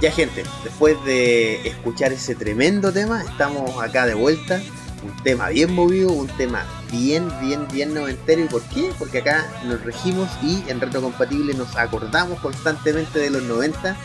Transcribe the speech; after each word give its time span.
Ya 0.00 0.10
gente, 0.10 0.44
después 0.64 0.96
de 1.04 1.66
escuchar 1.68 2.12
ese 2.12 2.34
tremendo 2.34 2.90
tema, 2.90 3.22
estamos 3.22 3.82
acá 3.82 4.06
de 4.06 4.14
vuelta. 4.14 4.60
Un 5.02 5.14
tema 5.22 5.48
bien 5.48 5.72
movido, 5.72 6.10
un 6.10 6.26
tema 6.26 6.64
bien, 6.90 7.28
bien, 7.40 7.66
bien 7.70 7.92
noventero. 7.92 8.42
¿Y 8.42 8.46
por 8.46 8.62
qué? 8.62 8.90
Porque 8.98 9.18
acá 9.18 9.46
nos 9.64 9.82
regimos 9.84 10.28
y 10.42 10.62
en 10.68 10.80
Retrocompatible 10.80 11.52
nos 11.54 11.76
acordamos 11.76 12.40
constantemente 12.40 13.18
de 13.18 13.30
los 13.30 13.42
90. 13.42 13.96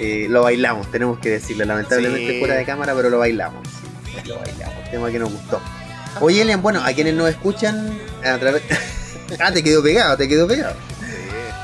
Eh, 0.00 0.26
lo 0.28 0.42
bailamos, 0.42 0.90
tenemos 0.90 1.18
que 1.18 1.30
decirlo, 1.30 1.64
lamentablemente 1.64 2.32
Sí. 2.34 2.38
fuera 2.38 2.54
de 2.54 2.64
cámara, 2.64 2.94
pero 2.94 3.08
lo 3.10 3.18
bailamos. 3.18 3.66
Sí, 4.04 4.28
lo 4.28 4.38
bailamos, 4.38 4.90
tema 4.90 5.10
que 5.10 5.18
nos 5.18 5.32
gustó. 5.32 5.60
Oye, 6.20 6.42
Elian, 6.42 6.60
bueno, 6.62 6.82
a 6.84 6.92
quienes 6.92 7.14
nos 7.14 7.28
escuchan 7.28 7.98
a 8.24 8.38
través... 8.38 8.62
ah, 9.40 9.50
te 9.52 9.62
quedó 9.62 9.82
pegado, 9.82 10.16
te 10.16 10.28
quedó 10.28 10.46
pegado. 10.46 10.76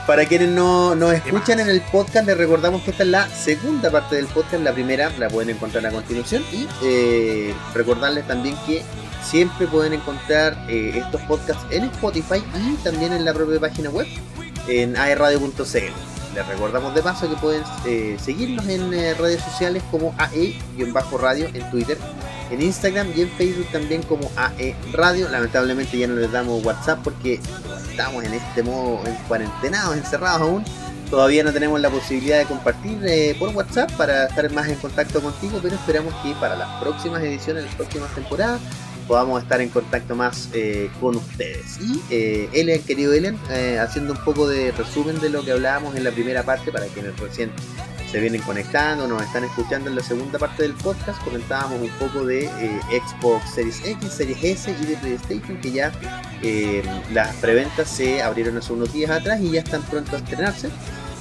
Para 0.07 0.27
quienes 0.27 0.51
no 0.51 0.95
nos 0.95 1.15
escuchan 1.15 1.61
en 1.61 1.71
el 1.71 1.81
podcast, 1.81 2.27
les 2.27 2.37
recordamos 2.37 2.83
que 2.83 2.91
esta 2.91 3.05
es 3.05 3.09
la 3.09 3.27
segunda 3.27 3.91
parte 3.91 4.17
del 4.17 4.27
podcast. 4.27 4.63
La 4.63 4.75
primera 4.75 5.11
la 5.19 5.31
pueden 5.31 5.57
encontrar 5.57 5.87
a 5.87 5.91
continuación. 5.91 6.45
Y 6.53 6.69
eh, 6.83 7.55
recordarles 7.73 8.27
también 8.27 8.55
que 8.67 8.83
siempre 9.23 9.67
pueden 9.67 9.95
encontrar 9.95 10.59
eh, 10.69 10.93
estos 10.95 11.23
podcasts 11.23 11.65
en 11.71 11.85
Spotify 11.85 12.45
y 12.55 12.75
también 12.85 13.15
en 13.15 13.25
la 13.25 13.33
propia 13.33 13.59
página 13.59 13.89
web, 13.89 14.07
en 14.69 14.95
aerradio.cl. 14.95 16.14
Les 16.35 16.45
recordamos 16.49 16.93
de 16.95 17.03
paso 17.03 17.31
que 17.31 17.37
pueden 17.37 17.63
eh, 17.87 18.17
seguirnos 18.21 18.67
en 18.67 18.93
eh, 18.93 19.15
redes 19.15 19.41
sociales 19.41 19.85
como 19.91 20.13
AE-radio 20.19 21.47
en 21.55 21.71
Twitter, 21.71 21.97
en 22.51 22.61
Instagram 22.61 23.13
y 23.15 23.23
en 23.23 23.31
Facebook 23.31 23.67
también 23.71 24.03
como 24.03 24.29
AE 24.37 24.75
Radio. 24.93 25.29
Lamentablemente 25.29 25.97
ya 25.97 26.09
no 26.09 26.17
les 26.17 26.33
damos 26.33 26.65
WhatsApp 26.65 26.99
porque 27.05 27.41
estamos 27.89 28.25
en 28.25 28.35
este 28.35 28.65
modo 28.65 29.01
en 29.07 29.15
cuarentenados, 29.29 29.97
encerrados 29.97 30.43
aún. 30.43 30.65
Todavía 31.09 31.45
no 31.45 31.53
tenemos 31.53 31.81
la 31.81 31.91
posibilidad 31.91 32.39
de 32.39 32.47
compartir 32.47 32.99
eh, 33.07 33.37
por 33.39 33.51
WhatsApp 33.51 33.93
para 33.93 34.27
estar 34.27 34.51
más 34.51 34.67
en 34.67 34.77
contacto 34.77 35.21
contigo, 35.21 35.61
pero 35.63 35.77
esperamos 35.77 36.13
que 36.25 36.33
para 36.41 36.57
las 36.57 36.69
próximas 36.83 37.23
ediciones, 37.23 37.65
las 37.65 37.75
próximas 37.77 38.13
temporadas, 38.13 38.61
podamos 39.07 39.43
estar 39.43 39.61
en 39.61 39.69
contacto 39.69 40.15
más 40.15 40.49
eh, 40.53 40.91
con 41.01 41.17
ustedes. 41.17 41.79
Y 41.81 42.01
eh, 42.11 42.83
querido 42.87 43.13
Elian, 43.13 43.39
eh, 43.51 43.79
haciendo 43.79 44.13
un 44.13 44.25
poco 44.25 44.49
de 44.49 44.73
resumen 44.73 45.21
de 45.21 45.31
lo 45.31 45.45
que 45.45 45.53
hablábamos 45.53 45.97
en 45.97 46.05
la 46.05 46.11
primera 46.11 46.43
parte 46.43 46.73
para 46.73 46.87
quienes 46.87 47.19
recién 47.19 47.51
se 48.15 48.21
vienen 48.21 48.43
conectando, 48.43 49.09
nos 49.09 49.21
están 49.23 49.43
escuchando 49.43 49.91
en 49.91 49.97
la 49.97 50.03
segunda 50.03 50.39
parte 50.39 50.63
del 50.63 50.75
podcast, 50.75 51.21
comentábamos 51.25 51.81
un 51.81 51.89
poco 51.99 52.25
de 52.25 52.45
eh, 52.45 52.81
Xbox 52.93 53.51
Series 53.51 53.85
X, 53.85 54.13
Series 54.13 54.45
S 54.45 54.71
y 54.71 54.87
de 54.87 54.97
PlayStation, 54.97 55.61
que 55.61 55.73
ya 55.73 55.93
eh, 56.41 56.81
las 57.13 57.35
preventas 57.37 57.89
se 57.89 58.23
abrieron 58.23 58.57
hace 58.57 58.73
unos 58.73 58.93
días 58.93 59.11
atrás 59.11 59.41
y 59.41 59.51
ya 59.51 59.63
están 59.63 59.83
pronto 59.83 60.15
a 60.15 60.21
estrenarse. 60.21 60.71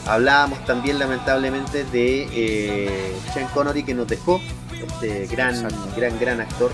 Hablábamos 0.06 0.64
también 0.66 1.00
lamentablemente 1.00 1.84
de 1.86 3.16
Sean 3.34 3.48
Connery 3.56 3.84
que 3.84 3.96
nos 3.96 4.08
dejó, 4.08 4.40
este 4.72 5.26
gran, 5.26 5.56
Exacto. 5.56 5.94
gran, 5.96 6.20
gran 6.20 6.42
actor. 6.42 6.72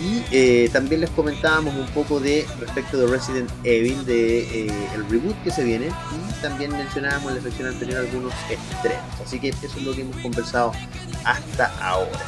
Y 0.00 0.22
eh, 0.30 0.70
también 0.72 1.00
les 1.00 1.10
comentábamos 1.10 1.74
un 1.74 1.86
poco 1.88 2.20
de 2.20 2.46
respecto 2.60 2.98
de 2.98 3.06
Resident 3.08 3.50
Evil, 3.64 4.04
de 4.06 4.66
eh, 4.66 4.72
el 4.94 5.08
reboot 5.08 5.36
que 5.42 5.50
se 5.50 5.64
viene. 5.64 5.86
Y 5.88 6.40
también 6.40 6.70
mencionábamos 6.70 7.30
en 7.30 7.36
la 7.38 7.42
sección 7.42 7.68
anterior 7.68 7.98
algunos 7.98 8.32
estrenos. 8.48 9.20
Así 9.24 9.40
que 9.40 9.48
eso 9.48 9.58
es 9.64 9.82
lo 9.82 9.92
que 9.94 10.02
hemos 10.02 10.16
conversado 10.18 10.72
hasta 11.24 11.66
ahora. 11.82 12.20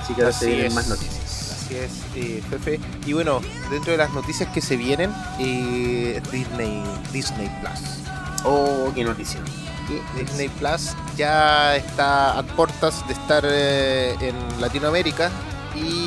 Así 0.00 0.14
que 0.14 0.22
ahora 0.22 0.32
se 0.32 0.46
Así 0.46 0.46
vienen 0.46 0.66
es. 0.66 0.74
más 0.74 0.88
noticias. 0.88 1.52
Así 1.64 1.76
es, 1.76 1.92
eh, 2.16 2.42
Fefe. 2.48 2.80
Y 3.06 3.12
bueno, 3.12 3.40
dentro 3.70 3.92
de 3.92 3.98
las 3.98 4.12
noticias 4.12 4.48
que 4.50 4.60
se 4.60 4.76
vienen, 4.76 5.10
eh, 5.38 6.20
Disney, 6.30 6.82
Disney 7.12 7.50
Plus. 7.60 8.00
Oh, 8.44 8.90
qué 8.94 9.04
noticia. 9.04 9.40
Disney 10.18 10.48
Plus 10.48 10.92
ya 11.16 11.76
está 11.76 12.38
a 12.38 12.42
puertas 12.42 13.06
de 13.06 13.12
estar 13.12 13.44
en 13.44 14.34
Latinoamérica 14.60 15.30
y 15.74 16.03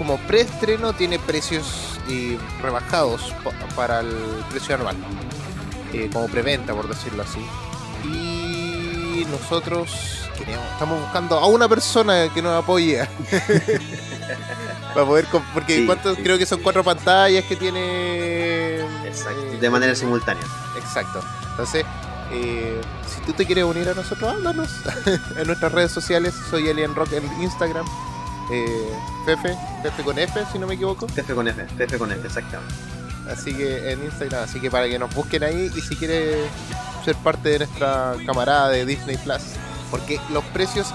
como 0.00 0.16
preestreno 0.16 0.94
tiene 0.94 1.18
precios 1.18 1.66
eh, 2.08 2.38
rebajados 2.62 3.34
pa- 3.44 3.52
para 3.76 4.00
el 4.00 4.08
precio 4.50 4.74
anual, 4.74 4.96
eh, 5.92 6.08
como 6.10 6.26
preventa 6.28 6.72
por 6.74 6.88
decirlo 6.88 7.22
así. 7.22 7.38
Y 8.08 9.26
nosotros 9.30 9.90
queremos, 10.38 10.64
estamos 10.72 11.00
buscando 11.02 11.36
a 11.38 11.46
una 11.48 11.68
persona 11.68 12.28
que 12.32 12.40
nos 12.40 12.62
apoye 12.62 13.06
para 14.94 15.06
poder, 15.06 15.26
porque 15.52 15.76
Sí, 15.80 15.86
¿cuántos? 15.86 16.16
sí. 16.16 16.22
creo 16.22 16.38
que 16.38 16.46
son 16.46 16.60
cuatro 16.62 16.82
pantallas 16.82 17.44
que 17.44 17.56
tiene. 17.56 18.80
Exacto. 19.06 19.40
eh, 19.52 19.58
De 19.60 19.68
manera 19.70 19.94
simultánea. 19.94 20.44
Exacto. 20.78 21.20
Entonces, 21.50 21.84
eh, 22.32 22.80
si 23.06 23.20
tú 23.26 23.32
te 23.34 23.44
quieres 23.44 23.64
unir 23.64 23.88
a 23.88 23.94
nosotros, 23.94 24.32
háblanos 24.32 24.70
en 25.36 25.46
nuestras 25.46 25.70
redes 25.72 25.92
sociales. 25.92 26.34
Soy 26.48 26.68
Alien 26.70 26.94
Rock 26.94 27.12
en 27.12 27.42
Instagram. 27.42 27.84
Eh, 28.52 28.90
Fefe, 29.26 29.56
Fefe 29.82 30.02
con 30.02 30.18
F, 30.18 30.40
si 30.52 30.58
no 30.58 30.66
me 30.66 30.74
equivoco. 30.74 31.06
F 31.16 31.34
con 31.34 31.46
F, 31.48 31.66
F 31.78 31.98
con 31.98 32.10
F, 32.12 32.26
exactamente. 32.26 32.74
Así 33.30 33.54
que 33.54 33.92
en 33.92 34.02
Instagram, 34.04 34.42
así 34.44 34.60
que 34.60 34.70
para 34.70 34.88
que 34.88 34.98
nos 34.98 35.14
busquen 35.14 35.44
ahí 35.44 35.70
y 35.76 35.80
si 35.82 35.94
quieres 35.94 36.36
ser 37.04 37.14
parte 37.16 37.48
de 37.50 37.58
nuestra 37.60 38.14
camarada 38.26 38.68
de 38.70 38.84
Disney 38.86 39.16
Plus. 39.18 39.42
Porque 39.90 40.20
los 40.32 40.42
precios, 40.46 40.88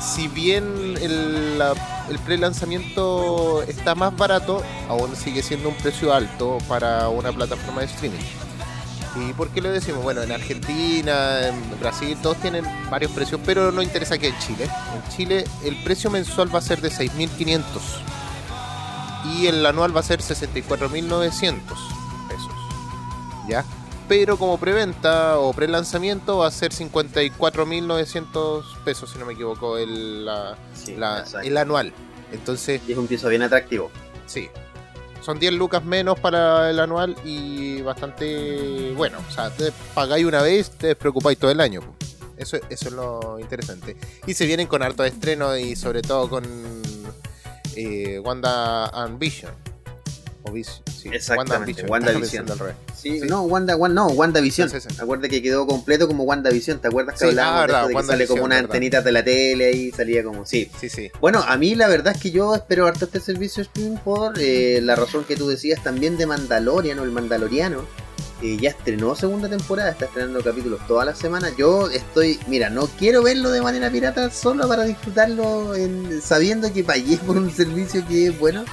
si 0.00 0.28
bien 0.28 0.96
el, 1.00 1.58
la- 1.58 1.74
el 2.08 2.18
pre-lanzamiento 2.20 3.62
está 3.62 3.94
más 3.94 4.16
barato, 4.16 4.62
aún 4.88 5.14
sigue 5.16 5.42
siendo 5.42 5.68
un 5.68 5.74
precio 5.76 6.12
alto 6.14 6.58
para 6.68 7.08
una 7.08 7.32
plataforma 7.32 7.80
de 7.80 7.86
streaming. 7.86 8.18
¿Y 9.16 9.32
por 9.32 9.48
qué 9.48 9.60
lo 9.60 9.70
decimos? 9.72 10.02
Bueno, 10.04 10.22
en 10.22 10.30
Argentina, 10.30 11.48
en 11.48 11.80
Brasil, 11.80 12.16
todos 12.22 12.36
tienen 12.38 12.64
varios 12.90 13.10
precios, 13.12 13.40
pero 13.44 13.72
no 13.72 13.82
interesa 13.82 14.16
que 14.18 14.28
en 14.28 14.38
Chile. 14.38 14.64
En 14.94 15.10
Chile 15.16 15.44
el 15.64 15.76
precio 15.82 16.10
mensual 16.10 16.54
va 16.54 16.60
a 16.60 16.62
ser 16.62 16.80
de 16.80 16.90
6.500 16.90 17.64
y 19.34 19.46
el 19.48 19.66
anual 19.66 19.94
va 19.94 20.00
a 20.00 20.04
ser 20.04 20.20
64.900 20.20 21.54
pesos. 22.28 22.52
¿Ya? 23.48 23.64
Pero 24.08 24.36
como 24.38 24.58
preventa 24.58 25.38
o 25.38 25.52
pre-lanzamiento 25.52 26.38
va 26.38 26.46
a 26.46 26.50
ser 26.50 26.72
54.900 26.72 28.62
pesos, 28.84 29.10
si 29.10 29.18
no 29.18 29.26
me 29.26 29.32
equivoco, 29.34 29.76
el, 29.76 30.24
la- 30.24 30.56
Sí, 30.74 30.94
la- 30.96 31.20
exacto. 31.20 31.46
el 31.46 31.56
anual. 31.56 31.92
Entonces, 32.32 32.80
Y 32.86 32.92
es 32.92 32.98
un 32.98 33.06
piso 33.08 33.28
bien 33.28 33.42
atractivo. 33.42 33.90
Sí. 34.26 34.48
Son 35.20 35.38
10 35.38 35.52
lucas 35.54 35.84
menos 35.84 36.18
para 36.18 36.70
el 36.70 36.80
anual 36.80 37.16
y 37.24 37.82
bastante 37.82 38.92
bueno. 38.96 39.18
O 39.28 39.30
sea, 39.30 39.50
te 39.50 39.72
pagáis 39.94 40.24
una 40.24 40.42
vez, 40.42 40.70
te 40.70 40.88
despreocupáis 40.88 41.38
todo 41.38 41.50
el 41.50 41.60
año. 41.60 41.80
Eso, 42.36 42.56
eso 42.70 42.88
es 42.88 42.92
lo 42.92 43.38
interesante. 43.38 43.96
Y 44.26 44.34
se 44.34 44.46
vienen 44.46 44.66
con 44.66 44.82
harto 44.82 45.04
estreno 45.04 45.56
y 45.56 45.76
sobre 45.76 46.00
todo 46.00 46.28
con 46.28 46.44
eh, 47.76 48.18
Wanda 48.18 48.86
and 48.86 49.18
Vision. 49.18 49.69
O 50.42 50.52
Vis- 50.52 50.80
sí, 50.90 51.10
Exactamente, 51.12 51.72
Vision. 51.82 51.90
WandaVision. 51.90 52.46
Sí, 52.96 53.20
Sí. 53.20 53.26
no, 53.28 53.42
Wanda, 53.42 53.76
Wan- 53.76 53.94
no, 53.94 54.06
WandaVision. 54.06 54.70
Acuérdate 54.98 55.28
que 55.28 55.42
quedó 55.42 55.66
completo 55.66 56.06
como 56.08 56.24
WandaVision. 56.24 56.78
¿Te 56.80 56.88
acuerdas 56.88 57.14
que 57.18 57.26
Sí, 57.26 57.30
hablábamos 57.30 57.74
ah, 57.74 57.86
de, 57.88 57.94
que 57.94 58.02
sale 58.04 58.26
como 58.26 58.44
unas 58.44 58.60
antenitas 58.60 59.04
de 59.04 59.12
la 59.12 59.22
tele 59.24 59.70
y 59.72 59.90
salía 59.92 60.24
como. 60.24 60.46
Sí. 60.46 60.70
Sí, 60.80 60.88
sí. 60.88 61.10
Bueno, 61.20 61.44
a 61.46 61.56
mí 61.58 61.74
la 61.74 61.88
verdad 61.88 62.14
es 62.16 62.22
que 62.22 62.30
yo 62.30 62.54
espero 62.54 62.86
harto 62.86 63.04
este 63.04 63.20
servicio 63.20 63.62
streaming 63.62 63.98
por 63.98 64.34
eh, 64.38 64.80
la 64.82 64.96
razón 64.96 65.24
que 65.24 65.36
tú 65.36 65.48
decías 65.48 65.82
también 65.82 66.16
de 66.16 66.26
Mandalorian 66.26 66.98
o 66.98 67.04
el 67.04 67.10
Mandaloriano. 67.10 67.84
Ya 68.42 68.70
estrenó 68.70 69.14
segunda 69.14 69.48
temporada, 69.48 69.90
está 69.90 70.06
estrenando 70.06 70.42
capítulos 70.42 70.80
todas 70.86 71.04
las 71.06 71.18
semanas. 71.18 71.52
Yo 71.58 71.90
estoy, 71.90 72.38
mira, 72.46 72.70
no 72.70 72.86
quiero 72.86 73.22
verlo 73.22 73.50
de 73.50 73.60
manera 73.60 73.90
pirata 73.90 74.30
solo 74.30 74.66
para 74.66 74.84
disfrutarlo 74.84 75.74
en- 75.74 76.20
sabiendo 76.22 76.72
que 76.72 76.82
pagué 76.84 77.16
por 77.18 77.36
un 77.36 77.50
servicio 77.50 78.06
que 78.06 78.26
es 78.28 78.38
bueno. 78.38 78.64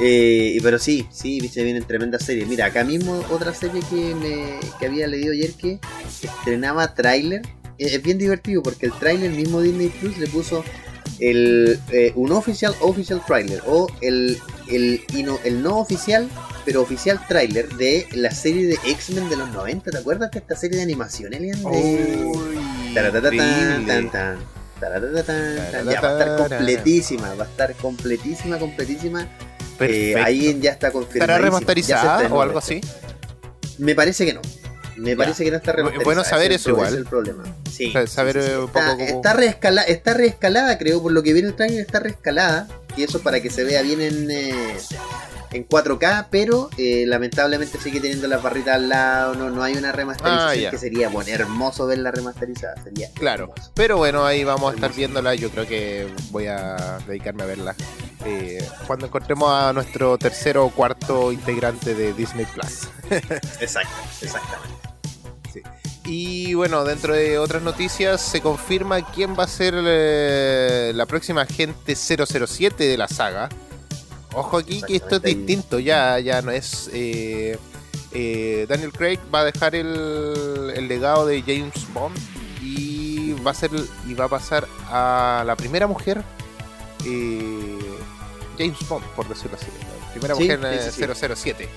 Eh, 0.00 0.58
pero 0.62 0.78
sí, 0.78 1.06
sí, 1.10 1.46
se 1.48 1.62
vienen 1.62 1.84
tremendas 1.84 2.24
series. 2.24 2.48
Mira, 2.48 2.66
acá 2.66 2.84
mismo 2.84 3.22
otra 3.30 3.52
serie 3.54 3.82
que, 3.90 4.14
me, 4.14 4.60
que 4.78 4.86
había 4.86 5.06
leído 5.06 5.32
ayer 5.32 5.52
que 5.54 5.78
estrenaba 6.22 6.94
tráiler. 6.94 7.42
Eh, 7.78 7.94
Es 7.96 8.02
bien 8.02 8.18
divertido 8.18 8.62
porque 8.62 8.86
el 8.86 8.92
tráiler 8.92 9.30
mismo 9.32 9.60
Disney 9.60 9.88
Plus 9.88 10.16
le 10.18 10.26
puso 10.28 10.64
el, 11.22 11.78
eh, 11.92 12.12
un 12.16 12.32
oficial 12.32 12.74
official 12.80 13.22
trailer 13.26 13.62
o 13.66 13.86
el, 14.00 14.38
el, 14.68 15.04
y 15.14 15.22
no, 15.22 15.38
el 15.44 15.62
no 15.62 15.78
oficial 15.78 16.28
pero 16.64 16.82
oficial 16.82 17.20
tráiler 17.26 17.68
de 17.70 18.06
la 18.12 18.30
serie 18.30 18.66
de 18.66 18.74
X-Men 18.74 19.28
de 19.28 19.36
los 19.36 19.50
90. 19.50 19.90
¿Te 19.90 19.98
acuerdas 19.98 20.30
de 20.30 20.38
esta 20.38 20.54
serie 20.56 20.76
de 20.76 20.82
animación, 20.84 21.34
Elian? 21.34 21.60
De... 21.62 22.32
Ya, 25.92 26.00
va 26.00 26.08
a 26.08 26.12
estar 26.12 26.36
completísima, 26.36 27.34
va 27.34 27.44
a 27.44 27.46
estar 27.48 27.74
completísima, 27.74 28.58
completísima. 28.58 29.28
Eh, 29.80 30.14
ahí 30.16 30.58
ya 30.60 30.70
está 30.70 30.92
confirmado. 30.92 31.32
¿Estará 31.32 31.38
remasterizada 31.38 32.28
o 32.32 32.40
algo 32.40 32.58
así? 32.58 32.80
Me 33.78 33.94
parece 33.94 34.24
que 34.24 34.34
no. 34.34 34.40
Me 35.02 35.10
Ya. 35.10 35.16
parece 35.16 35.44
que 35.44 35.50
no 35.50 35.56
está 35.58 35.72
Bueno 35.72 35.90
remasterizada. 35.90 36.24
saber 36.24 36.46
ese 36.46 36.54
es 36.54 36.60
eso 36.62 36.70
igual. 36.70 36.88
es 36.88 36.94
el 36.94 37.04
problema. 37.06 37.44
Sí. 37.70 37.92
Saber, 38.06 38.34
sí, 38.36 38.40
sí, 38.42 38.46
sí. 38.46 38.52
eh, 38.52 38.58
un 38.58 38.66
Está, 38.66 38.86
poco 38.86 38.98
cómo- 38.98 39.16
está, 39.16 39.34
reescala- 39.34 39.82
está 39.84 40.14
reescalada, 40.14 40.78
creo, 40.78 41.02
por 41.02 41.12
lo 41.12 41.22
que 41.22 41.32
viene 41.32 41.48
el 41.48 41.54
trailer, 41.54 41.80
está 41.80 42.00
reescalada. 42.00 42.68
Y 42.96 43.02
eso 43.04 43.20
para 43.22 43.40
que 43.40 43.50
se 43.50 43.64
vea 43.64 43.80
bien 43.82 44.00
en, 44.02 44.30
eh, 44.30 44.76
en 45.52 45.64
4K, 45.64 46.28
pero 46.30 46.68
eh, 46.78 47.04
lamentablemente 47.06 47.78
sigue 47.78 48.00
teniendo 48.00 48.26
las 48.28 48.42
barritas 48.42 48.74
al 48.76 48.88
lado, 48.90 49.34
no, 49.34 49.50
no 49.50 49.62
hay 49.62 49.74
una 49.76 49.92
remasterización 49.92 50.66
Ah, 50.66 50.70
que 50.70 50.78
sería 50.78 51.08
bueno, 51.08 51.30
hermoso 51.30 51.86
verla 51.86 52.10
remasterizada, 52.10 52.82
sería 52.82 53.10
Claro, 53.14 53.44
hermoso. 53.50 53.70
pero 53.74 53.96
bueno, 53.98 54.24
ahí 54.26 54.44
vamos 54.44 54.72
a 54.72 54.74
estar 54.74 54.92
viéndola. 54.94 55.34
Yo 55.34 55.50
creo 55.50 55.66
que 55.66 56.06
voy 56.30 56.46
a 56.48 56.98
dedicarme 57.06 57.42
a 57.42 57.46
verla 57.46 57.74
eh, 58.24 58.62
cuando 58.86 59.06
encontremos 59.06 59.50
a 59.50 59.72
nuestro 59.72 60.16
tercero 60.18 60.64
o 60.66 60.70
cuarto 60.70 61.32
integrante 61.32 61.94
de 61.94 62.12
Disney 62.14 62.46
Plus. 62.46 62.88
Exacto, 63.60 63.92
exactamente. 64.22 64.91
Y 66.04 66.54
bueno, 66.54 66.84
dentro 66.84 67.14
de 67.14 67.38
otras 67.38 67.62
noticias, 67.62 68.20
se 68.20 68.40
confirma 68.40 69.02
quién 69.12 69.36
va 69.38 69.44
a 69.44 69.48
ser 69.48 69.74
eh, 69.76 70.92
la 70.94 71.06
próxima 71.06 71.42
agente 71.42 71.94
007 71.94 72.84
de 72.84 72.96
la 72.96 73.06
saga. 73.08 73.48
Ojo 74.34 74.58
aquí 74.58 74.82
que 74.82 74.96
esto 74.96 75.16
es 75.16 75.22
distinto, 75.22 75.78
ya, 75.78 76.18
ya 76.18 76.42
no 76.42 76.50
es. 76.50 76.90
eh, 76.92 77.56
eh, 78.14 78.66
Daniel 78.68 78.92
Craig 78.92 79.18
va 79.34 79.40
a 79.40 79.44
dejar 79.44 79.74
el, 79.74 80.72
el 80.74 80.88
legado 80.88 81.24
de 81.26 81.40
James 81.42 81.72
Bond 81.94 82.16
y 82.60 83.32
va 83.34 83.52
a 83.52 83.54
ser 83.54 83.70
y 84.06 84.14
va 84.14 84.24
a 84.26 84.28
pasar 84.28 84.66
a 84.90 85.44
la 85.46 85.56
primera 85.56 85.86
mujer 85.86 86.22
James 88.58 88.78
Bond, 88.88 89.04
por 89.16 89.28
decirlo 89.28 89.56
así. 89.56 89.66
La 90.06 90.10
primera 90.12 90.34
Sí, 90.34 90.42
mujer 90.42 90.60
sí, 90.92 91.00
sí, 91.06 91.24
007. 91.34 91.68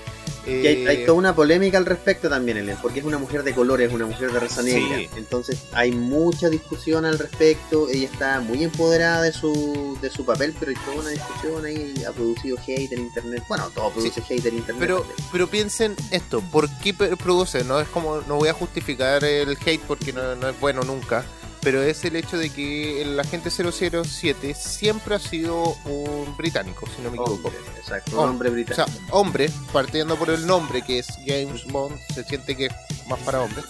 Y 0.46 0.66
hay, 0.66 0.86
hay 0.86 0.96
Eh, 0.98 1.06
toda 1.06 1.18
una 1.18 1.34
polémica 1.34 1.76
al 1.78 1.86
respecto 1.86 2.28
también, 2.28 2.56
Ellen, 2.56 2.76
porque 2.80 3.00
es 3.00 3.04
una 3.04 3.18
mujer 3.18 3.42
de 3.42 3.54
colores, 3.54 3.92
una 3.92 4.06
mujer 4.06 4.32
de 4.32 4.40
raza 4.40 4.62
negra. 4.62 4.98
Sí. 4.98 5.08
Entonces 5.16 5.64
hay 5.72 5.92
mucha 5.92 6.48
discusión 6.48 7.04
al 7.04 7.18
respecto. 7.18 7.88
Ella 7.88 8.08
está 8.12 8.40
muy 8.40 8.62
empoderada 8.64 9.22
de 9.22 9.32
su, 9.32 9.98
de 10.00 10.10
su 10.10 10.24
papel, 10.24 10.54
pero 10.58 10.70
hay 10.70 10.76
toda 10.84 10.96
una 10.98 11.10
discusión 11.10 11.64
ahí. 11.64 11.94
Ha 12.08 12.12
producido 12.12 12.56
hate 12.66 12.92
en 12.92 13.00
internet. 13.00 13.42
Bueno, 13.48 13.70
todo 13.74 13.90
produce 13.90 14.20
hate 14.20 14.46
en 14.46 14.56
internet. 14.56 14.80
Pero, 14.80 14.98
también. 15.00 15.28
pero 15.32 15.46
piensen 15.48 15.96
esto, 16.10 16.40
¿por 16.40 16.68
qué 16.78 16.94
produce? 16.94 17.64
No 17.64 17.80
es 17.80 17.88
como, 17.88 18.20
no 18.28 18.36
voy 18.36 18.48
a 18.48 18.52
justificar 18.52 19.24
el 19.24 19.56
hate 19.64 19.82
porque 19.86 20.12
no, 20.12 20.34
no 20.36 20.48
es 20.48 20.60
bueno 20.60 20.82
nunca, 20.82 21.24
pero 21.66 21.82
es 21.82 22.04
el 22.04 22.14
hecho 22.14 22.38
de 22.38 22.50
que 22.50 23.02
el 23.02 23.18
agente 23.18 23.50
007 23.50 24.54
siempre 24.54 25.16
ha 25.16 25.18
sido 25.18 25.76
un 25.84 26.36
británico, 26.36 26.86
si 26.94 27.02
no 27.02 27.10
me 27.10 27.16
equivoco. 27.16 27.48
Hombre, 27.48 27.60
exacto, 27.76 28.12
un 28.12 28.18
Hombre. 28.18 28.30
hombre 28.30 28.48
O 28.50 28.52
británico. 28.52 28.86
sea, 28.86 29.08
hombre, 29.10 29.50
partiendo 29.72 30.14
por 30.14 30.30
el 30.30 30.46
nombre 30.46 30.82
que 30.82 31.00
es 31.00 31.08
James 31.26 31.64
Bond, 31.66 31.98
se 32.14 32.22
siente 32.22 32.56
que 32.56 32.66
es 32.66 32.72
más 33.08 33.18
para 33.18 33.40
hombres. 33.40 33.64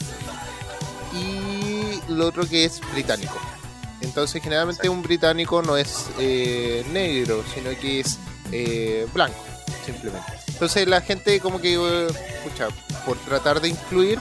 Y 1.14 1.98
lo 2.12 2.26
otro 2.26 2.46
que 2.46 2.66
es 2.66 2.82
británico. 2.92 3.38
Entonces, 4.02 4.42
generalmente 4.42 4.80
Exacto. 4.82 4.92
un 4.92 5.02
británico 5.02 5.62
no 5.62 5.78
es 5.78 6.08
eh, 6.18 6.84
negro, 6.92 7.42
sino 7.54 7.70
que 7.80 8.00
es 8.00 8.18
eh, 8.52 9.06
blanco, 9.14 9.42
simplemente. 9.86 10.32
Entonces, 10.48 10.86
la 10.86 11.00
gente, 11.00 11.40
como 11.40 11.62
que, 11.62 11.76
eh, 11.76 12.06
escucha, 12.44 12.68
por 13.06 13.16
tratar 13.20 13.62
de 13.62 13.68
incluir, 13.68 14.18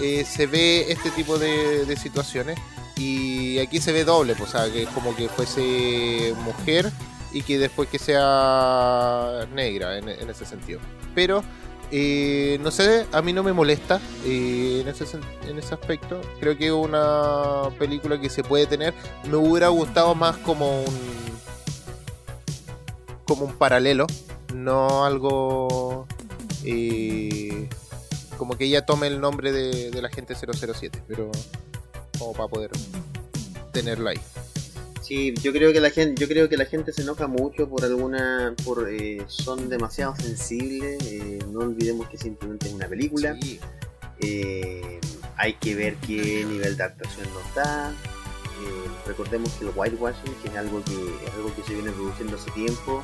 eh, 0.00 0.24
se 0.24 0.46
ve 0.46 0.86
este 0.90 1.10
tipo 1.10 1.38
de, 1.38 1.84
de 1.84 1.96
situaciones. 1.96 2.58
Y 3.00 3.58
aquí 3.60 3.80
se 3.80 3.92
ve 3.92 4.04
doble, 4.04 4.34
pues, 4.34 4.50
o 4.54 4.58
sea, 4.58 4.70
que 4.70 4.82
es 4.82 4.88
como 4.90 5.16
que 5.16 5.30
fuese 5.30 6.34
mujer 6.44 6.92
y 7.32 7.40
que 7.40 7.58
después 7.58 7.88
que 7.88 7.98
sea 7.98 9.46
negra 9.54 9.96
en, 9.96 10.08
ese 10.08 10.44
sentido. 10.44 10.80
Pero, 11.14 11.42
eh, 11.90 12.58
no 12.60 12.70
sé, 12.70 13.06
a 13.10 13.22
mí 13.22 13.32
no 13.32 13.42
me 13.42 13.54
molesta 13.54 13.98
eh, 14.26 14.80
en, 14.82 14.88
ese, 14.88 15.06
sen- 15.06 15.24
en 15.48 15.58
ese 15.58 15.72
aspecto. 15.72 16.20
Creo 16.40 16.58
que 16.58 16.66
es 16.66 16.72
una 16.72 17.70
película 17.78 18.20
que 18.20 18.28
se 18.28 18.44
puede 18.44 18.66
tener. 18.66 18.92
Me 19.30 19.36
hubiera 19.38 19.68
gustado 19.68 20.14
más 20.14 20.36
como 20.36 20.82
un 20.82 21.20
como 23.24 23.44
un 23.46 23.52
paralelo, 23.54 24.06
no 24.54 25.04
algo 25.06 26.06
eh, 26.64 27.68
como 28.36 28.56
que 28.58 28.64
ella 28.64 28.84
tome 28.84 29.06
el 29.06 29.20
nombre 29.20 29.52
de, 29.52 29.90
de 29.90 30.02
la 30.02 30.08
gente 30.10 30.34
007, 30.34 31.02
pero 31.06 31.30
como 32.20 32.32
para 32.34 32.48
poder 32.48 32.70
tenerlo 33.72 34.10
ahí. 34.10 34.20
Sí, 35.02 35.34
yo 35.42 35.52
creo 35.52 35.72
que 35.72 35.80
la 35.80 35.90
gente, 35.90 36.20
yo 36.20 36.28
creo 36.28 36.48
que 36.48 36.56
la 36.56 36.66
gente 36.66 36.92
se 36.92 37.02
enoja 37.02 37.26
mucho 37.26 37.68
por 37.68 37.84
alguna, 37.84 38.54
por 38.64 38.88
eh, 38.88 39.24
son 39.26 39.68
demasiado 39.68 40.14
sensibles. 40.14 41.02
eh, 41.04 41.40
no 41.50 41.60
olvidemos 41.60 42.08
que 42.08 42.16
simplemente 42.16 42.68
es 42.68 42.74
una 42.74 42.86
película. 42.86 43.36
Sí. 43.42 43.58
Eh, 44.20 45.00
hay 45.36 45.54
que 45.54 45.74
ver 45.74 45.96
qué 46.06 46.44
nivel 46.44 46.76
de 46.76 46.84
actuación 46.84 47.26
nos 47.34 47.54
da. 47.56 47.92
Recordemos 49.06 49.50
que 49.54 49.64
el 49.64 49.72
whitewashing, 49.74 50.34
que 50.42 50.48
es 50.48 50.54
algo 50.54 50.84
que, 50.84 50.92
es 50.92 51.34
algo 51.34 51.52
que 51.56 51.62
se 51.62 51.74
viene 51.74 51.90
produciendo 51.90 52.36
hace 52.36 52.50
tiempo, 52.50 53.02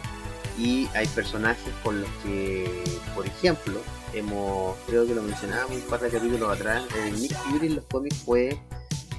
y 0.59 0.87
hay 0.95 1.07
personajes 1.09 1.73
con 1.83 2.01
los 2.01 2.11
que, 2.23 2.71
por 3.15 3.27
ejemplo, 3.27 3.81
hemos, 4.13 4.77
creo 4.87 5.07
que 5.07 5.15
lo 5.15 5.23
mencionábamos 5.23 5.77
un 5.77 5.83
par 5.83 6.01
de 6.01 6.11
capítulos 6.11 6.53
atrás, 6.53 6.85
eh, 6.97 7.13
Nick 7.13 7.33
Fury 7.33 7.69
en 7.69 7.77
los 7.77 7.85
cómics 7.87 8.17
fue 8.19 8.59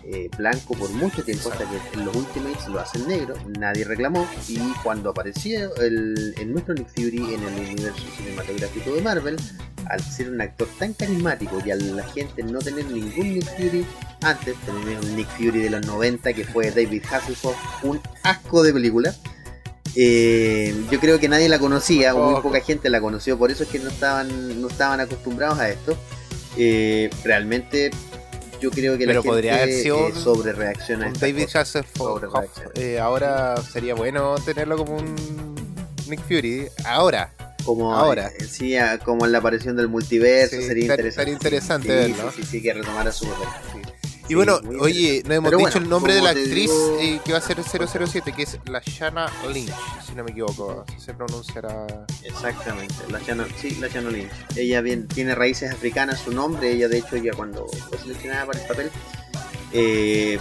eh, 0.09 0.29
blanco 0.37 0.73
por 0.73 0.89
mucho 0.91 1.21
tiempo 1.23 1.51
hasta 1.51 1.65
que 1.69 1.99
en 1.99 2.05
los 2.05 2.15
Ultimates 2.15 2.67
lo 2.69 2.79
hacen 2.79 3.07
negro, 3.07 3.35
nadie 3.59 3.83
reclamó 3.83 4.25
y 4.47 4.57
cuando 4.81 5.09
apareció 5.09 5.75
el, 5.75 6.33
el 6.37 6.51
nuestro 6.53 6.73
Nick 6.75 6.87
Fury 6.95 7.33
en 7.33 7.43
el 7.43 7.53
universo 7.71 8.03
cinematográfico 8.15 8.93
de 8.93 9.01
Marvel, 9.01 9.35
al 9.89 10.01
ser 10.01 10.29
un 10.31 10.39
actor 10.39 10.67
tan 10.79 10.93
carismático 10.93 11.59
y 11.65 11.71
a 11.71 11.75
la 11.75 12.03
gente 12.07 12.41
no 12.43 12.59
tener 12.59 12.85
ningún 12.85 13.33
Nick 13.33 13.45
Fury 13.57 13.85
antes, 14.21 14.55
tener 14.65 14.97
un 14.97 15.15
Nick 15.17 15.27
Fury 15.37 15.59
de 15.63 15.69
los 15.71 15.85
90 15.85 16.31
que 16.33 16.45
fue 16.45 16.71
David 16.71 17.03
Hasselhoff, 17.11 17.57
un 17.83 17.99
asco 18.23 18.63
de 18.63 18.73
película. 18.73 19.13
eh, 19.95 20.73
yo 20.91 20.99
creo 20.99 21.19
que 21.19 21.27
nadie 21.27 21.49
la 21.49 21.59
conocía, 21.59 22.15
o 22.15 22.31
muy 22.31 22.41
poca 22.41 22.61
gente 22.61 22.89
la 22.89 23.01
conoció, 23.01 23.37
por 23.37 23.51
eso 23.51 23.63
es 23.63 23.69
que 23.69 23.79
no 23.79 23.89
estaban, 23.89 24.61
no 24.61 24.67
estaban 24.67 24.99
acostumbrados 24.99 25.59
a 25.59 25.69
esto. 25.69 25.97
Eh, 26.59 27.09
realmente 27.23 27.91
yo 28.59 28.71
creo 28.71 28.97
que 28.97 29.05
Pero 29.05 29.19
la 29.19 29.21
gente 29.21 29.29
podría 29.29 29.55
haber 29.55 29.73
sido 29.73 30.07
eh, 30.07 30.13
sobre 30.13 30.53
reacciona 30.53 31.11
David. 31.19 31.47
Hasselhoff 31.53 32.33
eh, 32.75 32.99
ahora 32.99 33.55
sería 33.57 33.93
bueno 33.95 34.35
tenerlo 34.45 34.77
como 34.77 34.97
un 34.97 35.15
Nick 36.07 36.21
Fury. 36.21 36.67
Ahora, 36.85 37.33
como 37.65 37.93
ahora. 37.93 38.29
eh, 38.39 38.45
sí, 38.45 38.75
como 39.03 39.25
en 39.25 39.31
la 39.33 39.39
aparición 39.39 39.75
del 39.75 39.87
multiverso 39.89 40.55
Sí, 40.55 40.63
sería 40.63 40.85
interesante 41.33 41.87
sí, 41.87 42.13
verlo. 42.13 42.31
sí, 42.31 42.41
sí, 42.43 42.47
sí, 42.49 42.61
que 42.61 42.73
retomara 42.73 43.11
su 43.11 43.27
papel 43.27 43.47
y 44.29 44.35
bueno, 44.35 44.59
oye, 44.79 45.23
no 45.25 45.33
hemos 45.33 45.49
Pero 45.49 45.57
dicho 45.59 45.71
bueno, 45.71 45.85
el 45.85 45.89
nombre 45.89 46.13
de 46.15 46.21
la 46.21 46.29
actriz 46.31 46.69
digo- 46.69 46.97
eh, 46.99 47.21
que 47.23 47.31
va 47.31 47.37
a 47.37 47.41
ser 47.41 47.57
007, 47.63 48.33
que 48.35 48.43
es 48.43 48.57
la 48.65 48.81
Shanna 48.85 49.31
Lynch, 49.53 49.71
si 50.05 50.13
no 50.15 50.23
me 50.23 50.31
equivoco, 50.31 50.85
se 50.97 51.13
pronunciará. 51.13 51.85
Exactamente, 52.23 52.95
la 53.09 53.23
Chano, 53.23 53.45
sí, 53.59 53.75
la 53.79 53.89
Chano 53.89 54.09
Lynch. 54.09 54.31
Ella 54.55 54.81
bien, 54.81 55.07
tiene 55.07 55.33
raíces 55.35 55.71
africanas, 55.71 56.19
su 56.19 56.31
nombre, 56.31 56.71
ella 56.71 56.87
de 56.87 56.97
hecho 56.99 57.15
ella 57.15 57.31
cuando 57.35 57.67
fue 57.67 57.97
seleccionada 57.99 58.45
para 58.45 58.59
el 58.61 58.67
papel, 58.67 58.91
eh, 59.73 60.39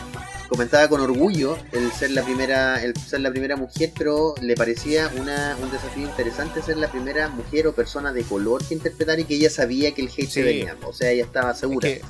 comentaba 0.49 0.88
con 0.88 1.00
orgullo 1.00 1.59
el 1.73 1.90
ser 1.93 2.11
la 2.12 2.23
primera, 2.23 2.83
el 2.83 2.97
ser 2.97 3.21
la 3.21 3.31
primera 3.31 3.57
mujer, 3.57 3.93
pero 3.99 4.35
le 4.40 4.55
parecía 4.55 5.11
una, 5.16 5.57
un 5.61 5.71
desafío 5.71 6.05
interesante 6.05 6.62
ser 6.62 6.76
la 6.76 6.88
primera 6.90 7.28
mujer 7.28 7.66
o 7.66 7.73
persona 7.75 8.12
de 8.12 8.23
color 8.23 8.64
que 8.64 8.75
interpretar 8.75 9.19
y 9.19 9.25
que 9.25 9.35
ella 9.35 9.50
sabía 9.50 9.93
que 9.95 10.02
el 10.02 10.09
hate 10.09 10.26
Sí. 10.26 10.31
se 10.31 10.43
venía. 10.43 10.76
O 10.85 10.93
sea, 10.93 11.11
ella 11.11 11.25
estaba 11.25 11.55
segura. 11.55 11.88
Es 11.88 11.99
que- 11.99 12.05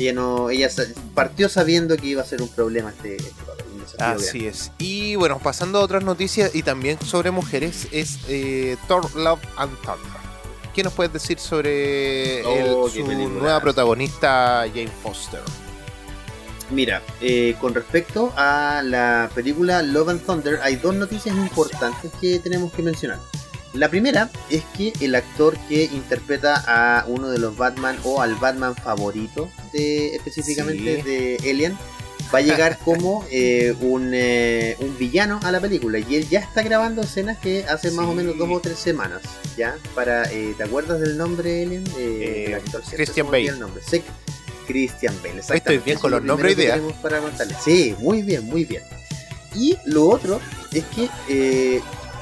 Ella 0.00 0.12
no, 0.14 0.48
ella 0.50 0.68
partió 1.14 1.48
sabiendo 1.48 1.96
que 1.96 2.06
iba 2.06 2.22
a 2.22 2.24
ser 2.24 2.40
un 2.42 2.48
problema 2.48 2.90
este, 2.90 3.16
este 3.16 3.30
papel. 3.44 3.66
Así 3.98 4.46
es. 4.46 4.72
Y 4.78 5.14
bueno, 5.16 5.38
pasando 5.38 5.78
a 5.78 5.82
otras 5.82 6.02
noticias 6.04 6.54
y 6.54 6.62
también 6.62 6.98
sobre 7.04 7.30
mujeres, 7.30 7.86
es 7.92 8.18
eh, 8.28 8.76
Thor 8.88 9.14
Love 9.14 9.40
and 9.56 9.72
Thunder. 9.82 10.20
¿Qué 10.74 10.82
nos 10.84 10.92
puedes 10.94 11.12
decir 11.12 11.38
sobre 11.38 12.42
Oh, 12.44 12.86
el- 12.86 12.92
su 12.92 13.04
nueva 13.06 13.60
protagonista, 13.60 14.64
Jane 14.68 14.90
Foster? 15.02 15.40
Mira, 16.70 17.02
eh, 17.20 17.56
con 17.60 17.74
respecto 17.74 18.32
a 18.36 18.80
la 18.84 19.28
película 19.34 19.82
Love 19.82 20.10
and 20.10 20.24
Thunder, 20.24 20.60
hay 20.62 20.76
dos 20.76 20.94
noticias 20.94 21.36
importantes 21.36 22.10
que 22.20 22.38
tenemos 22.38 22.72
que 22.72 22.82
mencionar. 22.82 23.18
La 23.72 23.88
primera 23.88 24.30
es 24.50 24.62
que 24.76 24.92
el 25.00 25.14
actor 25.14 25.56
que 25.68 25.84
interpreta 25.84 26.64
a 26.66 27.04
uno 27.06 27.28
de 27.30 27.38
los 27.38 27.56
Batman 27.56 27.96
o 28.04 28.20
al 28.20 28.34
Batman 28.34 28.74
favorito 28.74 29.48
de 29.72 30.14
específicamente 30.16 30.96
Sí. 30.96 31.02
de 31.08 31.50
Alien 31.50 31.78
va 32.34 32.38
a 32.38 32.42
llegar 32.42 32.78
como 32.84 33.24
eh, 33.30 33.74
un, 33.80 34.10
eh, 34.12 34.76
un 34.80 34.98
villano 34.98 35.38
a 35.44 35.52
la 35.52 35.60
película 35.60 35.98
y 36.00 36.16
él 36.16 36.28
ya 36.28 36.40
está 36.40 36.62
grabando 36.62 37.02
escenas 37.02 37.38
que 37.38 37.64
hace 37.64 37.90
más 37.92 38.06
o 38.06 38.12
menos 38.14 38.36
dos 38.36 38.48
o 38.50 38.60
tres 38.60 38.78
semanas 38.78 39.20
ya 39.56 39.76
para 39.94 40.24
eh, 40.32 40.54
¿te 40.56 40.64
acuerdas 40.64 41.00
del 41.00 41.16
nombre 41.16 41.62
Alien? 41.62 41.84
Eh, 41.96 42.44
del 42.48 42.54
actor, 42.54 42.82
siempre 42.82 43.04
Christian 43.04 43.26
Bale. 43.30 43.46
el 43.48 43.60
nombre. 43.60 43.82
Sí, 43.88 44.02
Christian 44.66 45.14
Bale 45.22 45.40
Estoy 45.56 45.78
bien 45.78 45.98
con 45.98 46.10
los 46.10 46.20
lo 46.20 46.26
nombres 46.26 46.56
ideas. 46.56 46.80
para 47.02 47.18
contarles. 47.20 47.56
Sí, 47.64 47.94
muy 47.98 48.22
bien, 48.22 48.46
muy 48.46 48.64
bien. 48.64 48.82
Y 49.56 49.76
lo 49.84 50.08
otro 50.08 50.40
es 50.72 50.84
que 50.94 51.08
eh, 51.28 51.80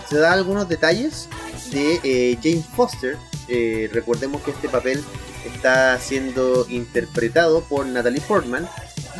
se 0.08 0.18
da 0.18 0.32
algunos 0.32 0.68
detalles 0.68 1.28
de 1.70 2.00
eh, 2.02 2.38
Jane 2.42 2.64
Foster. 2.74 3.16
Eh, 3.48 3.88
recordemos 3.92 4.42
que 4.42 4.50
este 4.50 4.68
papel 4.68 5.02
está 5.44 5.98
siendo 5.98 6.66
interpretado 6.68 7.62
por 7.62 7.86
Natalie 7.86 8.20
Portman. 8.20 8.68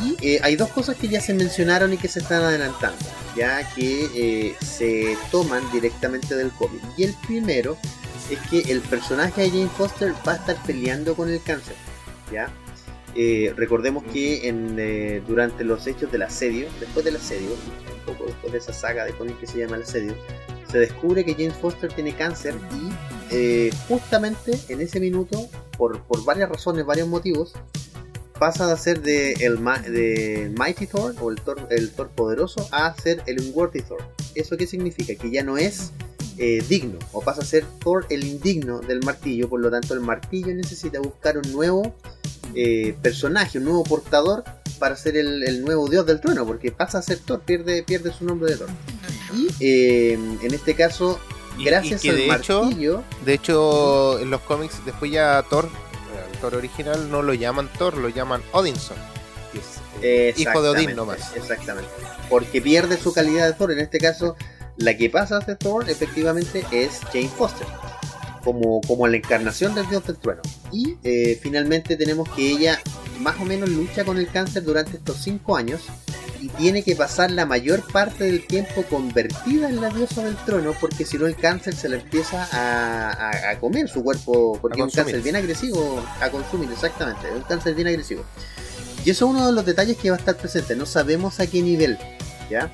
Y 0.01 0.15
eh, 0.25 0.39
hay 0.43 0.55
dos 0.55 0.69
cosas 0.69 0.95
que 0.95 1.09
ya 1.09 1.19
se 1.19 1.33
mencionaron 1.33 1.91
y 1.93 1.97
que 1.97 2.07
se 2.07 2.19
están 2.19 2.41
adelantando, 2.41 2.97
ya 3.35 3.67
que 3.73 4.55
se 4.61 5.17
toman 5.29 5.69
directamente 5.73 6.35
del 6.35 6.51
cómic. 6.51 6.81
Y 6.95 7.03
el 7.03 7.13
primero 7.27 7.77
es 8.29 8.39
que 8.49 8.71
el 8.71 8.79
personaje 8.81 9.41
de 9.41 9.49
Jane 9.49 9.69
Foster 9.69 10.13
va 10.25 10.33
a 10.33 10.35
estar 10.35 10.55
peleando 10.63 11.15
con 11.15 11.29
el 11.29 11.41
cáncer, 11.41 11.75
¿ya? 12.31 12.49
Eh, 13.15 13.53
recordemos 13.55 14.03
que 14.03 14.47
en, 14.47 14.75
eh, 14.79 15.21
durante 15.27 15.63
los 15.63 15.85
hechos 15.87 16.11
del 16.11 16.21
asedio, 16.21 16.67
después 16.79 17.03
del 17.03 17.15
asedio, 17.15 17.49
un 17.51 18.13
poco 18.13 18.25
después 18.25 18.53
de 18.53 18.59
esa 18.59 18.73
saga 18.73 19.05
de 19.05 19.13
cómic 19.13 19.39
que 19.39 19.47
se 19.47 19.59
llama 19.59 19.77
el 19.77 19.83
asedio, 19.83 20.15
se 20.71 20.79
descubre 20.79 21.25
que 21.25 21.33
James 21.33 21.55
Foster 21.55 21.91
tiene 21.91 22.13
cáncer 22.13 22.55
y 22.73 22.89
eh, 23.31 23.71
justamente 23.87 24.51
en 24.69 24.81
ese 24.81 24.99
minuto, 24.99 25.47
por, 25.77 26.01
por, 26.03 26.23
varias 26.23 26.49
razones, 26.49 26.85
varios 26.85 27.07
motivos, 27.07 27.53
pasa 28.39 28.67
de 28.67 28.77
ser 28.77 29.01
de, 29.01 29.33
el, 29.33 29.57
de 29.91 30.51
Mighty 30.57 30.87
Thor 30.87 31.15
o 31.19 31.29
el 31.29 31.39
Thor, 31.41 31.67
el 31.69 31.91
Thor 31.91 32.09
poderoso 32.09 32.67
a 32.71 32.93
ser 32.95 33.21
el 33.27 33.39
Unworthy 33.41 33.81
Thor. 33.81 34.01
¿Eso 34.35 34.57
qué 34.57 34.65
significa? 34.65 35.13
Que 35.15 35.29
ya 35.29 35.43
no 35.43 35.57
es 35.57 35.91
eh, 36.37 36.63
digno 36.67 36.97
o 37.11 37.21
pasa 37.21 37.41
a 37.41 37.45
ser 37.45 37.65
Thor 37.83 38.05
el 38.09 38.23
indigno 38.23 38.79
del 38.79 39.03
martillo, 39.03 39.49
por 39.49 39.59
lo 39.59 39.69
tanto 39.69 39.93
el 39.93 39.99
martillo 39.99 40.53
necesita 40.53 40.99
buscar 40.99 41.37
un 41.37 41.51
nuevo 41.51 41.93
eh, 42.55 42.95
personaje, 43.01 43.57
un 43.57 43.65
nuevo 43.65 43.83
portador 43.83 44.43
para 44.79 44.95
ser 44.95 45.17
el, 45.17 45.61
nuevo 45.65 45.89
dios 45.89 46.05
del 46.05 46.21
trueno, 46.21 46.45
porque 46.45 46.71
pasa 46.71 46.99
a 46.99 47.01
ser 47.01 47.19
Thor, 47.19 47.41
pierde, 47.41 47.83
pierde 47.83 48.13
su 48.13 48.23
nombre 48.23 48.51
de 48.51 48.57
Thor. 48.57 48.69
Y 49.33 49.47
eh, 49.59 50.13
en 50.13 50.53
este 50.53 50.75
caso, 50.75 51.19
gracias 51.63 52.03
al 52.05 52.27
martillo. 52.27 53.03
de 53.25 53.33
hecho, 53.33 54.19
en 54.19 54.29
los 54.29 54.41
cómics, 54.41 54.81
después 54.85 55.11
ya 55.11 55.43
Thor, 55.49 55.69
el 56.31 56.39
Thor 56.39 56.55
original, 56.55 57.09
no 57.11 57.21
lo 57.21 57.33
llaman 57.33 57.69
Thor, 57.77 57.97
lo 57.97 58.09
llaman 58.09 58.41
Odinson. 58.51 58.97
hijo 60.01 60.61
de 60.61 60.69
Odin 60.69 60.95
nomás. 60.95 61.35
Exactamente. 61.35 61.89
Porque 62.29 62.61
pierde 62.61 62.97
su 62.97 63.13
calidad 63.13 63.47
de 63.47 63.53
Thor. 63.53 63.71
En 63.71 63.79
este 63.79 63.99
caso, 63.99 64.35
la 64.77 64.95
que 64.95 65.09
pasa 65.09 65.37
a 65.37 65.41
ser 65.45 65.57
Thor 65.57 65.89
efectivamente 65.89 66.65
es 66.71 67.01
Jane 67.11 67.29
Foster, 67.29 67.67
como, 68.43 68.81
como 68.81 69.07
la 69.07 69.17
encarnación 69.17 69.75
del 69.75 69.87
dios 69.89 70.05
del 70.05 70.17
trueno. 70.17 70.41
Y 70.71 70.95
eh, 71.03 71.37
finalmente 71.41 71.97
tenemos 71.97 72.29
que 72.29 72.49
ella 72.49 72.79
más 73.19 73.39
o 73.39 73.45
menos 73.45 73.69
lucha 73.69 74.05
con 74.05 74.17
el 74.17 74.29
cáncer 74.29 74.63
durante 74.63 74.97
estos 74.97 75.17
5 75.17 75.57
años 75.57 75.81
y 76.41 76.47
tiene 76.49 76.83
que 76.83 76.95
pasar 76.95 77.31
la 77.31 77.45
mayor 77.45 77.83
parte 77.91 78.25
del 78.25 78.45
tiempo 78.45 78.83
convertida 78.89 79.69
en 79.69 79.81
la 79.81 79.89
diosa 79.89 80.23
del 80.23 80.35
trono 80.37 80.73
porque 80.79 81.05
si 81.05 81.17
no 81.17 81.25
el 81.27 81.35
cáncer 81.35 81.75
se 81.75 81.89
le 81.89 81.97
empieza 81.97 82.47
a, 82.51 83.51
a, 83.51 83.59
comer 83.59 83.89
su 83.89 84.03
cuerpo 84.03 84.57
porque 84.61 84.79
es 84.79 84.83
un 84.85 84.91
cáncer 84.91 85.21
bien 85.21 85.35
agresivo 85.35 86.03
a 86.21 86.29
consumir 86.29 86.71
exactamente 86.71 87.27
es 87.27 87.35
un 87.35 87.43
cáncer 87.43 87.75
bien 87.75 87.87
agresivo. 87.87 88.23
Y 89.05 89.11
eso 89.11 89.25
es 89.25 89.31
uno 89.31 89.47
de 89.47 89.53
los 89.53 89.65
detalles 89.65 89.97
que 89.97 90.09
va 90.09 90.17
a 90.17 90.19
estar 90.19 90.37
presente 90.37 90.75
no 90.75 90.85
sabemos 90.85 91.39
a 91.39 91.47
qué 91.47 91.61
nivel 91.61 91.97
ya 92.49 92.71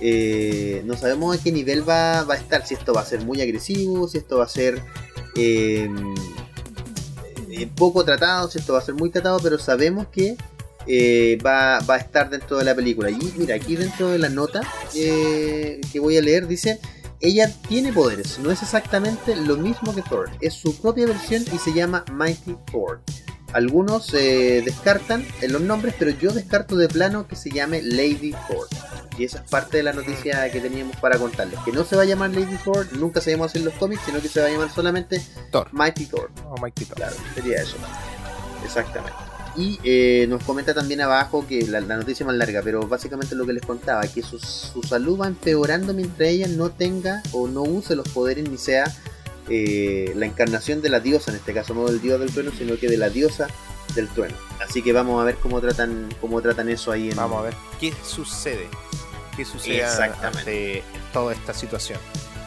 eh, 0.00 0.82
no 0.86 0.96
sabemos 0.96 1.36
a 1.36 1.42
qué 1.42 1.52
nivel 1.52 1.86
va, 1.86 2.20
a 2.20 2.34
estar, 2.34 2.66
si 2.66 2.74
esto 2.74 2.94
va 2.94 3.02
a 3.02 3.04
ser 3.04 3.22
muy 3.22 3.42
agresivo, 3.42 4.08
si 4.08 4.16
esto 4.16 4.38
va 4.38 4.44
a 4.44 4.48
ser 4.48 4.82
em, 5.36 6.14
eh, 7.50 7.68
poco 7.76 8.02
tratado, 8.02 8.50
si 8.50 8.58
esto 8.58 8.72
va 8.72 8.78
a 8.78 8.82
ser 8.82 8.94
muy 8.94 9.10
tratado, 9.10 9.38
pero 9.42 9.58
sabemos 9.58 10.06
que 10.08 10.36
eh, 10.86 11.38
va, 11.44 11.78
a 11.78 11.96
estar 11.96 12.30
dentro 12.30 12.58
de 12.58 12.64
la 12.64 12.74
película. 12.74 13.10
Y 13.10 13.18
mira, 13.36 13.54
aquí 13.54 13.76
dentro 13.76 14.10
de 14.10 14.18
la 14.18 14.28
nota 14.28 14.60
que 14.92 16.00
voy 16.00 16.16
a 16.16 16.22
leer 16.22 16.46
dice, 16.46 16.80
ella 17.20 17.52
tiene 17.68 17.92
poderes, 17.92 18.38
no 18.38 18.50
es 18.50 18.62
exactamente 18.62 19.36
lo 19.36 19.56
mismo 19.56 19.94
que 19.94 20.02
Thor, 20.02 20.30
es 20.40 20.54
su 20.54 20.74
propia 20.80 21.06
versión 21.06 21.44
y 21.52 21.58
se 21.58 21.72
llama 21.72 22.04
Mighty 22.12 22.56
Thor. 22.70 23.02
Algunos 23.52 24.12
descartan 24.12 25.26
en 25.40 25.52
los 25.52 25.60
nombres, 25.60 25.94
pero 25.98 26.12
yo 26.12 26.32
descarto 26.32 26.76
de 26.76 26.88
plano 26.88 27.26
que 27.26 27.34
se 27.34 27.50
llame 27.50 27.82
Lady 27.82 28.32
Thor. 28.48 28.68
Y 29.18 29.24
esa 29.24 29.40
es 29.40 29.50
parte 29.50 29.76
de 29.76 29.82
la 29.82 29.92
noticia 29.92 30.50
que 30.50 30.60
teníamos 30.60 30.96
para 30.96 31.18
contarles. 31.18 31.58
Que 31.64 31.72
no 31.72 31.84
se 31.84 31.96
va 31.96 32.02
a 32.02 32.04
llamar 32.06 32.30
Lady 32.30 32.56
Thor, 32.64 32.86
nunca 32.96 33.20
se 33.20 33.32
llama 33.32 33.46
así 33.46 33.58
en 33.58 33.64
los 33.64 33.74
cómics, 33.74 34.02
sino 34.06 34.20
que 34.20 34.28
se 34.28 34.40
va 34.40 34.46
a 34.46 34.50
llamar 34.50 34.70
solamente 34.70 35.20
Thor. 35.50 35.68
Mighty 35.72 36.06
Thor. 36.06 36.30
Oh, 36.46 36.56
Mighty 36.58 36.84
Thor. 36.84 36.96
Claro, 36.96 37.16
sería 37.34 37.60
eso. 37.60 37.76
Exactamente. 38.64 39.29
Y 39.56 39.78
eh, 39.82 40.26
nos 40.28 40.42
comenta 40.44 40.74
también 40.74 41.00
abajo 41.00 41.46
que 41.46 41.66
la, 41.66 41.80
noticia 41.80 42.24
más 42.24 42.36
larga, 42.36 42.62
pero 42.62 42.86
básicamente 42.86 43.34
lo 43.34 43.46
que 43.46 43.52
les 43.52 43.64
contaba, 43.64 44.02
que 44.02 44.22
su, 44.22 44.38
su, 44.38 44.82
salud 44.82 45.20
va 45.20 45.26
empeorando 45.26 45.92
mientras 45.92 46.28
ella 46.28 46.46
no 46.48 46.70
tenga 46.70 47.22
o 47.32 47.48
no 47.48 47.62
use 47.62 47.96
los 47.96 48.08
poderes 48.10 48.48
ni 48.48 48.58
sea 48.58 48.84
eh, 49.48 50.12
la 50.14 50.26
encarnación 50.26 50.80
de 50.80 50.90
la 50.90 51.00
diosa, 51.00 51.32
en 51.32 51.38
este 51.38 51.52
caso 51.52 51.74
no 51.74 51.86
del 51.86 52.00
dios 52.00 52.20
del 52.20 52.32
trueno, 52.32 52.52
sino 52.56 52.76
que 52.76 52.88
de 52.88 52.96
la 52.96 53.10
diosa 53.10 53.48
del 53.96 54.08
trueno. 54.08 54.36
Así 54.64 54.80
que 54.82 54.92
vamos 54.92 55.20
a 55.20 55.24
ver 55.24 55.34
cómo 55.36 55.60
tratan, 55.60 56.08
cómo 56.20 56.40
tratan 56.40 56.68
eso 56.68 56.92
ahí. 56.92 57.10
En... 57.10 57.16
Vamos 57.16 57.40
a 57.40 57.42
ver 57.42 57.54
qué 57.80 57.92
sucede 58.04 58.68
que 59.36 59.44
suceda 59.44 60.16
ante 60.22 60.84
toda 61.12 61.32
esta 61.32 61.52
situación. 61.52 61.98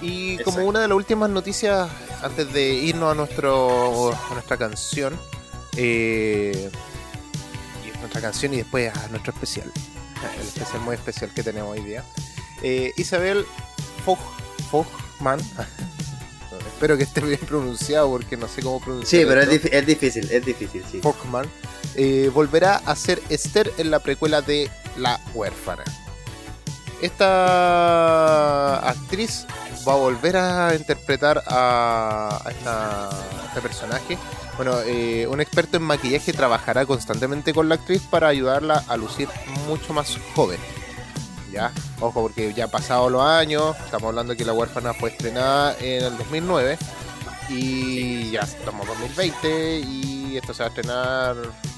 Y 0.02 0.38
como 0.44 0.66
una 0.66 0.80
de 0.80 0.88
las 0.88 0.96
últimas 0.96 1.30
noticias, 1.30 1.90
antes 2.22 2.54
de 2.54 2.74
irnos 2.74 3.12
a, 3.12 3.16
nuestro, 3.16 4.14
a 4.14 4.34
nuestra 4.34 4.58
canción, 4.58 5.18
eh, 5.76 6.70
nuestra 8.04 8.22
canción 8.22 8.54
y 8.54 8.58
después 8.58 8.96
a 8.96 9.08
nuestro 9.08 9.34
especial, 9.34 9.72
el 10.40 10.48
especial 10.48 10.82
muy 10.82 10.96
especial 10.96 11.32
que 11.34 11.42
tenemos 11.42 11.72
hoy 11.72 11.84
día, 11.84 12.04
eh, 12.62 12.92
Isabel 12.98 13.46
Fogman, 14.70 15.40
espero 16.68 16.98
que 16.98 17.04
esté 17.04 17.22
bien 17.22 17.40
pronunciado 17.40 18.10
porque 18.10 18.38
no 18.38 18.48
sé 18.48 18.62
cómo 18.62 18.80
pronunciar. 18.80 19.22
Sí, 19.22 19.28
pero 19.28 19.42
es, 19.42 19.86
difícil, 19.86 20.30
es 20.30 20.46
difícil, 20.46 20.84
sí. 20.92 21.00
Fogman 21.02 21.46
eh, 21.96 22.30
volverá 22.34 22.78
a 22.78 22.96
ser 22.96 23.22
Esther 23.30 23.72
en 23.78 23.90
la 23.90 24.00
precuela 24.00 24.42
de 24.42 24.70
La 24.98 25.20
huérfana 25.34 25.84
esta 27.04 28.78
actriz 28.90 29.46
va 29.88 29.94
a 29.94 29.98
volver 29.98 30.38
a 30.38 30.76
interpretar 30.76 31.44
a, 31.48 32.42
este 33.48 33.62
personaje. 33.62 34.18
Bueno, 34.58 34.80
eh, 34.86 35.28
un 35.28 35.42
experto 35.42 35.78
en 35.78 35.84
maquillaje 35.84 36.34
trabajará 36.34 36.86
constantemente 36.86 37.54
con 37.54 37.70
la 37.70 37.76
actriz 37.76 38.02
para 38.04 38.28
ayudarla 38.28 38.84
a 38.88 38.98
lucir 38.98 39.28
mucho 39.68 39.94
más 39.94 40.18
joven. 40.36 40.60
Ya, 41.52 41.72
ojo, 42.00 42.24
porque 42.24 42.54
ya 42.54 42.66
ha 42.66 42.68
pasado 42.68 43.10
los 43.10 43.22
años, 43.22 43.76
estamos 43.86 44.10
hablando 44.10 44.36
que 44.36 44.44
La 44.44 44.54
huérfana 44.54 44.94
fue 44.94 45.12
estrenada 45.12 45.76
en 45.80 46.04
el 46.04 46.18
2009 46.18 46.78
y 47.50 48.32
ya 48.32 48.42
estamos 48.42 48.88
en 48.88 48.94
2020 48.94 49.80
y 49.80 50.38
esto 50.38 50.54
se 50.54 50.64
va 50.64 50.68
a 50.68 50.70
estrenar 50.70 51.36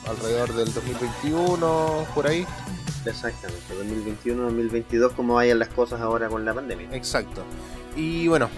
alrededor 0.07 0.53
del 0.53 0.74
2021, 0.74 2.07
por 2.13 2.27
ahí. 2.27 2.45
Exactamente, 3.12 3.74
2021, 3.75 4.43
2022, 4.43 5.13
como 5.13 5.35
vayan 5.35 5.59
las 5.59 5.69
cosas 5.69 6.01
ahora 6.01 6.27
con 6.29 6.45
la 6.45 6.53
pandemia. 6.53 6.89
Exacto. 6.91 7.43
Y 7.95 8.27
bueno, 8.27 8.50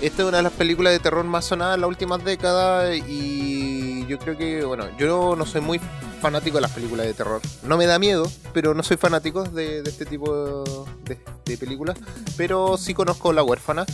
esta 0.00 0.22
es 0.22 0.28
una 0.28 0.38
de 0.38 0.42
las 0.42 0.52
películas 0.52 0.92
de 0.92 0.98
terror 0.98 1.24
más 1.24 1.44
sonadas 1.46 1.76
en 1.76 1.80
las 1.80 1.88
últimas 1.88 2.22
décadas 2.24 2.96
y 3.08 4.06
yo 4.06 4.18
creo 4.18 4.36
que, 4.36 4.64
bueno, 4.64 4.84
yo 4.98 5.36
no 5.36 5.46
soy 5.46 5.60
muy 5.60 5.80
fanático 6.20 6.58
de 6.58 6.62
las 6.62 6.72
películas 6.72 7.06
de 7.06 7.14
terror. 7.14 7.40
No 7.62 7.76
me 7.76 7.86
da 7.86 7.98
miedo, 7.98 8.30
pero 8.52 8.74
no 8.74 8.82
soy 8.82 8.96
fanático 8.96 9.44
de, 9.44 9.80
este 9.80 10.04
tipo 10.06 10.64
de, 11.04 11.18
de, 11.44 11.58
películas. 11.58 11.98
Pero 12.36 12.76
sí 12.76 12.94
conozco 12.94 13.32
La 13.32 13.42
huérfana 13.42 13.86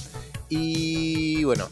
y 0.49 1.45
bueno, 1.45 1.69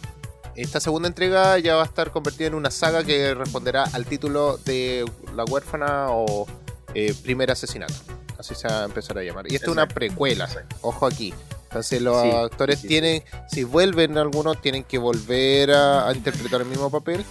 esta 0.54 0.80
segunda 0.80 1.08
entrega 1.08 1.58
ya 1.58 1.76
va 1.76 1.82
a 1.82 1.86
estar 1.86 2.10
convertida 2.10 2.48
en 2.48 2.54
una 2.54 2.70
saga 2.70 3.04
que 3.04 3.34
responderá 3.34 3.84
al 3.92 4.06
título 4.06 4.58
de 4.58 5.04
La 5.34 5.44
huérfana 5.44 6.06
o 6.10 6.46
eh, 6.94 7.14
Primer 7.22 7.50
asesinato 7.50 7.94
así 8.40 8.54
se 8.54 8.66
va 8.66 8.82
a 8.82 8.84
empezar 8.84 9.16
a 9.18 9.22
llamar. 9.22 9.50
Y 9.50 9.54
esta 9.54 9.66
es 9.66 9.72
una 9.72 9.86
precuela, 9.86 10.48
ojo 10.80 11.06
aquí. 11.06 11.32
Entonces 11.64 12.02
los 12.02 12.16
actores 12.16 12.82
tienen, 12.82 13.22
si 13.48 13.62
vuelven 13.62 14.18
algunos, 14.18 14.60
tienen 14.60 14.82
que 14.82 14.98
volver 14.98 15.70
a, 15.70 16.10
interpretar 16.12 16.62
el 16.62 16.66
mismo 16.66 16.90
papel. 16.90 17.24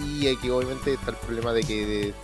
Y 0.00 0.28
aquí 0.28 0.48
obviamente 0.48 0.94
está 0.94 1.10
el 1.10 1.16
problema 1.16 1.52
de 1.52 1.62
que 1.62 2.14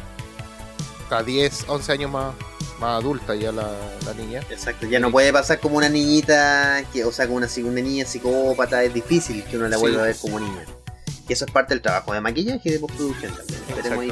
está 1.03 1.23
10, 1.23 1.67
11 1.69 1.93
años 1.93 2.11
más, 2.11 2.35
más 2.81 3.03
adulta 3.03 3.35
ya 3.35 3.53
la, 3.53 3.71
niña. 4.17 4.41
Exacto, 4.51 4.87
ya 4.87 4.99
no 4.99 5.11
puede 5.11 5.31
pasar 5.33 5.61
como 5.61 5.77
una 5.77 5.91
niñita, 5.91 6.85
que, 6.93 7.05
o 7.05 7.13
sea, 7.13 7.27
como 7.27 7.37
una, 7.37 7.49
una 7.65 7.81
niña 7.83 8.07
psicópata, 8.07 8.83
es 8.83 8.95
difícil 8.95 9.45
que 9.45 9.59
uno 9.59 9.69
la 9.69 9.77
vuelva 9.77 10.03
a 10.03 10.07
ver 10.07 10.17
como 10.17 10.41
niña. 10.41 10.65
Y 11.29 11.33
eso 11.35 11.45
es 11.45 11.51
parte 11.51 11.75
del 11.75 11.83
trabajo 11.83 12.15
de 12.15 12.21
maquillaje 12.21 12.69
y 12.69 12.73
de 12.73 12.79
postproducción 12.79 13.35
también. 13.35 13.61
Esperemos 13.69 14.05
ahí 14.05 14.11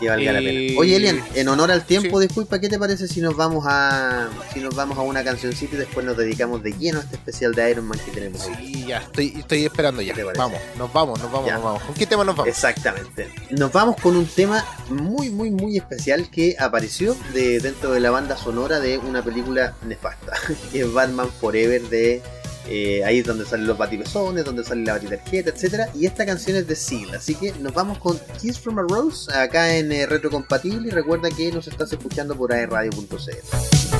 que 0.00 0.76
Oye, 0.78 0.96
Elian, 0.96 1.22
en 1.34 1.48
honor 1.48 1.70
al 1.70 1.84
tiempo, 1.84 2.18
disculpa, 2.18 2.58
¿qué 2.58 2.68
te 2.68 2.78
parece 2.78 3.06
si 3.06 3.20
nos 3.20 3.36
vamos 3.36 3.64
a 3.68 4.28
si 4.52 4.60
nos 4.60 4.74
vamos 4.74 4.98
a 4.98 5.02
una 5.02 5.22
cancioncita 5.22 5.76
y 5.76 5.78
después 5.78 6.04
nos 6.04 6.16
dedicamos 6.16 6.62
de 6.62 6.72
lleno 6.72 6.98
a 6.98 7.02
este 7.02 7.16
especial 7.16 7.54
de 7.54 7.70
Iron 7.70 7.86
Man 7.86 7.98
que 8.04 8.10
tenemos 8.10 8.40
Sí, 8.40 8.86
ya, 8.86 8.98
estoy, 8.98 9.34
estoy 9.36 9.64
esperando 9.64 10.02
ya. 10.02 10.14
Vamos, 10.36 10.60
nos 10.76 10.92
vamos, 10.92 11.20
nos 11.20 11.30
vamos, 11.30 11.52
nos 11.52 11.62
vamos. 11.62 11.82
¿Con 11.82 11.94
qué 11.94 12.06
tema 12.06 12.24
nos 12.24 12.36
vamos? 12.36 12.48
Exactamente. 12.48 13.28
Nos 13.50 13.72
vamos 13.72 13.96
con 14.00 14.16
un 14.16 14.26
tema 14.26 14.64
muy, 14.88 15.30
muy, 15.30 15.50
muy 15.50 15.76
especial 15.76 16.30
que 16.30 16.56
apareció 16.58 17.16
de, 17.34 17.60
dentro 17.60 17.92
de 17.92 18.00
la 18.00 18.10
banda 18.10 18.36
sonora 18.36 18.80
de 18.80 18.98
una 18.98 19.22
película 19.22 19.76
nefasta, 19.86 20.32
que 20.72 20.80
es 20.80 20.92
Batman 20.92 21.28
Forever 21.40 21.82
de 21.82 22.22
eh, 22.66 23.02
ahí 23.04 23.18
es 23.18 23.26
donde 23.26 23.44
salen 23.44 23.66
los 23.66 23.78
batibesones, 23.78 24.44
donde 24.44 24.64
sale 24.64 24.84
la 24.84 24.94
batitarjeta, 24.94 25.50
etc. 25.50 25.90
Y 25.94 26.06
esta 26.06 26.26
canción 26.26 26.56
es 26.56 26.66
de 26.66 26.76
Seal, 26.76 27.14
así 27.14 27.34
que 27.34 27.52
nos 27.52 27.72
vamos 27.74 27.98
con 27.98 28.18
Kiss 28.40 28.58
from 28.58 28.78
a 28.78 28.82
Rose 28.82 29.32
acá 29.32 29.76
en 29.76 29.92
eh, 29.92 30.06
Retrocompatible 30.06 30.88
y 30.88 30.90
recuerda 30.90 31.30
que 31.30 31.52
nos 31.52 31.66
estás 31.68 31.92
escuchando 31.92 32.36
por 32.36 32.52
aerradio.cl. 32.52 33.99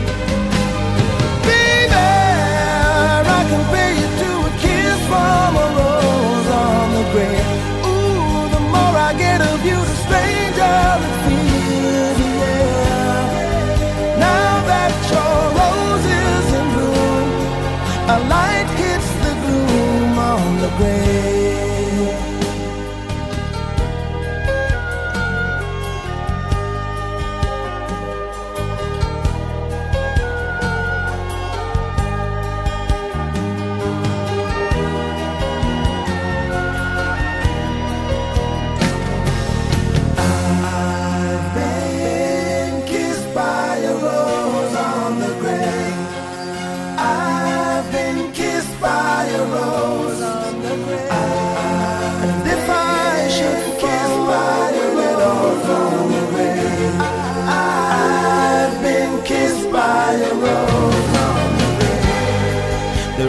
away 20.81 21.10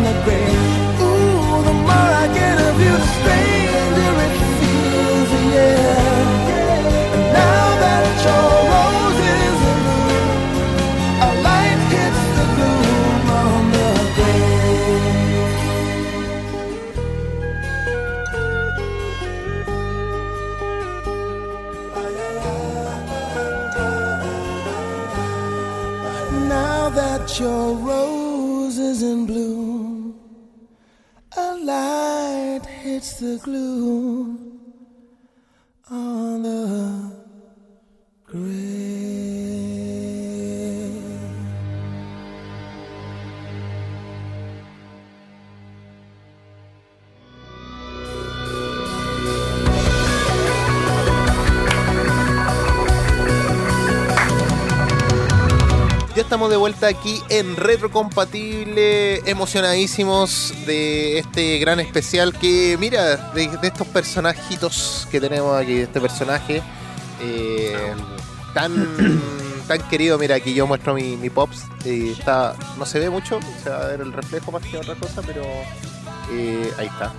On 0.00 0.14
the 0.14 0.22
grave. 0.24 0.39
it's 33.00 33.14
the 33.18 33.38
glue 33.38 34.36
on 35.90 36.42
the 36.42 37.16
grave. 38.26 38.69
Estamos 56.30 56.48
de 56.48 56.58
vuelta 56.58 56.86
aquí 56.86 57.20
en 57.28 57.56
Retrocompatible, 57.56 59.16
emocionadísimos 59.28 60.54
de 60.64 61.18
este 61.18 61.58
gran 61.58 61.80
especial 61.80 62.32
que, 62.38 62.76
mira, 62.78 63.16
de, 63.32 63.48
de 63.48 63.66
estos 63.66 63.88
personajitos 63.88 65.08
que 65.10 65.20
tenemos 65.20 65.60
aquí, 65.60 65.74
de 65.74 65.82
este 65.82 66.00
personaje 66.00 66.62
eh, 67.20 67.74
tan, 68.54 68.72
tan 69.66 69.80
querido. 69.88 70.18
Mira, 70.18 70.36
aquí 70.36 70.54
yo 70.54 70.68
muestro 70.68 70.94
mi, 70.94 71.16
mi 71.16 71.30
Pops, 71.30 71.64
eh, 71.84 72.14
está, 72.16 72.54
no 72.78 72.86
se 72.86 73.00
ve 73.00 73.10
mucho, 73.10 73.40
se 73.64 73.68
va 73.68 73.82
a 73.82 73.86
ver 73.88 74.00
el 74.00 74.12
reflejo 74.12 74.52
más 74.52 74.62
que 74.62 74.78
otra 74.78 74.94
cosa, 74.94 75.22
pero 75.26 75.42
eh, 76.30 76.72
ahí 76.78 76.86
está. 76.86 77.12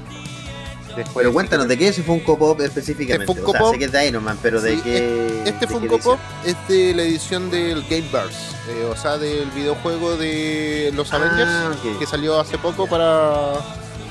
Después, 0.96 1.24
Pero 1.24 1.34
cuéntanos, 1.34 1.68
¿de 1.68 1.78
qué 1.78 1.86
es 1.88 1.92
ese 1.98 2.04
Funko 2.04 2.38
Pop 2.38 2.60
específicamente? 2.62 3.26
Funko 3.26 3.50
o 3.50 3.52
sea, 3.54 3.62
Pop- 3.62 3.72
sé 3.74 3.80
que 3.80 3.86
es 3.86 3.92
de 3.92 4.08
Iron 4.08 4.24
Man, 4.24 4.38
pero 4.42 4.62
¿de 4.62 4.76
Sí, 4.76 4.82
qué? 4.84 5.40
Este 5.46 5.52
de 5.52 5.60
qué 5.60 5.68
Funko 5.68 5.96
edición? 5.96 6.18
Pop 6.18 6.20
es 6.46 6.56
de 6.68 6.94
la 6.94 7.02
edición 7.04 7.50
del 7.52 7.82
Game 7.90 8.10
Bars, 8.12 8.36
eh, 8.70 8.86
o 8.92 8.96
sea, 8.96 9.18
del 9.18 9.50
videojuego 9.52 10.18
de 10.18 10.92
los 10.94 11.12
Ah, 11.14 11.18
Avengers 11.18 11.78
ok. 11.78 12.00
que 12.00 12.06
salió 12.06 12.40
hace 12.40 12.58
poco 12.58 12.88
para, 12.88 13.54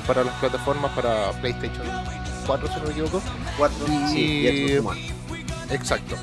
para 0.07 0.23
las 0.23 0.33
plataformas 0.39 0.91
para 0.93 1.31
PlayStation 1.41 1.85
4, 2.47 2.67
si 2.67 2.73
no 2.79 2.83
me 2.85 2.91
equivoco. 2.91 3.21
Cuatro, 3.57 3.85
sí, 4.11 4.19
Y- 4.19 4.47
y 4.47 4.77
Xbox 4.77 4.87
One. 4.97 5.13
Exacto. 5.71 6.15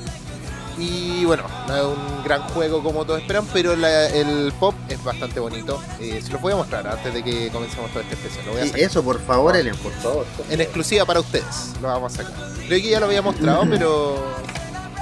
Y 0.79 1.25
bueno, 1.25 1.43
no 1.67 1.75
es 1.75 1.83
un 1.83 2.23
gran 2.23 2.41
juego 2.49 2.81
como 2.81 3.03
todos 3.05 3.19
esperan, 3.21 3.45
pero 3.51 3.75
la- 3.75 4.07
el 4.07 4.53
pop 4.59 4.73
es 4.87 5.03
bastante 5.03 5.39
bonito. 5.39 5.81
Eh, 5.99 6.21
se 6.23 6.31
los 6.31 6.41
voy 6.41 6.53
a 6.53 6.55
mostrar 6.55 6.87
antes 6.87 7.13
de 7.13 7.21
que 7.23 7.49
comencemos 7.49 7.91
todo 7.91 8.01
este 8.01 8.15
especial. 8.15 8.45
Lo 8.45 8.51
voy 8.53 8.61
a 8.61 8.63
Sí, 8.63 8.69
sacar. 8.69 8.85
eso, 8.85 9.03
por 9.03 9.19
favor, 9.19 9.55
Elian, 9.55 9.75
por 9.77 9.91
favor. 9.93 10.25
En 10.49 10.61
exclusiva 10.61 11.05
para 11.05 11.19
ustedes, 11.19 11.73
lo 11.81 11.89
vamos 11.89 12.13
a 12.13 12.23
sacar. 12.23 12.33
Creo 12.67 12.81
que 12.81 12.89
ya 12.89 12.99
lo 12.99 13.07
había 13.07 13.21
mostrado, 13.21 13.65
pero 13.69 14.15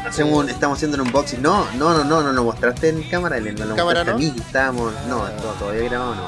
Hacemos 0.07 0.47
estamos 0.47 0.77
haciendo 0.77 0.95
un 0.95 1.07
unboxing. 1.07 1.41
No, 1.41 1.65
no, 1.75 1.93
no, 1.93 2.03
no, 2.05 2.23
no 2.23 2.31
lo 2.31 2.43
mostraste 2.45 2.89
en 2.89 3.03
cámara, 3.09 3.37
Elian. 3.37 3.55
No 3.55 3.65
lo 3.65 3.75
¿Cámara 3.75 4.05
no? 4.05 4.13
a 4.13 4.17
mí, 4.17 4.33
estábamos. 4.37 4.93
No, 5.09 5.23
Ah. 5.25 5.31
to- 5.41 5.53
todavía 5.59 5.83
grabado 5.89 6.15
no. 6.15 6.21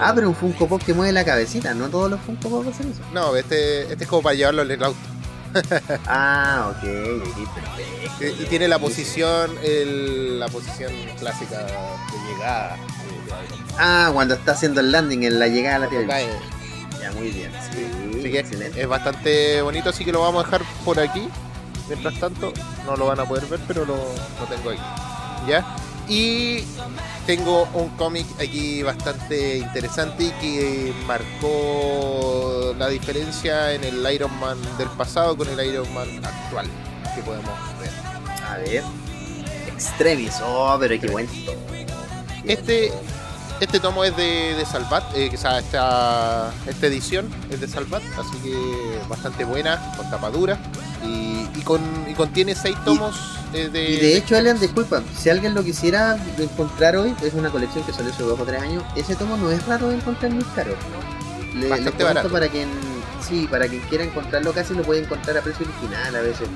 Ah, 0.00 0.12
pero 0.14 0.28
un 0.30 0.34
Funko 0.34 0.66
Pop 0.66 0.80
que 0.82 0.94
mueve 0.94 1.12
la 1.12 1.24
cabecita. 1.26 1.74
No 1.74 1.88
todos 1.88 2.10
los 2.10 2.20
Funko 2.20 2.48
Pop 2.48 2.66
hacen 2.72 2.90
eso. 2.90 3.00
no, 3.12 3.36
este, 3.36 3.82
este 3.92 4.04
es 4.04 4.08
como 4.08 4.22
para 4.22 4.34
llevarlo 4.34 4.62
el 4.62 4.82
auto. 4.82 4.96
Ah, 6.06 6.70
ok, 6.70 6.82
perfecto. 7.54 8.42
Y 8.42 8.46
tiene 8.46 8.68
la 8.68 8.78
posición, 8.78 9.50
el- 9.62 10.38
la 10.40 10.48
posición 10.48 10.92
clásica 11.18 11.58
de 11.64 12.32
llegada. 12.34 12.76
Ah, 13.78 14.10
cuando 14.12 14.34
está 14.34 14.52
haciendo 14.52 14.80
el 14.80 14.90
landing 14.92 15.22
en 15.24 15.38
la 15.38 15.48
llegada 15.48 15.76
a 15.76 15.78
la 15.80 15.88
Tierra. 15.88 16.20
Ya, 17.00 17.12
muy 17.12 17.28
bien. 17.30 17.52
Sí, 17.72 17.86
Así 18.18 18.30
que 18.30 18.38
excelente. 18.40 18.80
es 18.80 18.88
bastante 18.88 19.62
bonito, 19.62 19.90
así 19.90 20.04
que 20.04 20.12
lo 20.12 20.20
vamos 20.22 20.42
a 20.42 20.46
dejar 20.46 20.62
por 20.84 20.98
aquí. 20.98 21.28
Mientras 21.88 22.18
tanto, 22.20 22.52
no 22.84 22.96
lo 22.96 23.06
van 23.06 23.20
a 23.20 23.24
poder 23.24 23.46
ver, 23.46 23.60
pero 23.68 23.84
lo, 23.86 23.96
lo 23.96 24.46
tengo 24.54 24.70
aquí. 24.70 24.80
¿Ya? 25.46 25.64
Y 26.08 26.64
tengo 27.26 27.68
un 27.74 27.90
cómic 27.90 28.26
aquí 28.40 28.82
bastante 28.82 29.58
interesante 29.58 30.24
y 30.24 30.30
que 30.40 30.94
marcó 31.06 32.74
la 32.78 32.88
diferencia 32.88 33.74
en 33.74 33.84
el 33.84 34.12
Iron 34.12 34.34
Man 34.40 34.58
del 34.78 34.88
pasado 34.90 35.36
con 35.36 35.48
el 35.48 35.66
Iron 35.66 35.92
Man 35.92 36.08
actual 36.24 36.66
que 37.14 37.22
podemos 37.22 37.52
ver. 37.80 37.90
A 38.48 38.56
ver. 38.58 38.82
Extremis. 39.74 40.34
Oh, 40.42 40.76
pero 40.80 40.98
qué 41.00 41.08
buen. 41.08 41.28
Este, 42.44 42.90
este 43.60 43.80
tomo 43.80 44.04
es 44.04 44.16
de, 44.16 44.54
de 44.54 44.64
Salvat, 44.64 45.04
eh, 45.16 45.30
esta, 45.32 46.52
esta 46.66 46.86
edición 46.86 47.28
es 47.50 47.60
de 47.60 47.68
Salvat, 47.68 48.02
así 48.18 48.36
que 48.42 49.00
bastante 49.08 49.44
buena, 49.44 49.92
con 49.96 50.08
tapadura 50.10 50.58
y, 51.04 51.48
y, 51.56 51.62
con, 51.62 51.80
y 52.08 52.14
contiene 52.14 52.54
seis 52.54 52.76
tomos 52.84 53.16
eh, 53.52 53.68
de... 53.68 53.90
Y 53.90 53.96
de 53.96 54.16
hecho, 54.16 54.36
Elian, 54.36 54.60
disculpa, 54.60 55.02
si 55.16 55.30
alguien 55.30 55.54
lo 55.54 55.64
quisiera 55.64 56.18
encontrar 56.38 56.96
hoy, 56.96 57.14
es 57.22 57.34
una 57.34 57.50
colección 57.50 57.84
que 57.84 57.92
salió 57.92 58.12
hace 58.12 58.22
dos 58.22 58.38
o 58.38 58.44
tres 58.44 58.62
años, 58.62 58.82
ese 58.94 59.16
tomo 59.16 59.36
no 59.36 59.50
es 59.50 59.64
raro 59.66 59.88
de 59.88 59.96
encontrar 59.96 60.32
muy 60.32 60.44
caro. 60.54 60.74
Le, 61.54 61.60
le 61.62 61.68
Bastante 61.68 62.04
barato. 62.04 62.28
para 62.28 62.48
quien, 62.48 62.68
sí, 63.26 63.48
para 63.50 63.66
quien 63.68 63.82
quiera 63.82 64.04
encontrarlo 64.04 64.52
casi 64.52 64.74
lo 64.74 64.82
puede 64.82 65.02
encontrar 65.02 65.38
a 65.38 65.42
precio 65.42 65.66
original 65.66 66.14
a 66.14 66.20
veces. 66.20 66.48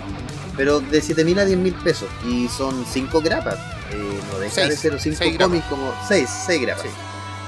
Pero 0.57 0.81
de 0.81 1.01
7 1.01 1.25
mil 1.25 1.39
a 1.39 1.45
10 1.45 1.59
mil 1.59 1.75
pesos. 1.75 2.09
Y 2.27 2.49
son 2.49 2.85
5 2.91 3.21
grapas. 3.23 3.59
Eh, 3.91 4.21
no 4.33 4.39
deja 4.39 4.55
Seis, 4.55 4.69
de 4.69 4.77
ser 4.77 5.01
5 5.01 5.17
seis 5.19 5.33
grapas. 5.35 5.47
cómics 5.49 5.67
como 5.69 5.95
6, 6.09 6.29
6 6.47 6.63
grapas. 6.63 6.83
Sí. 6.85 6.89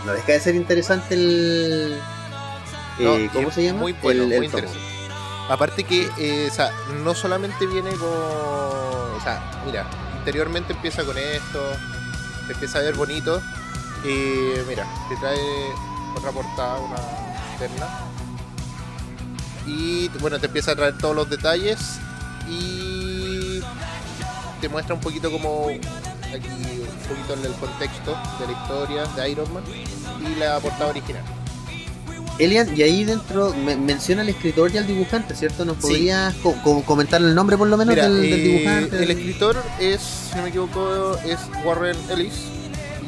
No 0.06 0.12
deja 0.12 0.32
de 0.32 0.40
ser 0.40 0.54
interesante 0.54 1.14
el... 1.14 1.98
No, 2.98 3.14
eh, 3.16 3.24
y 3.24 3.28
¿Cómo 3.28 3.50
se 3.50 3.64
llama? 3.64 3.80
Muy 3.80 3.92
bueno, 3.94 4.24
El- 4.24 4.32
el 4.32 4.38
muy 4.38 4.48
tomo. 4.48 4.58
interesante. 4.64 4.94
Aparte 5.48 5.84
que, 5.84 6.08
eh, 6.18 6.48
o 6.50 6.54
sea, 6.54 6.72
no 7.02 7.14
solamente 7.14 7.66
viene 7.66 7.90
con... 7.92 8.08
O 8.08 9.20
sea, 9.22 9.62
mira, 9.66 9.86
interiormente 10.18 10.72
empieza 10.72 11.04
con 11.04 11.16
esto, 11.18 11.60
se 12.46 12.52
empieza 12.52 12.78
a 12.78 12.82
ver 12.82 12.94
bonito. 12.94 13.42
Mira, 14.68 14.86
te 15.08 15.16
trae 15.16 15.38
otra 16.16 16.30
portada, 16.30 16.78
una 16.78 16.96
externa. 17.50 17.86
Y 19.66 20.08
bueno, 20.20 20.38
te 20.38 20.46
empieza 20.46 20.72
a 20.72 20.76
traer 20.76 20.98
todos 20.98 21.16
los 21.16 21.28
detalles 21.30 21.78
y 22.48 22.93
te 24.64 24.70
muestra 24.70 24.94
un 24.94 25.00
poquito 25.02 25.30
como 25.30 25.66
aquí 25.68 26.48
un 26.48 27.06
poquito 27.06 27.34
en 27.34 27.44
el 27.44 27.52
contexto 27.60 28.16
de 28.40 28.46
la 28.46 28.52
historia 28.52 29.04
de 29.14 29.30
Iron 29.30 29.52
Man 29.52 29.62
y 29.68 30.40
la 30.40 30.58
portada 30.58 30.88
original. 30.88 31.22
Elian, 32.38 32.74
y 32.74 32.80
ahí 32.82 33.04
dentro 33.04 33.52
me- 33.54 33.76
menciona 33.76 34.22
al 34.22 34.30
escritor 34.30 34.74
y 34.74 34.78
al 34.78 34.86
dibujante, 34.86 35.36
¿cierto? 35.36 35.66
¿Nos 35.66 35.76
Sí. 35.76 35.82
podrías 35.82 36.34
co- 36.36 36.54
co- 36.64 36.82
comentar 36.82 37.20
el 37.20 37.34
nombre 37.34 37.58
por 37.58 37.68
lo 37.68 37.76
menos 37.76 37.94
Mira, 37.94 38.08
del, 38.08 38.22
del 38.22 38.32
eh, 38.32 38.36
dibujante? 38.42 39.02
el 39.04 39.10
escritor 39.10 39.62
es, 39.78 40.00
si 40.00 40.36
no 40.36 40.42
me 40.44 40.48
equivoco, 40.48 41.18
es 41.26 41.38
Warren 41.62 41.96
Ellis 42.10 42.32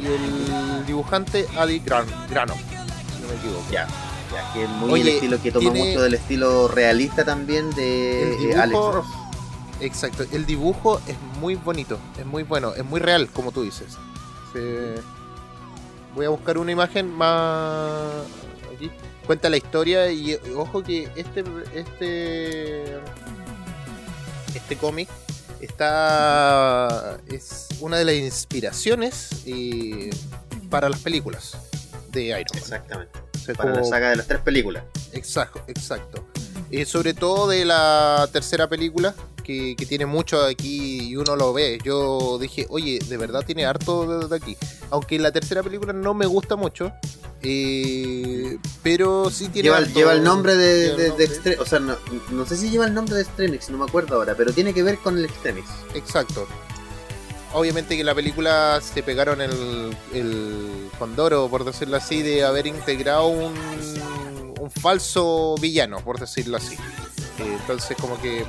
y 0.02 0.06
el 0.06 0.86
dibujante 0.86 1.46
Adi 1.56 1.78
Gran, 1.78 2.04
Grano, 2.28 2.52
si 2.54 3.22
no 3.22 3.28
me 3.28 3.34
equivoco. 3.34 3.64
Ya, 3.72 3.88
ya, 4.30 4.52
que 4.52 4.64
es 4.64 4.68
muy 4.68 4.90
Oye, 4.92 5.02
el 5.02 5.08
estilo 5.08 5.42
que 5.42 5.50
toma 5.52 5.72
tiene- 5.72 5.88
mucho 5.88 6.02
del 6.02 6.12
estilo 6.14 6.68
realista 6.68 7.24
también 7.24 7.70
de 7.70 8.34
El 8.44 8.50
eh, 8.50 8.56
Alex 8.60 8.78
Ross. 8.78 9.06
Exacto, 9.80 10.24
el 10.32 10.46
dibujo 10.46 11.00
es 11.06 11.16
muy 11.40 11.54
bonito, 11.54 11.98
es 12.18 12.24
muy 12.26 12.42
bueno, 12.42 12.74
es 12.74 12.84
muy 12.84 13.00
real, 13.00 13.28
como 13.30 13.52
tú 13.52 13.62
dices. 13.62 13.96
Se- 14.52 15.00
Voy 16.14 16.24
a 16.24 16.30
buscar 16.30 16.56
una 16.56 16.72
imagen 16.72 17.10
más 17.12 18.24
aquí. 18.74 18.90
Cuenta 19.26 19.50
la 19.50 19.58
historia 19.58 20.10
y 20.10 20.38
ojo 20.56 20.82
que 20.82 21.10
este 21.14 21.44
este 21.74 22.96
este 24.54 24.76
cómic 24.76 25.10
está 25.60 27.18
es 27.26 27.68
una 27.80 27.98
de 27.98 28.04
las 28.06 28.14
inspiraciones 28.14 29.28
para 30.70 30.88
las 30.88 31.00
películas 31.00 31.56
de 32.12 32.24
Iron 32.28 32.44
Man. 32.54 32.58
Exactamente. 32.62 33.18
O 33.34 33.38
sea, 33.38 33.54
Para 33.54 33.74
la 33.74 33.84
saga 33.84 34.10
de 34.10 34.16
las 34.16 34.26
tres 34.26 34.40
películas. 34.40 34.84
Exacto, 35.12 35.62
exacto. 35.68 36.24
Eh, 36.70 36.84
sobre 36.86 37.12
todo 37.14 37.46
de 37.48 37.64
la 37.66 38.26
tercera 38.32 38.68
película, 38.68 39.14
que, 39.46 39.76
que 39.76 39.86
tiene 39.86 40.06
mucho 40.06 40.42
aquí 40.44 41.08
y 41.10 41.16
uno 41.16 41.36
lo 41.36 41.52
ve. 41.52 41.78
Yo 41.84 42.36
dije, 42.38 42.66
oye, 42.68 42.98
de 42.98 43.16
verdad 43.16 43.44
tiene 43.46 43.64
harto 43.64 44.04
de, 44.20 44.28
de 44.28 44.36
aquí. 44.36 44.56
Aunque 44.90 45.18
la 45.20 45.30
tercera 45.30 45.62
película 45.62 45.92
no 45.92 46.14
me 46.14 46.26
gusta 46.26 46.56
mucho, 46.56 46.92
eh, 47.42 48.58
pero 48.82 49.30
sí 49.30 49.48
tiene 49.48 49.68
Lleva, 49.68 49.78
harto- 49.78 49.94
lleva 49.94 50.12
el 50.14 50.24
nombre 50.24 50.56
de, 50.56 51.56
O 51.60 51.64
sea, 51.64 51.78
no, 51.78 51.96
no 52.30 52.44
sé 52.44 52.56
si 52.56 52.70
lleva 52.70 52.86
el 52.86 52.94
nombre 52.94 53.14
de 53.14 53.22
Extremix, 53.22 53.70
no 53.70 53.78
me 53.78 53.84
acuerdo 53.84 54.16
ahora, 54.16 54.34
pero 54.36 54.52
tiene 54.52 54.74
que 54.74 54.82
ver 54.82 54.98
con 54.98 55.16
el 55.16 55.24
Extremix. 55.26 55.68
Exacto. 55.94 56.46
Obviamente 57.52 57.94
que 57.94 58.00
en 58.00 58.06
la 58.06 58.14
película 58.14 58.80
se 58.82 59.02
pegaron 59.02 59.40
el, 59.40 59.96
el 60.12 60.90
condoro, 60.98 61.48
por 61.48 61.64
decirlo 61.64 61.96
así, 61.96 62.20
de 62.22 62.44
haber 62.44 62.66
integrado 62.66 63.28
un, 63.28 63.54
un 64.60 64.70
falso 64.70 65.54
villano, 65.60 66.00
por 66.00 66.18
decirlo 66.18 66.56
así. 66.56 66.74
Eh, 66.74 67.56
entonces 67.60 67.96
como 68.00 68.20
que 68.20 68.44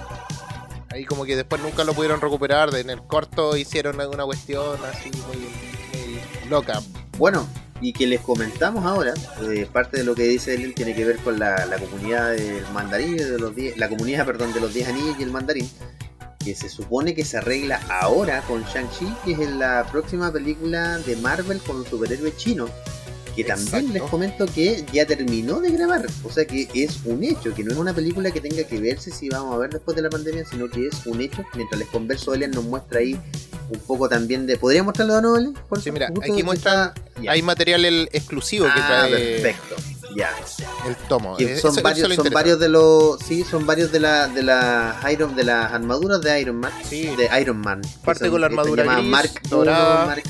ahí 0.98 1.06
como 1.06 1.26
que 1.26 1.36
después 1.36 1.62
nunca 1.62 1.84
lo 1.84 1.94
pudieron 1.94 2.20
recuperar. 2.20 2.74
En 2.76 2.90
el 2.90 3.02
corto 3.04 3.56
hicieron 3.56 4.00
alguna 4.02 4.26
cuestión 4.26 4.78
así 4.86 5.10
muy, 5.28 5.38
muy 5.38 6.50
loca. 6.50 6.82
Bueno, 7.18 7.48
y 7.82 7.94
que 7.94 8.08
les 8.08 8.22
comentamos 8.22 8.86
ahora, 8.86 9.14
eh, 9.44 9.68
parte 9.72 9.98
de 9.98 10.04
lo 10.04 10.16
que 10.16 10.24
dice 10.24 10.56
él 10.56 10.74
tiene 10.74 10.96
que 10.96 11.06
ver 11.06 11.18
con 11.18 11.38
la, 11.40 11.66
la 11.68 11.78
comunidad 11.78 12.32
del 12.32 12.66
mandarín, 12.74 13.18
de 13.18 13.38
los 13.40 13.56
diez- 13.56 13.76
la 13.76 13.88
comunidad, 13.90 14.26
perdón, 14.26 14.54
de 14.54 14.60
los 14.60 14.74
10 14.74 14.88
anillos 14.90 15.16
y 15.20 15.24
el 15.24 15.32
mandarín, 15.32 15.70
que 16.44 16.56
se 16.56 16.70
supone 16.70 17.14
que 17.14 17.24
se 17.26 17.38
arregla 17.38 17.80
ahora 17.90 18.42
con 18.48 18.64
Shang-Chi, 18.64 19.14
que 19.26 19.34
es 19.34 19.40
en 19.40 19.60
la 19.60 19.86
próxima 19.92 20.32
película 20.32 20.98
de 21.00 21.16
Marvel 21.18 21.60
con 21.60 21.78
un 21.78 21.86
superhéroe 21.86 22.36
chino, 22.36 22.68
que 23.38 23.44
también 23.44 23.94
les 23.94 24.02
comento 24.02 24.46
que 24.48 24.84
ya 24.92 25.06
terminó 25.06 25.62
de 25.62 25.70
grabar, 25.70 26.06
o 26.24 26.30
sea 26.32 26.46
que 26.46 26.68
es 26.74 26.98
un 27.06 27.24
hecho, 27.24 27.54
que 27.54 27.64
no 27.64 27.72
es 27.72 27.78
una 27.78 27.94
película 27.94 28.32
que 28.32 28.42
tenga 28.42 28.64
que 28.64 28.80
verse 28.80 29.12
si 29.12 29.30
vamos 29.30 29.54
a 29.54 29.58
ver 29.60 29.70
después 29.70 29.96
de 29.96 30.02
la 30.02 30.10
pandemia, 30.10 30.44
sino 30.44 30.68
que 30.70 30.88
es 30.88 31.06
un 31.06 31.22
hecho, 31.22 31.46
mientras 31.54 31.78
les 31.80 31.88
converso, 31.90 32.34
Elian 32.34 32.50
nos 32.52 32.64
muestra 32.66 33.00
ahí 33.00 33.14
un 33.70 33.80
poco 33.86 34.10
también 34.10 34.48
de... 34.48 34.58
¿Podría 34.58 34.82
mostrarlo 34.84 35.16
de 35.16 35.22
nuevo, 35.22 35.38
Elian? 35.38 35.54
Por 35.70 35.80
Sí, 35.82 35.92
mira, 35.92 36.08
aquí 36.08 36.42
está- 36.54 36.94
ya. 37.22 37.32
Hay 37.32 37.42
material 37.44 37.86
el 37.86 38.10
exclusivo 38.12 38.66
que 38.66 38.72
Ah, 38.82 38.88
trae 39.08 39.12
perfecto. 39.40 39.76
Ya. 40.16 40.32
el 40.88 40.96
tomo. 41.08 41.38
Que 41.38 41.54
Eh, 41.54 41.58
son 41.60 41.74
eso- 41.74 41.82
varios, 41.84 42.16
son 42.16 42.30
varios 42.32 42.60
de 42.60 42.70
los, 42.70 43.20
sí, 43.20 43.44
son 43.44 43.68
varios 43.68 43.92
de 43.92 44.00
la, 44.00 44.28
de 44.30 44.42
las 44.42 45.12
Iron, 45.12 45.36
de 45.36 45.44
las 45.44 45.72
armaduras 45.74 46.22
de 46.22 46.42
Iron 46.42 46.56
Man, 46.56 46.72
Sí. 46.90 47.04
de 47.16 47.30
Iron 47.40 47.58
Man. 47.58 47.82
que 47.82 47.90
Parte 48.04 48.22
son- 48.22 48.32
con 48.32 48.42
la 48.42 48.48
que 48.48 48.54
armadura 48.56 48.84
gris, 48.96 49.06
Mark 49.06 49.32
dorada. 49.48 50.06
Mark 50.08 50.24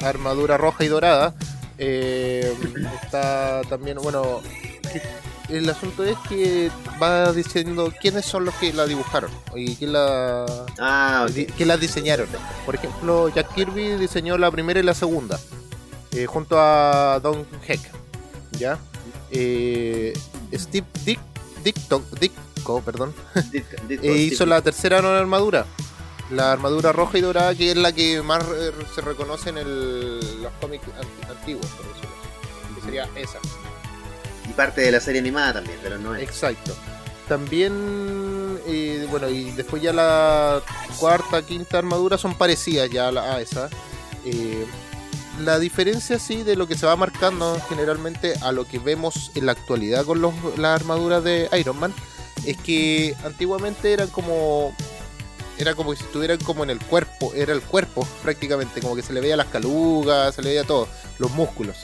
armadura 0.00 0.56
roja 0.56 0.82
y 0.84 0.88
dorada. 0.88 1.34
Eh, 1.84 2.54
está 3.02 3.62
también, 3.68 3.98
bueno, 4.00 4.40
el 5.48 5.68
asunto 5.68 6.04
es 6.04 6.16
que 6.28 6.70
va 7.02 7.32
diciendo 7.32 7.92
quiénes 8.00 8.24
son 8.24 8.44
los 8.44 8.54
que 8.54 8.72
la 8.72 8.86
dibujaron 8.86 9.30
y 9.56 9.74
quién 9.74 9.92
la, 9.92 10.46
Ah, 10.78 11.26
ok. 11.28 11.34
di- 11.34 11.46
quién 11.46 11.66
la 11.68 11.76
diseñaron. 11.76 12.28
Por 12.64 12.76
ejemplo, 12.76 13.28
Jack 13.34 13.52
Kirby 13.54 13.96
diseñó 13.96 14.38
la 14.38 14.50
primera 14.52 14.78
y 14.78 14.84
la 14.84 14.94
segunda, 14.94 15.40
eh, 16.12 16.26
junto 16.26 16.56
a 16.60 17.18
Don 17.20 17.44
Heck. 17.66 17.80
¿ya? 18.52 18.78
Eh, 19.32 20.12
Steve 20.54 20.86
Dick 21.04 21.18
Ditko, 21.64 22.02
Ditko, 22.20 22.80
perdón, 22.82 23.12
Ditko, 23.50 23.76
eh, 24.06 24.16
hizo 24.18 24.46
la 24.46 24.60
tercera 24.62 25.00
nueva 25.02 25.18
armadura. 25.18 25.66
La 26.34 26.52
armadura 26.52 26.92
roja 26.92 27.18
y 27.18 27.20
dorada, 27.20 27.54
que 27.54 27.70
es 27.72 27.76
la 27.76 27.92
que 27.92 28.22
más 28.22 28.42
eh, 28.44 28.72
se 28.94 29.00
reconoce 29.02 29.50
en 29.50 29.58
el- 29.58 30.42
los 30.42 30.52
cómics 30.60 30.84
an- 30.98 31.30
antiguos, 31.30 31.66
por 31.66 31.86
decirlo 31.88 32.10
así. 32.20 32.74
Que 32.74 32.80
sería 32.82 33.08
esa. 33.16 33.38
Y 34.48 34.52
parte 34.54 34.80
de 34.80 34.92
la 34.92 35.00
serie 35.00 35.20
animada 35.20 35.54
también, 35.54 35.78
pero 35.82 35.98
no 35.98 36.14
es. 36.14 36.22
Exacto. 36.22 36.72
También, 37.28 38.58
eh, 38.66 39.06
bueno, 39.10 39.28
y 39.28 39.50
después 39.52 39.82
ya 39.82 39.92
la 39.92 40.60
cuarta, 40.98 41.42
quinta 41.42 41.78
armadura 41.78 42.18
son 42.18 42.34
parecidas 42.34 42.90
ya 42.90 43.08
a, 43.08 43.12
la- 43.12 43.34
a 43.34 43.40
esa. 43.40 43.68
Eh, 44.24 44.66
la 45.40 45.58
diferencia 45.58 46.18
sí 46.18 46.42
de 46.42 46.56
lo 46.56 46.66
que 46.68 46.76
se 46.76 46.86
va 46.86 46.94
marcando 46.96 47.58
generalmente 47.68 48.34
a 48.42 48.52
lo 48.52 48.66
que 48.66 48.78
vemos 48.78 49.30
en 49.34 49.46
la 49.46 49.52
actualidad 49.52 50.04
con 50.04 50.20
los, 50.20 50.34
las 50.58 50.80
armaduras 50.80 51.24
de 51.24 51.48
Iron 51.58 51.78
Man 51.80 51.94
es 52.44 52.56
que 52.58 53.16
antiguamente 53.24 53.92
eran 53.92 54.08
como 54.08 54.74
era 55.58 55.74
como 55.74 55.94
si 55.94 56.02
estuvieran 56.02 56.38
como 56.38 56.62
en 56.64 56.70
el 56.70 56.78
cuerpo, 56.80 57.32
era 57.34 57.52
el 57.52 57.62
cuerpo 57.62 58.06
prácticamente, 58.22 58.80
como 58.80 58.96
que 58.96 59.02
se 59.02 59.12
le 59.12 59.20
veía 59.20 59.36
las 59.36 59.46
calugas, 59.48 60.34
se 60.34 60.42
le 60.42 60.50
veía 60.50 60.64
todo, 60.64 60.88
los 61.18 61.30
músculos. 61.32 61.76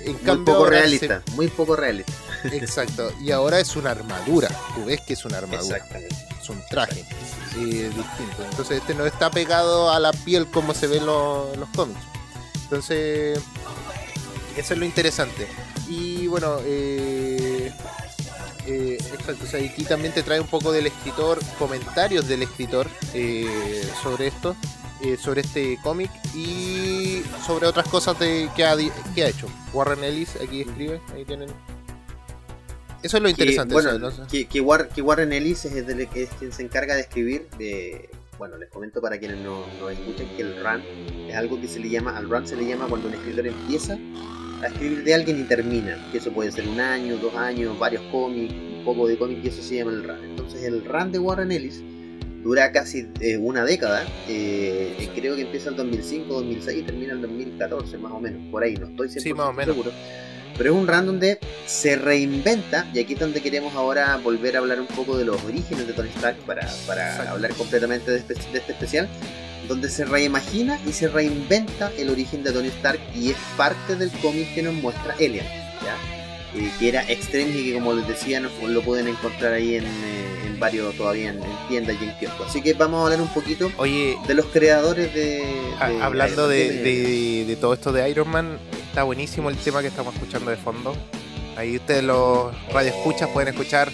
En 0.00 0.12
Muy 0.12 0.20
cambio 0.22 0.44
poco 0.54 0.64
se- 0.66 0.70
realista, 0.70 1.22
muy 1.34 1.48
poco 1.48 1.76
realista. 1.76 2.12
Exacto, 2.52 3.10
y 3.22 3.30
ahora 3.30 3.58
es 3.60 3.74
una 3.76 3.90
armadura. 3.92 4.48
Tú 4.74 4.84
ves 4.84 5.00
que 5.06 5.14
es 5.14 5.24
una 5.24 5.38
armadura, 5.38 5.76
Exactamente. 5.78 6.16
es 6.42 6.48
un 6.50 6.60
traje 6.68 7.00
eh, 7.56 7.90
distinto. 7.96 8.44
Entonces, 8.50 8.78
este 8.78 8.94
no 8.94 9.06
está 9.06 9.30
pegado 9.30 9.90
a 9.90 9.98
la 9.98 10.12
piel 10.12 10.46
como 10.48 10.74
se 10.74 10.86
ve 10.88 10.98
en 10.98 11.06
los, 11.06 11.54
en 11.54 11.60
los 11.60 11.68
cómics. 11.70 12.00
Entonces, 12.64 13.38
eso 14.56 14.74
es 14.74 14.78
lo 14.78 14.84
interesante. 14.84 15.48
Y 15.88 16.26
bueno, 16.26 16.58
eh, 16.64 17.72
eh, 18.66 18.98
exacto, 19.00 19.44
o 19.44 19.46
sea, 19.46 19.60
aquí 19.64 19.84
también 19.84 20.12
te 20.12 20.22
trae 20.22 20.40
un 20.40 20.46
poco 20.46 20.72
del 20.72 20.86
escritor, 20.86 21.38
comentarios 21.58 22.26
del 22.28 22.42
escritor 22.42 22.88
eh, 23.12 23.82
sobre 24.02 24.28
esto, 24.28 24.56
eh, 25.02 25.16
sobre 25.16 25.42
este 25.42 25.78
cómic 25.82 26.10
y 26.34 27.22
sobre 27.46 27.66
otras 27.66 27.86
cosas 27.88 28.18
de, 28.18 28.48
que, 28.56 28.64
ha, 28.64 28.76
di- 28.76 28.90
que 29.14 29.24
ha 29.24 29.28
hecho. 29.28 29.46
Warren 29.72 30.02
Ellis 30.04 30.36
aquí 30.42 30.62
escribe, 30.62 31.00
ahí 31.14 31.24
tienen. 31.24 31.48
Eso 33.02 33.18
es 33.18 33.22
lo 33.22 33.28
interesante. 33.28 33.70
Que, 33.70 33.74
bueno, 33.74 33.90
¿sabes? 33.90 34.18
No 34.18 34.24
sé. 34.24 34.30
que, 34.30 34.46
que 34.46 34.60
War- 34.62 34.88
que 34.88 35.02
Warren 35.02 35.32
Ellis 35.32 35.64
es, 35.66 35.74
el, 35.88 36.00
es 36.00 36.28
quien 36.38 36.52
se 36.52 36.62
encarga 36.62 36.94
de 36.94 37.02
escribir. 37.02 37.48
bueno, 38.38 38.56
les 38.56 38.70
comento 38.70 39.00
para 39.02 39.18
quienes 39.18 39.38
no, 39.38 39.64
no 39.78 39.90
escuchan 39.90 40.26
que 40.36 40.42
el 40.42 40.56
run 40.64 40.82
es 41.28 41.36
algo 41.36 41.60
que 41.60 41.68
se 41.68 41.80
le 41.80 41.90
llama, 41.90 42.16
al 42.16 42.28
run 42.30 42.46
se 42.48 42.56
le 42.56 42.66
llama 42.66 42.86
cuando 42.88 43.08
un 43.08 43.14
escritor 43.14 43.46
empieza 43.46 43.98
a 44.64 44.68
escribir 44.68 45.04
de 45.04 45.14
alguien 45.14 45.40
y 45.40 45.44
termina. 45.44 45.96
Que 46.12 46.18
eso 46.18 46.32
puede 46.32 46.50
ser 46.52 46.66
un 46.68 46.80
año, 46.80 47.16
dos 47.18 47.34
años, 47.34 47.78
varios 47.78 48.02
cómics, 48.10 48.52
un 48.52 48.84
poco 48.84 49.06
de 49.08 49.16
cómic 49.16 49.38
y 49.44 49.48
eso 49.48 49.62
se 49.62 49.76
llama 49.76 49.92
el 49.92 50.04
run. 50.04 50.24
Entonces 50.24 50.62
el 50.64 50.84
run 50.84 51.12
de 51.12 51.18
Warren 51.18 51.52
Ellis 51.52 51.82
dura 52.42 52.70
casi 52.72 53.06
eh, 53.20 53.36
una 53.38 53.64
década. 53.64 54.04
eh, 54.28 55.08
creo 55.14 55.34
que 55.36 55.42
empieza 55.42 55.70
en 55.70 55.76
2005, 55.76 56.32
2006 56.34 56.78
y 56.78 56.82
termina 56.82 57.12
en 57.14 57.22
2014 57.22 57.98
más 57.98 58.12
o 58.12 58.20
menos. 58.20 58.40
Por 58.50 58.62
ahí, 58.62 58.74
no 58.74 58.86
estoy 58.86 59.08
100% 59.08 59.20
Sí, 59.20 59.32
más 59.32 59.48
o 59.48 59.52
menos. 59.52 59.74
seguro. 59.76 59.92
Pero 60.56 60.72
es 60.72 60.76
un 60.80 60.86
run 60.86 61.06
donde 61.06 61.38
se 61.66 61.96
reinventa, 61.96 62.86
y 62.94 63.00
aquí 63.00 63.14
es 63.14 63.18
donde 63.18 63.40
queremos 63.40 63.74
ahora 63.74 64.16
volver 64.22 64.54
a 64.54 64.60
hablar 64.60 64.80
un 64.80 64.86
poco 64.86 65.16
de 65.18 65.24
los 65.24 65.42
orígenes 65.42 65.84
de 65.88 65.92
Tony 65.94 66.10
Stark 66.10 66.36
para, 66.46 66.68
para 66.86 67.28
hablar 67.30 67.52
completamente 67.54 68.10
de 68.12 68.18
este, 68.18 68.34
de 68.34 68.58
este 68.58 68.72
especial, 68.72 69.08
donde 69.68 69.88
se 69.90 70.04
reimagina 70.04 70.78
y 70.86 70.92
se 70.92 71.08
reinventa 71.08 71.90
el 71.98 72.10
origen 72.10 72.42
de 72.44 72.52
Tony 72.52 72.68
Stark 72.68 73.00
y 73.14 73.30
es 73.30 73.36
parte 73.56 73.96
del 73.96 74.10
cómic 74.22 74.54
que 74.54 74.62
nos 74.62 74.74
muestra 74.74 75.14
Alien, 75.14 75.46
¿ya? 75.82 75.96
Eh, 76.58 76.70
que 76.78 76.88
era 76.88 77.02
Extreme 77.10 77.50
y 77.58 77.64
que 77.64 77.74
como 77.74 77.92
les 77.94 78.06
decía 78.06 78.38
no- 78.40 78.48
lo 78.68 78.82
pueden 78.82 79.08
encontrar 79.08 79.54
ahí 79.54 79.74
en, 79.76 79.84
eh, 79.84 80.46
en 80.46 80.60
varios 80.60 80.94
todavía 80.96 81.30
en, 81.30 81.42
en 81.42 81.68
tiendas 81.68 81.96
y 82.00 82.04
en 82.04 82.16
kioscos. 82.18 82.46
Así 82.48 82.62
que 82.62 82.74
vamos 82.74 83.00
a 83.00 83.04
hablar 83.04 83.20
un 83.20 83.32
poquito 83.34 83.72
Oye, 83.76 84.16
de 84.28 84.34
los 84.34 84.46
creadores 84.46 85.12
de... 85.14 85.42
a- 85.80 86.04
hablando 86.06 86.46
de, 86.48 86.70
de- 86.82 87.44
de 87.46 87.56
todo 87.56 87.74
esto 87.74 87.90
de 87.92 88.08
Iron 88.08 88.28
Man, 88.28 88.58
está 88.88 89.02
buenísimo 89.02 89.50
el 89.50 89.56
tema 89.56 89.80
que 89.82 89.88
estamos 89.88 90.14
escuchando 90.14 90.50
de 90.50 90.56
fondo. 90.56 90.96
Ahí 91.56 91.76
ustedes 91.76 92.04
los 92.04 92.52
radioescuchas 92.72 93.28
pueden 93.30 93.48
escuchar 93.48 93.90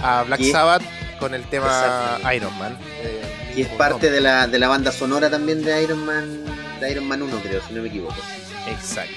a 0.00 0.22
Black 0.24 0.42
Sabbath 0.52 0.82
con 1.18 1.32
el 1.34 1.42
tema. 1.44 2.18
Iron 2.34 2.56
Man. 2.58 2.76
eh, 3.02 3.22
Y 3.56 3.62
es 3.62 3.68
parte 3.68 4.10
de 4.10 4.20
la, 4.20 4.46
de 4.48 4.58
la 4.58 4.68
banda 4.68 4.90
sonora 4.92 5.30
también 5.30 5.62
de 5.62 5.82
Iron 5.82 6.04
Man, 6.04 6.40
de 6.80 6.90
Iron 6.90 7.06
Man 7.06 7.22
1 7.22 7.40
creo, 7.42 7.60
si 7.66 7.72
no 7.74 7.82
me 7.82 7.88
equivoco. 7.88 8.14
Exacto. 8.68 9.12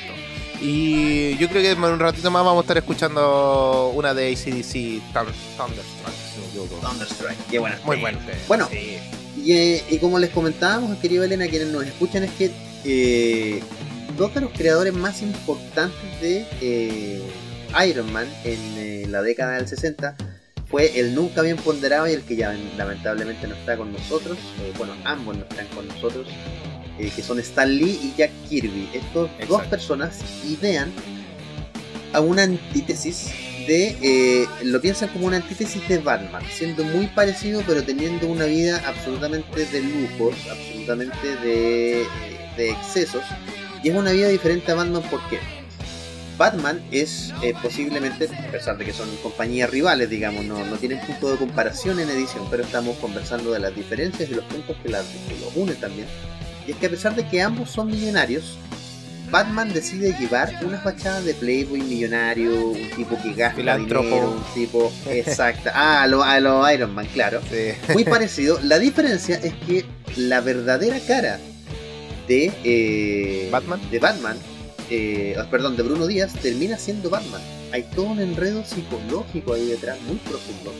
Y 0.62 1.38
yo 1.38 1.48
creo 1.50 1.62
que 1.62 1.72
en 1.72 1.84
un 1.84 2.00
ratito 2.00 2.30
más 2.32 2.44
vamos 2.44 2.62
a 2.62 2.64
estar 2.64 2.78
escuchando 2.78 3.92
una 3.96 4.14
de 4.14 4.32
ACDC, 4.32 5.02
Thun- 5.14 5.34
Thunderstruck. 5.58 6.14
si 6.34 6.38
no 6.40 6.42
me 6.44 6.48
equivoco. 6.50 6.76
Thunderstrike, 6.88 7.38
qué 7.50 7.60
buena. 7.60 7.80
Muy 7.86 7.98
bueno. 7.98 8.20
Bueno. 8.48 8.68
Sí. 8.72 8.98
Y, 9.44 9.54
eh, 9.54 9.84
y 9.90 9.98
como 10.00 10.18
les 10.20 10.32
comentábamos, 10.32 10.98
querido 10.98 11.24
Elena, 11.24 11.48
quienes 11.48 11.68
nos 11.70 11.86
escuchan, 11.86 12.24
es 12.24 12.32
que 12.32 12.52
eh, 12.86 13.62
dos 14.18 14.34
de 14.34 14.42
los 14.42 14.52
creadores 14.52 14.94
más 14.94 15.22
importantes 15.22 16.22
de 16.22 16.46
eh, 16.62 17.22
Iron 17.88 18.12
Man 18.12 18.28
en 18.44 18.60
eh, 18.78 19.06
la 19.10 19.22
década 19.22 19.54
del 19.58 19.68
60 19.68 20.16
fue 20.70 21.00
el 21.00 21.16
nunca 21.16 21.42
bien 21.42 21.58
ponderado 21.58 22.08
y 22.08 22.14
el 22.14 22.24
que 22.24 22.36
ya 22.36 22.54
lamentablemente 22.78 23.48
no 23.48 23.56
está 23.56 23.78
con 23.78 23.92
nosotros. 23.92 24.38
eh, 24.62 24.74
bueno, 24.78 24.94
ambos 25.06 25.38
no 25.38 25.44
están 25.44 25.68
con 25.68 25.88
nosotros, 25.88 26.28
eh, 27.00 27.12
que 27.16 27.22
son 27.22 27.40
Stan 27.40 27.74
Lee 27.74 28.00
y 28.04 28.14
Jack 28.18 28.32
Kirby. 28.50 28.90
Estas 28.94 29.48
dos 29.48 29.64
personas 29.68 30.20
idean 30.46 30.92
a 32.14 32.20
una 32.20 32.44
antítesis 32.44 33.32
de, 33.68 33.98
eh, 34.02 34.48
lo 34.64 34.80
piensan 34.82 35.10
como 35.10 35.28
una 35.28 35.38
antítesis 35.38 35.88
de 35.90 35.98
Batman, 36.00 36.42
siendo 36.50 36.84
muy 36.86 37.08
parecido 37.08 37.62
pero 37.68 37.84
teniendo 37.84 38.28
una 38.28 38.46
vida 38.46 38.82
absolutamente 38.86 39.66
de 39.66 39.82
lujos, 39.82 40.36
absolutamente 40.50 41.36
de, 41.44 42.06
de 42.56 42.72
excesos, 42.72 43.24
y 43.84 43.90
es 43.90 43.96
una 43.96 44.12
vida 44.12 44.30
diferente 44.30 44.72
a 44.72 44.76
Batman, 44.76 45.04
¿por 45.10 45.20
qué? 45.30 45.40
Batman 46.38 46.82
es 46.92 47.34
eh, 47.42 47.54
posiblemente, 47.62 48.30
a 48.48 48.52
pesar 48.52 48.78
de 48.78 48.86
que 48.86 48.94
son 48.94 49.10
compañías 49.18 49.70
rivales, 49.70 50.10
digamos, 50.10 50.46
no, 50.46 50.64
no 50.66 50.76
tienen 50.78 51.00
punto 51.00 51.32
de 51.32 51.38
comparación 51.38 52.00
en 52.00 52.10
edición, 52.10 52.46
pero 52.50 52.64
estamos 52.64 52.98
conversando 52.98 53.52
de 53.52 53.60
las 53.60 53.76
diferencias 53.76 54.30
y 54.30 54.36
los 54.36 54.46
puntos 54.46 54.78
que, 54.84 54.90
las, 54.90 55.06
que 55.06 55.38
los 55.40 55.56
unen 55.56 55.76
también. 55.78 56.08
Y 56.68 56.72
es 56.72 56.78
que 56.78 56.86
a 56.86 56.90
pesar 56.90 57.16
de 57.16 57.28
que 57.28 57.42
ambos 57.42 57.72
son 57.72 57.88
millonarios, 57.88 58.58
Batman 59.32 59.74
decide 59.74 60.16
llevar 60.18 60.54
una 60.64 60.80
fachada 60.80 61.22
de 61.22 61.34
playboy 61.34 61.82
millonario, 61.82 62.70
un 62.70 62.90
tipo 62.92 63.18
que 63.22 63.34
gasta 63.34 63.78
dinero, 63.78 64.32
un 64.32 64.44
tipo 64.54 64.92
exacta, 65.10 65.72
ah, 65.76 66.04
a 66.04 66.08
lo, 66.08 66.24
a 66.24 66.40
lo 66.40 66.72
Iron 66.72 66.94
Man, 66.94 67.08
claro. 67.14 67.42
Sí. 67.50 67.72
Muy 67.94 68.04
parecido. 68.06 68.60
La 68.64 68.80
diferencia 68.80 69.36
es 69.36 69.54
que 69.66 69.86
la 70.16 70.40
verdadera 70.40 71.00
cara 71.06 71.40
de 72.28 72.54
eh, 72.64 73.50
¿Batman? 73.52 73.82
de 73.92 74.00
Batman, 74.00 74.38
eh, 74.90 75.36
ah, 75.38 75.46
perdón, 75.50 75.76
de 75.78 75.84
Bruno 75.84 76.08
Díaz 76.08 76.34
termina 76.42 76.78
siendo 76.78 77.10
Batman. 77.10 77.42
Hay 77.72 77.84
todo 77.96 78.08
un 78.08 78.20
enredo 78.20 78.64
psicológico 78.66 79.54
ahí 79.54 79.66
detrás 79.68 80.00
muy 80.02 80.18
profundo. 80.18 80.74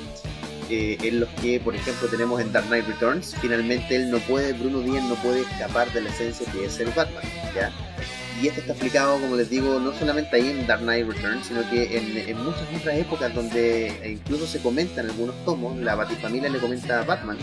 eh, 0.70 0.98
en 1.02 1.20
los 1.22 1.30
que, 1.42 1.60
por 1.60 1.76
ejemplo, 1.76 2.08
tenemos 2.10 2.42
en 2.42 2.52
Dark 2.52 2.68
Knight 2.68 2.88
Returns, 2.88 3.36
finalmente 3.42 3.96
él 3.96 4.12
no 4.12 4.20
puede, 4.20 4.54
Bruno 4.54 4.82
Díaz 4.82 5.04
no 5.06 5.16
puede 5.16 5.42
escapar 5.42 5.92
de 5.94 6.02
la 6.02 6.10
esencia 6.10 6.46
que 6.52 6.66
es 6.66 6.74
ser 6.74 6.94
Batman, 6.94 7.24
¿ya? 7.56 7.72
Y 8.42 8.48
esto 8.50 8.60
está 8.62 8.74
explicado, 8.74 9.20
como 9.20 9.36
les 9.36 9.50
digo, 9.50 9.80
no 9.80 9.94
solamente 9.98 10.36
ahí 10.36 10.50
en 10.50 10.68
Dark 10.68 10.82
Knight 10.82 11.08
Returns, 11.08 11.48
sino 11.48 11.68
que 11.70 11.98
en, 11.98 12.18
en 12.18 12.38
muchas 12.44 12.68
otras 12.76 12.98
épocas 12.98 13.34
donde 13.34 13.92
incluso 14.06 14.46
se 14.46 14.60
comenta 14.60 15.02
en 15.02 15.10
algunos 15.10 15.36
tomos, 15.46 15.78
la 15.78 15.96
Batifamilia 15.96 16.50
le 16.50 16.60
comenta 16.60 17.00
a 17.00 17.04
Batman 17.04 17.38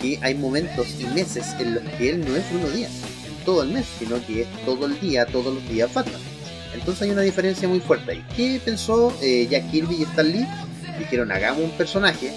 que 0.00 0.18
hay 0.22 0.34
momentos 0.34 0.96
y 1.00 1.06
meses 1.06 1.54
en 1.58 1.74
los 1.74 1.84
que 1.98 2.10
él 2.10 2.24
no 2.26 2.34
es 2.34 2.48
Bruno 2.50 2.68
Díaz, 2.70 2.92
todo 3.48 3.62
el 3.62 3.70
mes, 3.70 3.86
sino 3.98 4.22
que 4.26 4.42
es 4.42 4.46
todo 4.66 4.84
el 4.84 5.00
día, 5.00 5.24
todos 5.24 5.54
los 5.54 5.66
días 5.70 5.90
Batman. 5.94 6.20
Entonces 6.74 7.00
hay 7.04 7.10
una 7.12 7.22
diferencia 7.22 7.66
muy 7.66 7.80
fuerte 7.80 8.12
ahí. 8.12 8.22
¿Qué 8.36 8.60
pensó 8.62 9.10
eh, 9.22 9.48
Jack 9.50 9.70
Kirby 9.70 9.94
y 9.94 10.02
Stan 10.02 10.30
Lee? 10.30 10.46
Dijeron, 10.98 11.32
hagamos 11.32 11.62
un 11.64 11.70
personaje 11.70 12.30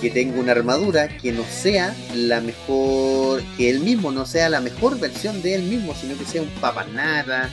que 0.00 0.08
tenga 0.08 0.40
una 0.40 0.52
armadura 0.52 1.08
que 1.18 1.32
no 1.32 1.44
sea 1.44 1.94
la 2.14 2.40
mejor, 2.40 3.42
que 3.58 3.68
él 3.68 3.80
mismo 3.80 4.12
no 4.12 4.24
sea 4.24 4.48
la 4.48 4.62
mejor 4.62 4.98
versión 4.98 5.42
de 5.42 5.56
él 5.56 5.62
mismo, 5.64 5.94
sino 5.94 6.16
que 6.16 6.24
sea 6.24 6.40
un 6.40 6.48
papanada, 6.58 7.50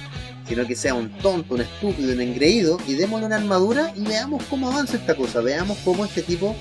sino 0.48 0.66
que 0.66 0.78
sea 0.78 0.94
un 0.94 1.10
tonto, 1.10 1.56
un 1.56 1.62
estúpido, 1.62 2.14
un 2.14 2.22
engreído, 2.22 2.78
y 2.88 2.94
démosle 2.94 3.26
una 3.26 3.36
armadura 3.36 3.92
y 3.98 4.04
veamos 4.04 4.44
cómo 4.50 4.70
avanza 4.72 4.96
esta 4.96 5.14
cosa, 5.14 5.42
veamos 5.42 5.78
cómo 5.84 6.06
este 6.06 6.22
tipo 6.22 6.56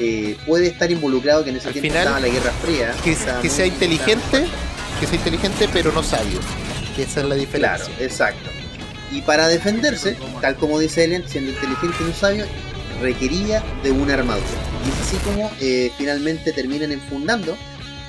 eh, 0.00 0.38
puede 0.46 0.68
estar 0.68 0.90
involucrado, 0.90 1.44
que 1.44 1.50
en 1.50 1.56
ese 1.56 1.66
Al 1.68 1.74
tiempo 1.74 1.88
final, 1.90 2.02
estaba 2.06 2.20
la 2.20 2.28
Guerra 2.28 2.52
Fría. 2.64 2.94
Que, 3.04 3.12
estaba 3.12 3.42
que 3.42 3.48
muy- 3.48 3.56
sea 3.56 3.66
inteligente, 3.66 4.46
que 5.00 5.06
sea 5.06 5.16
inteligente 5.16 5.68
pero 5.72 5.92
no 5.92 6.02
sabio. 6.02 6.40
Que 6.94 7.02
esa 7.02 7.20
es 7.20 7.26
la 7.26 7.34
diferencia. 7.34 7.84
Claro, 7.84 7.92
exacto. 8.00 8.50
Y 9.12 9.20
para 9.22 9.48
defenderse, 9.48 10.16
tal 10.40 10.56
como 10.56 10.78
dice 10.78 11.04
Ellen, 11.04 11.24
siendo 11.28 11.50
inteligente 11.50 11.96
y 12.00 12.04
no 12.04 12.14
sabio, 12.14 12.46
requería 13.00 13.62
de 13.82 13.90
una 13.92 14.14
armadura. 14.14 14.46
Y 14.84 14.88
es 14.88 15.06
así 15.06 15.16
como 15.18 15.50
eh, 15.60 15.90
finalmente 15.96 16.52
terminan 16.52 16.92
enfundando 16.92 17.56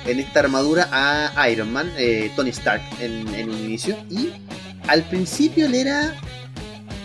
en 0.06 0.20
esta 0.20 0.40
armadura 0.40 0.88
a 0.90 1.48
Iron 1.50 1.72
Man, 1.72 1.92
eh, 1.96 2.30
Tony 2.34 2.50
Stark, 2.50 2.82
en, 3.00 3.28
en 3.34 3.50
un 3.50 3.58
inicio. 3.58 3.96
Y 4.10 4.30
al 4.86 5.02
principio 5.04 5.66
él 5.66 5.74
era 5.74 6.14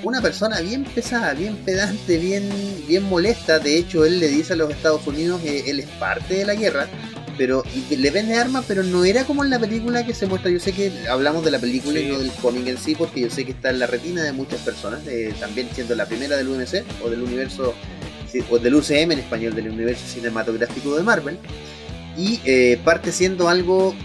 una 0.03 0.21
persona 0.21 0.59
bien 0.61 0.83
pesada, 0.83 1.33
bien 1.33 1.55
pedante, 1.57 2.17
bien, 2.17 2.49
bien 2.87 3.03
molesta. 3.03 3.59
De 3.59 3.77
hecho, 3.77 4.05
él 4.05 4.19
le 4.19 4.27
dice 4.27 4.53
a 4.53 4.55
los 4.55 4.69
Estados 4.71 5.05
Unidos 5.07 5.41
que 5.41 5.69
él 5.69 5.79
es 5.79 5.87
parte 5.99 6.35
de 6.35 6.45
la 6.45 6.55
guerra, 6.55 6.87
pero 7.37 7.63
le 7.89 8.11
vende 8.11 8.35
armas, 8.35 8.65
pero 8.67 8.83
no 8.83 9.05
era 9.05 9.25
como 9.25 9.43
en 9.43 9.49
la 9.49 9.59
película 9.59 10.05
que 10.05 10.13
se 10.13 10.27
muestra. 10.27 10.51
Yo 10.51 10.59
sé 10.59 10.71
que 10.71 10.91
hablamos 11.09 11.43
de 11.43 11.51
la 11.51 11.59
película 11.59 11.99
y 11.99 12.07
no 12.07 12.19
del 12.19 12.31
cómic 12.33 12.67
en 12.67 12.77
sí, 12.77 12.95
porque 12.95 13.21
yo 13.21 13.29
sé 13.29 13.45
que 13.45 13.51
está 13.51 13.69
en 13.69 13.79
la 13.79 13.87
retina 13.87 14.23
de 14.23 14.31
muchas 14.31 14.61
personas, 14.61 15.05
eh, 15.07 15.33
también 15.39 15.69
siendo 15.73 15.95
la 15.95 16.05
primera 16.05 16.35
del 16.37 16.47
UMC 16.47 16.83
o 17.03 17.09
del 17.09 17.21
universo 17.21 17.73
o 18.49 18.57
del 18.57 18.75
UCM 18.75 19.11
en 19.11 19.19
español, 19.19 19.53
del 19.53 19.69
universo 19.69 20.05
cinematográfico 20.07 20.95
de 20.95 21.03
Marvel. 21.03 21.37
Y 22.17 22.39
eh, 22.45 22.79
parte 22.83 23.11
siendo 23.11 23.49
algo 23.49 23.95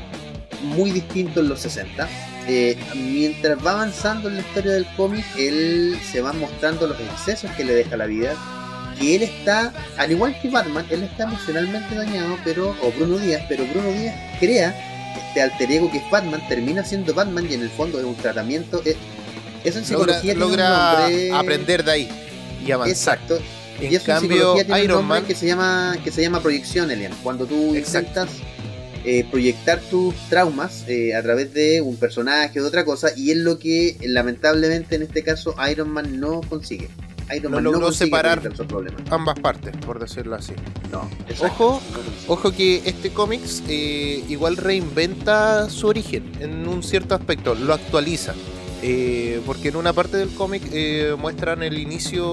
muy 0.62 0.90
distinto 0.90 1.40
en 1.40 1.48
los 1.48 1.60
60. 1.60 2.08
Eh, 2.48 2.78
mientras 2.94 3.64
va 3.64 3.72
avanzando 3.72 4.28
en 4.28 4.36
la 4.36 4.40
historia 4.40 4.72
del 4.72 4.86
cómic, 4.96 5.24
él 5.36 5.98
se 6.10 6.22
van 6.22 6.38
mostrando 6.38 6.86
los 6.86 6.98
excesos 6.98 7.50
que 7.52 7.64
le 7.64 7.74
deja 7.74 7.96
la 7.96 8.06
vida. 8.06 8.34
Que 8.98 9.16
él 9.16 9.22
está, 9.22 9.72
al 9.96 10.10
igual 10.10 10.36
que 10.40 10.48
Batman, 10.50 10.84
él 10.90 11.04
está 11.04 11.24
emocionalmente 11.24 11.94
dañado, 11.94 12.36
pero, 12.44 12.74
o 12.82 12.92
Bruno 12.92 13.18
Díaz, 13.18 13.42
pero 13.48 13.64
Bruno 13.66 13.90
Díaz 13.92 14.14
crea 14.40 14.74
este 15.28 15.40
alter 15.42 15.70
ego 15.70 15.90
que 15.90 15.98
es 15.98 16.10
Batman, 16.10 16.42
termina 16.48 16.84
siendo 16.84 17.14
Batman 17.14 17.46
y 17.50 17.54
en 17.54 17.62
el 17.62 17.70
fondo 17.70 17.98
es 17.98 18.04
un 18.04 18.16
tratamiento. 18.16 18.82
es- 18.84 18.96
eso 19.64 19.78
en 19.80 19.84
Logra, 19.90 20.14
psicología 20.20 20.20
tiene 20.22 20.44
un 20.44 20.50
logra 20.50 21.00
nombre- 21.00 21.32
aprender 21.32 21.84
de 21.84 21.90
ahí 21.92 22.08
y 22.64 22.70
avanzar. 22.72 23.16
Exacto. 23.18 23.38
En 23.80 23.92
y 23.92 23.94
eso 23.96 24.10
en 24.10 24.16
cambio, 24.18 24.36
psicología 24.36 24.64
tiene 24.64 24.80
un 24.80 24.84
Iron 24.84 24.96
nombre 24.98 25.20
Man 25.20 25.26
que 25.28 25.34
se 25.34 25.46
llama 25.46 25.96
que 26.02 26.10
se 26.12 26.22
llama 26.22 26.40
proyección, 26.40 26.90
Elian. 26.90 27.12
Cuando 27.22 27.46
tú 27.46 27.74
Exacto. 27.74 28.08
intentas 28.22 28.28
eh, 29.04 29.24
proyectar 29.30 29.80
tus 29.80 30.14
traumas 30.28 30.84
eh, 30.88 31.14
a 31.14 31.22
través 31.22 31.54
de 31.54 31.80
un 31.80 31.96
personaje 31.96 32.58
o 32.58 32.62
de 32.64 32.68
otra 32.68 32.84
cosa, 32.84 33.10
y 33.16 33.30
es 33.30 33.36
lo 33.38 33.58
que 33.58 33.96
lamentablemente 34.02 34.96
en 34.96 35.02
este 35.02 35.22
caso 35.22 35.54
Iron 35.70 35.88
Man 35.90 36.18
no 36.20 36.40
consigue. 36.48 36.88
Iron 37.36 37.52
No 37.52 37.60
logró 37.60 37.92
separar- 37.92 38.40
ambas 39.10 39.38
partes, 39.40 39.76
por 39.84 39.98
decirlo 39.98 40.36
así. 40.36 40.52
No, 40.90 41.08
Ojo. 41.46 41.80
Ojo 42.26 42.52
que 42.52 42.82
este 42.86 43.10
cómics 43.10 43.62
eh, 43.68 44.24
igual 44.28 44.56
reinventa 44.56 45.68
su 45.70 45.86
origen 45.88 46.32
en 46.40 46.66
un 46.68 46.82
cierto 46.82 47.14
aspecto, 47.14 47.54
lo 47.54 47.74
actualiza. 47.74 48.34
Eh, 48.80 49.40
porque 49.44 49.68
en 49.68 49.76
una 49.76 49.92
parte 49.92 50.16
del 50.18 50.28
cómic 50.30 50.62
eh, 50.72 51.16
muestran 51.18 51.62
el 51.64 51.78
inicio 51.78 52.24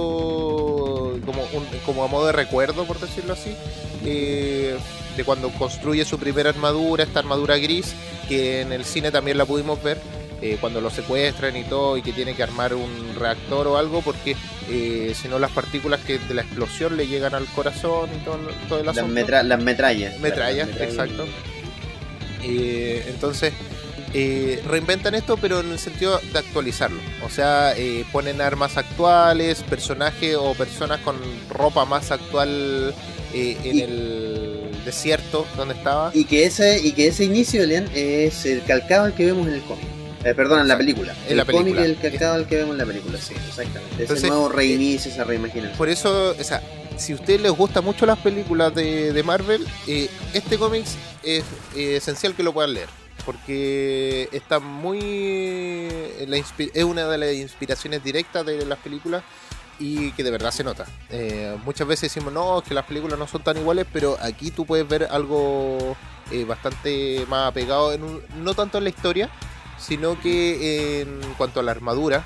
como, 1.26 1.42
un- 1.54 1.80
como 1.86 2.04
a 2.04 2.08
modo 2.08 2.28
de 2.28 2.34
recuerdo, 2.34 2.86
por 2.86 3.00
decirlo 3.00 3.34
así, 3.34 3.52
eh, 4.06 4.78
de 5.18 5.24
cuando 5.24 5.50
construye 5.52 6.06
su 6.06 6.18
primera 6.20 6.50
armadura, 6.50 7.04
esta 7.04 7.20
armadura 7.20 7.58
gris, 7.58 7.94
que 8.28 8.62
en 8.62 8.72
el 8.74 8.86
cine 8.86 9.12
también 9.12 9.38
la 9.38 9.46
pudimos 9.46 9.82
ver, 9.82 10.00
eh, 10.42 10.58
cuando 10.60 10.82
lo 10.82 10.90
secuestran 10.90 11.56
y 11.58 11.64
todo, 11.64 11.98
y 11.98 12.02
que 12.02 12.12
tiene 12.14 12.36
que 12.36 12.44
armar 12.44 12.74
un 12.74 13.16
reactor 13.18 13.68
o 13.68 13.78
algo, 13.78 14.02
porque 14.02 14.36
eh, 14.70 15.14
si 15.20 15.28
no 15.28 15.40
las 15.40 15.52
partículas 15.52 16.00
que 16.02 16.18
de 16.20 16.34
la 16.34 16.42
explosión 16.42 16.98
le 16.98 17.08
llegan 17.08 17.34
al 17.36 17.46
corazón 17.48 18.10
y 18.16 18.24
todo, 18.26 18.38
todo 18.70 18.80
el 18.80 18.86
las, 18.86 18.98
asunto. 18.98 19.14
metra- 19.14 19.44
las 19.44 19.62
metrallas. 19.64 20.20
Metralla, 20.20 20.66
Las 20.66 20.68
metrallas. 20.68 20.92
exacto. 20.92 21.26
Eh, 22.44 23.04
entonces, 23.08 23.54
eh, 24.14 24.62
reinventan 24.68 25.16
esto, 25.16 25.38
pero 25.38 25.60
en 25.62 25.72
el 25.72 25.80
sentido 25.80 26.20
de 26.32 26.40
actualizarlo. 26.40 27.00
O 27.26 27.30
sea, 27.30 27.74
eh, 27.76 28.06
ponen 28.12 28.40
armas 28.42 28.78
actuales, 28.78 29.62
personajes 29.64 30.36
o 30.36 30.54
personas 30.54 31.00
con 31.02 31.16
ropa 31.50 31.86
más 31.86 32.12
actual 32.12 32.94
eh, 33.34 33.58
en 33.64 33.78
Y- 33.78 33.82
el 33.82 34.60
desierto 34.86 35.46
donde 35.58 35.74
estaba. 35.74 36.12
Y 36.14 36.26
que 36.26 36.46
ese, 36.46 36.80
y 36.80 36.92
que 36.92 37.08
ese 37.08 37.26
inicio, 37.26 37.64
Elian, 37.64 37.90
es 37.96 38.46
el 38.46 38.64
calcado 38.64 39.06
al 39.06 39.14
que 39.16 39.26
vemos 39.26 39.48
en 39.48 39.56
el 39.56 39.62
cómic. 39.64 39.86
Eh, 40.26 40.34
perdón, 40.34 40.60
en 40.62 40.68
la 40.68 40.78
película. 40.78 41.14
En 41.26 41.32
el 41.32 41.38
la 41.38 41.46
película. 41.46 41.76
cómic 41.84 41.86
el 41.86 41.98
calcado 42.12 42.34
al 42.36 42.48
que 42.48 42.56
vemos 42.58 42.72
en 42.74 42.80
la 42.80 42.86
película, 42.86 43.18
sí, 43.20 43.36
exactamente. 43.36 43.94
Ese 43.94 44.02
Entonces, 44.04 44.30
nuevo 44.30 44.50
reinicio, 44.50 45.12
esa 45.12 45.24
reimaginación. 45.24 45.78
Por 45.78 45.88
eso, 45.88 46.32
o 46.38 46.44
sea, 46.44 46.62
si 46.98 47.14
a 47.14 47.16
ustedes 47.16 47.42
les 47.42 47.52
gustan 47.52 47.84
mucho 47.86 48.06
las 48.06 48.18
películas 48.18 48.74
de, 48.74 49.14
de 49.14 49.24
Marvel, 49.24 49.66
eh, 49.88 50.10
este 50.34 50.58
cómic 50.58 50.86
es 51.24 51.44
eh, 51.76 51.96
esencial 51.98 52.34
que 52.34 52.44
lo 52.44 52.54
puedan 52.54 52.74
leer. 52.74 52.90
Porque 53.26 54.30
está 54.32 54.60
muy. 54.60 55.00
eh, 55.02 56.26
la 56.28 56.38
es 56.38 56.84
una 56.84 57.08
de 57.08 57.18
las 57.18 57.34
inspiraciones 57.34 58.04
directas 58.04 58.46
de 58.46 58.66
las 58.66 58.78
películas 58.80 59.24
y 59.80 60.12
que 60.14 60.24
de 60.24 60.32
verdad 60.32 60.52
se 60.52 60.64
nota. 60.64 60.86
Eh, 61.10 61.56
muchas 61.66 61.88
veces 61.88 62.14
decimos, 62.14 62.32
no, 62.34 62.60
es 62.60 62.64
que 62.68 62.74
las 62.74 62.86
películas 62.86 63.18
no 63.20 63.28
son 63.28 63.44
tan 63.44 63.58
iguales, 63.58 63.86
pero 63.92 64.18
aquí 64.22 64.52
tú 64.52 64.66
puedes 64.66 64.88
ver 64.88 65.08
algo 65.12 65.96
eh, 66.32 66.46
bastante 66.46 67.26
más 67.28 67.50
apegado, 67.50 67.94
en 67.94 68.04
un- 68.04 68.22
no 68.44 68.54
tanto 68.54 68.78
en 68.78 68.86
la 68.86 68.90
historia, 68.90 69.30
sino 69.78 70.20
que 70.20 71.02
en 71.02 71.20
cuanto 71.38 71.60
a 71.60 71.64
la 71.64 71.72
armadura, 71.72 72.24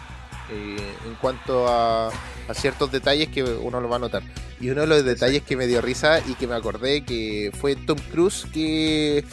eh, 0.51 0.77
en 1.05 1.15
cuanto 1.15 1.67
a, 1.67 2.07
a 2.07 2.53
ciertos 2.53 2.91
detalles 2.91 3.29
que 3.29 3.43
uno 3.43 3.79
lo 3.81 3.89
va 3.89 3.97
a 3.97 3.99
notar. 3.99 4.23
Y 4.59 4.69
uno 4.69 4.81
de 4.81 4.87
los 4.87 5.05
detalles 5.05 5.43
que 5.43 5.55
me 5.55 5.67
dio 5.67 5.81
risa 5.81 6.19
y 6.19 6.33
que 6.33 6.47
me 6.47 6.55
acordé 6.55 7.03
que 7.03 7.51
fue 7.59 7.75
Tom 7.75 7.97
Cruise 8.11 8.45
que, 8.51 9.23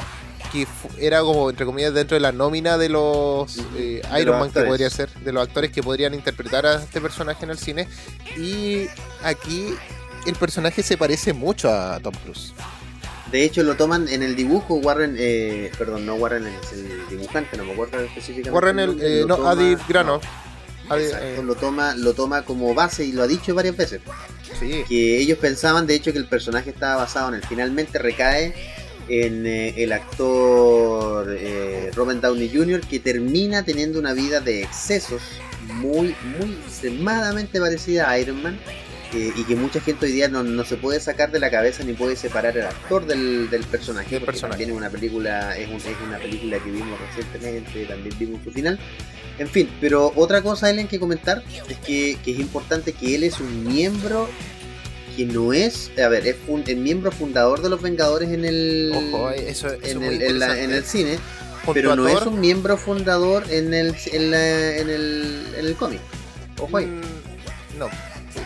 que 0.53 0.67
era 0.99 1.21
como 1.23 1.51
entre 1.51 1.67
comillas 1.67 1.95
dentro 1.95 2.15
de 2.15 2.21
la 2.21 2.33
nómina 2.33 2.79
de 2.79 2.89
los 2.91 3.59
eh, 3.77 4.03
De 4.13 4.21
Iron 4.21 4.39
los 4.39 4.41
Man 4.41 4.53
que 4.53 4.69
podría 4.69 4.91
ser, 4.91 5.11
de 5.11 5.33
los 5.33 5.43
actores 5.43 5.73
que 5.73 5.83
podrían 5.83 6.15
interpretar 6.15 6.67
a 6.67 6.77
este 6.77 7.01
personaje 7.01 7.45
en 7.45 7.51
el 7.51 7.59
cine. 7.59 7.89
Y 8.37 8.87
aquí 9.23 9.75
el 10.27 10.35
personaje 10.35 10.83
se 10.83 10.97
parece 10.97 11.33
mucho 11.33 11.73
a 11.73 11.99
Tom 12.01 12.15
Cruise. 12.23 12.53
De 13.37 13.45
hecho, 13.45 13.63
lo 13.63 13.77
toman 13.77 14.09
en 14.09 14.23
el 14.23 14.35
dibujo, 14.35 14.77
Warren, 14.77 15.15
eh, 15.19 15.71
perdón, 15.77 16.07
no 16.07 16.15
Warren 16.15 16.47
es 16.47 16.73
el 16.73 16.89
dibujante, 17.11 17.59
no 17.59 17.65
me 17.67 17.73
acuerdo 17.73 18.01
específicamente. 18.01 18.51
Warren 18.51 18.79
el, 18.79 18.99
eh, 19.03 19.25
no, 19.29 19.37
toma- 19.37 19.51
Adi 19.51 19.77
Grano. 19.87 20.23
no, 20.89 20.95
Adi- 20.95 21.05
exacto, 21.05 21.27
eh, 21.27 21.43
lo 21.45 21.55
toma, 21.55 21.95
lo 21.97 22.15
toma 22.15 22.47
como 22.47 22.73
base 22.73 23.05
y 23.05 23.13
lo 23.13 23.23
ha 23.23 23.27
dicho 23.27 23.55
varias 23.55 23.77
veces. 23.77 24.01
sí. 24.59 24.85
Que 24.89 25.19
ellos 25.19 25.37
pensaban, 25.37 25.87
de 25.87 25.97
hecho, 25.97 26.13
que 26.15 26.19
el 26.19 26.27
personaje 26.29 26.71
estaba 26.71 26.97
basado 26.97 27.29
en 27.29 27.35
él. 27.35 27.43
Finalmente 27.47 27.99
recae 27.99 28.55
en 29.09 29.45
eh, 29.47 29.75
el 29.77 29.93
actor 29.93 31.27
eh, 31.39 31.91
Robert 31.95 32.23
Downey 32.23 32.49
Jr., 32.51 32.81
que 32.81 33.01
termina 33.01 33.67
teniendo 33.67 33.99
una 33.99 34.15
vida 34.15 34.41
de 34.41 34.63
excesos 34.63 35.21
muy, 35.75 36.17
muy 36.39 36.53
extremadamente 36.67 37.61
parecida 37.61 38.09
a 38.09 38.19
Iron 38.19 38.43
Man. 38.43 38.59
Y 39.13 39.45
que 39.45 39.55
mucha 39.57 39.81
gente 39.81 40.07
hoy 40.07 40.13
día 40.13 40.29
no, 40.29 40.43
no 40.43 40.65
se 40.65 40.77
puede 40.77 41.01
sacar 41.01 41.31
de 41.31 41.39
la 41.41 41.51
cabeza 41.51 41.83
ni 41.85 41.93
puede 41.93 42.17
separar 42.17 42.57
el 42.57 42.67
actor 42.67 43.07
del, 43.07 43.49
del 43.51 43.63
personaje. 43.65 44.11
Del 44.11 44.19
porque 44.21 44.33
personaje. 44.33 44.53
También 44.65 44.71
es 44.71 44.77
una 44.77 44.91
película, 44.91 45.57
es, 45.57 45.69
un- 45.69 45.77
es 45.77 45.97
una 46.07 46.19
película 46.19 46.59
que 46.59 46.71
vimos 46.71 46.99
recientemente, 47.01 47.85
también 47.87 48.19
vimos 48.19 48.41
su 48.45 48.51
final. 48.51 48.79
En 49.39 49.49
fin, 49.49 49.69
pero 49.81 50.13
otra 50.17 50.43
cosa, 50.43 50.71
Ellen, 50.71 50.89
que 50.89 50.99
comentar 50.99 51.43
es 51.69 51.77
que, 51.79 52.19
que 52.25 52.33
es 52.33 52.39
importante 52.41 52.93
que 52.93 53.15
él 53.15 53.23
es 53.25 53.39
un 53.41 53.65
miembro 53.67 54.29
que 55.17 55.25
no 55.27 55.53
es, 55.53 55.91
a 56.03 56.09
ver, 56.09 56.27
es 56.27 56.37
un 56.49 56.63
el 56.67 56.77
miembro 56.77 57.11
fundador 57.13 57.63
de 57.63 57.69
los 57.71 57.81
Vengadores 57.81 58.31
en 58.31 58.45
el, 58.45 58.93
Ojo, 58.95 59.31
eso, 59.31 59.69
eso 59.69 59.77
es 59.83 59.93
en, 59.93 60.03
el, 60.03 60.23
en, 60.23 60.39
la- 60.39 60.59
en 60.61 60.71
el 60.73 60.85
cine, 60.85 61.19
pero 61.73 61.97
no 61.97 62.07
es 62.09 62.21
un 62.27 62.39
miembro 62.41 62.77
fundador 62.77 63.45
en 63.51 63.73
el, 63.73 63.95
en 64.13 64.31
la- 64.31 64.77
en 64.77 64.91
el, 64.91 65.43
en 65.59 65.67
el 65.67 65.75
cómic. 65.77 66.01
Ojo 66.59 66.77
ahí. 66.77 66.87
Mm, 66.87 67.79
No, 67.79 67.89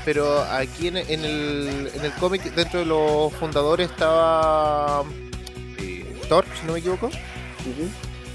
pero 0.05 0.43
aquí 0.45 0.89
en, 0.89 0.97
en 0.99 1.25
el, 1.25 1.91
en 1.95 2.05
el 2.05 2.13
cómic, 2.15 2.43
dentro 2.55 2.81
de 2.81 2.87
los 2.87 3.33
fundadores 3.35 3.91
estaba 3.91 5.05
eh, 5.79 6.05
Thor, 6.29 6.45
si 6.61 6.67
no 6.67 6.73
me 6.75 6.79
equivoco. 6.79 7.07
Ujú. 7.07 7.89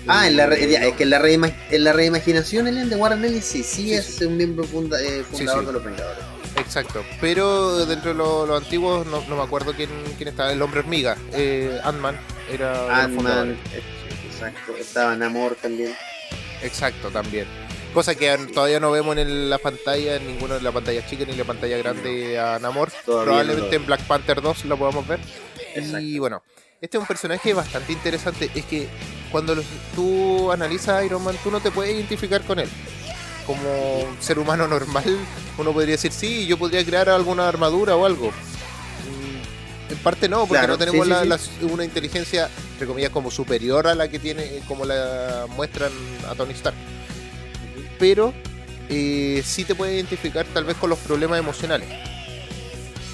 Ah, 0.07 0.27
en 0.27 0.37
la, 0.37 0.45
re- 0.45 0.63
Eh, 0.63 0.69
ya, 0.69 0.85
es 0.85 0.93
que 0.95 1.03
en 1.03 1.09
la, 1.09 1.19
reima- 1.19 1.51
en 1.71 1.83
la 1.83 1.91
reimaginación 1.93 2.67
Ellen, 2.67 2.89
de 2.89 2.95
Warren 2.95 3.25
Ellis 3.25 3.43
sí, 3.45 3.63
sí, 3.63 3.83
Sí, 3.85 3.93
es 3.93 4.05
sí. 4.05 4.25
un 4.25 4.37
miembro 4.37 4.63
funda- 4.63 5.01
eh, 5.01 5.23
fundador 5.23 5.65
de 5.65 5.73
los 5.73 5.83
Vengadores. 5.83 6.23
Exacto, 6.57 7.03
pero 7.19 7.85
dentro 7.85 8.11
de 8.11 8.15
lo- 8.17 8.45
los 8.45 8.61
antiguos 8.63 9.05
no, 9.07 9.21
no 9.27 9.35
me 9.35 9.41
acuerdo 9.43 9.73
quién, 9.73 9.89
quién 10.17 10.29
estaba, 10.29 10.53
el 10.53 10.61
hombre 10.61 10.79
hormiga, 10.81 11.17
eh, 11.33 11.79
Ant-Man 11.83 12.17
era 12.51 13.03
Ant-Man, 13.03 13.57
eh, 13.73 13.81
exacto, 14.29 14.75
estaba 14.77 15.15
Namor 15.15 15.55
también. 15.55 15.93
Exacto, 16.61 17.09
también. 17.09 17.45
Cosa 17.95 18.13
que 18.13 18.37
todavía 18.53 18.79
no 18.81 18.91
vemos 18.91 19.13
en 19.13 19.19
el- 19.27 19.49
la 19.49 19.57
pantalla, 19.57 20.17
en 20.17 20.27
ninguna 20.27 20.55
de 20.55 20.61
las 20.61 20.73
pantallas 20.73 21.09
chicas 21.09 21.27
ni 21.27 21.33
la 21.35 21.45
pantalla 21.45 21.77
grande 21.77 22.37
a 22.37 22.59
Namor. 22.59 22.91
Todavía 23.05 23.25
Probablemente 23.31 23.69
no 23.69 23.75
en 23.81 23.85
Black 23.87 24.01
Panther 24.01 24.41
2 24.41 24.65
lo 24.65 24.77
podamos 24.77 25.07
ver. 25.07 25.19
Y 26.01 26.19
bueno, 26.19 26.43
este 26.81 26.97
es 26.97 27.01
un 27.01 27.07
personaje 27.07 27.53
bastante 27.53 27.93
interesante. 27.93 28.51
Es 28.53 28.65
que 28.65 28.87
cuando 29.31 29.55
los- 29.55 29.65
tú 29.95 30.51
analizas 30.51 30.89
a 30.89 31.05
Iron 31.05 31.23
Man, 31.23 31.37
tú 31.41 31.49
no 31.51 31.61
te 31.61 31.71
puedes 31.71 31.95
identificar 31.95 32.41
con 32.41 32.59
él. 32.59 32.67
Como 33.47 33.99
un 34.01 34.21
ser 34.21 34.39
humano 34.39 34.67
normal, 34.67 35.05
uno 35.57 35.71
podría 35.71 35.93
decir, 35.93 36.11
sí, 36.11 36.45
yo 36.47 36.57
podría 36.57 36.83
crear 36.85 37.07
alguna 37.09 37.47
armadura 37.47 37.95
o 37.95 38.05
algo. 38.05 38.27
Mm, 38.27 39.91
En 39.93 39.97
parte 39.99 40.27
no, 40.27 40.39
porque 40.39 40.53
Claro, 40.59 40.73
no 40.73 40.77
tenemos 40.79 41.07
sí, 41.07 41.13
sí, 41.13 41.27
la- 41.29 41.37
sí. 41.37 41.49
la- 41.61 41.73
una 41.73 41.85
inteligencia, 41.85 42.49
entre 42.73 42.87
comillas, 42.87 43.11
como 43.11 43.31
superior 43.31 43.87
a 43.87 43.95
la 43.95 44.09
que 44.09 44.19
tiene, 44.19 44.59
como 44.67 44.83
la 44.83 45.45
muestran 45.55 45.91
a 46.29 46.35
Tony 46.35 46.51
Stark. 46.53 46.75
Pero 47.99 48.33
eh, 48.89 49.41
sí 49.45 49.63
te 49.63 49.75
puedes 49.75 49.95
identificar 49.95 50.45
tal 50.53 50.63
vez 50.65 50.75
con 50.77 50.89
los 50.89 50.99
problemas 50.99 51.39
emocionales. 51.39 51.87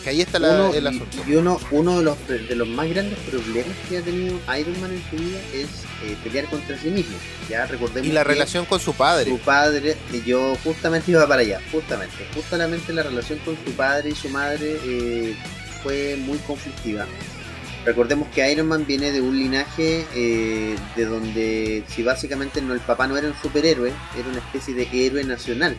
Que 0.03 0.09
ahí 0.09 0.21
está 0.21 0.39
la- 0.39 0.49
uno, 0.49 0.73
el 0.73 0.83
y- 0.83 0.87
asunto. 0.87 1.17
y 1.27 1.35
uno, 1.35 1.59
uno 1.69 1.97
de, 1.99 2.03
los, 2.03 2.27
de 2.27 2.55
los 2.55 2.67
más 2.67 2.89
grandes 2.89 3.19
problemas 3.19 3.77
que 3.87 3.99
ha 3.99 4.01
tenido 4.01 4.39
Iron 4.59 4.81
Man 4.81 4.91
en 4.91 5.03
su 5.11 5.23
vida 5.23 5.39
es 5.53 5.67
eh, 6.03 6.17
pelear 6.23 6.45
contra 6.47 6.75
sí 6.81 6.89
mismo. 6.89 7.15
Ya 7.47 7.67
recordemos 7.67 8.09
Y 8.09 8.11
la 8.11 8.23
que 8.23 8.29
relación 8.29 8.65
con 8.65 8.79
su 8.79 8.93
padre. 8.95 9.29
su 9.29 9.37
padre, 9.37 9.95
y 10.11 10.23
yo 10.27 10.55
justamente 10.63 11.11
iba 11.11 11.27
para 11.27 11.41
allá, 11.41 11.61
justamente, 11.71 12.15
justamente 12.33 12.91
la 12.93 13.03
relación 13.03 13.37
con 13.45 13.55
su 13.63 13.71
padre 13.73 14.09
y 14.09 14.15
su 14.15 14.29
madre 14.29 14.79
eh, 14.83 15.35
fue 15.83 16.15
muy 16.17 16.39
conflictiva. 16.39 17.05
Recordemos 17.85 18.27
que 18.29 18.51
Iron 18.51 18.67
Man 18.67 18.85
viene 18.85 19.11
de 19.11 19.21
un 19.21 19.37
linaje 19.37 20.05
eh, 20.13 20.75
de 20.95 21.05
donde 21.05 21.83
si 21.87 22.03
básicamente 22.03 22.61
no 22.61 22.73
el 22.73 22.79
papá 22.79 23.07
no 23.07 23.17
era 23.17 23.27
un 23.27 23.33
superhéroe, 23.41 23.91
era 24.17 24.29
una 24.29 24.37
especie 24.37 24.73
de 24.75 24.87
héroe 24.91 25.23
nacional. 25.23 25.77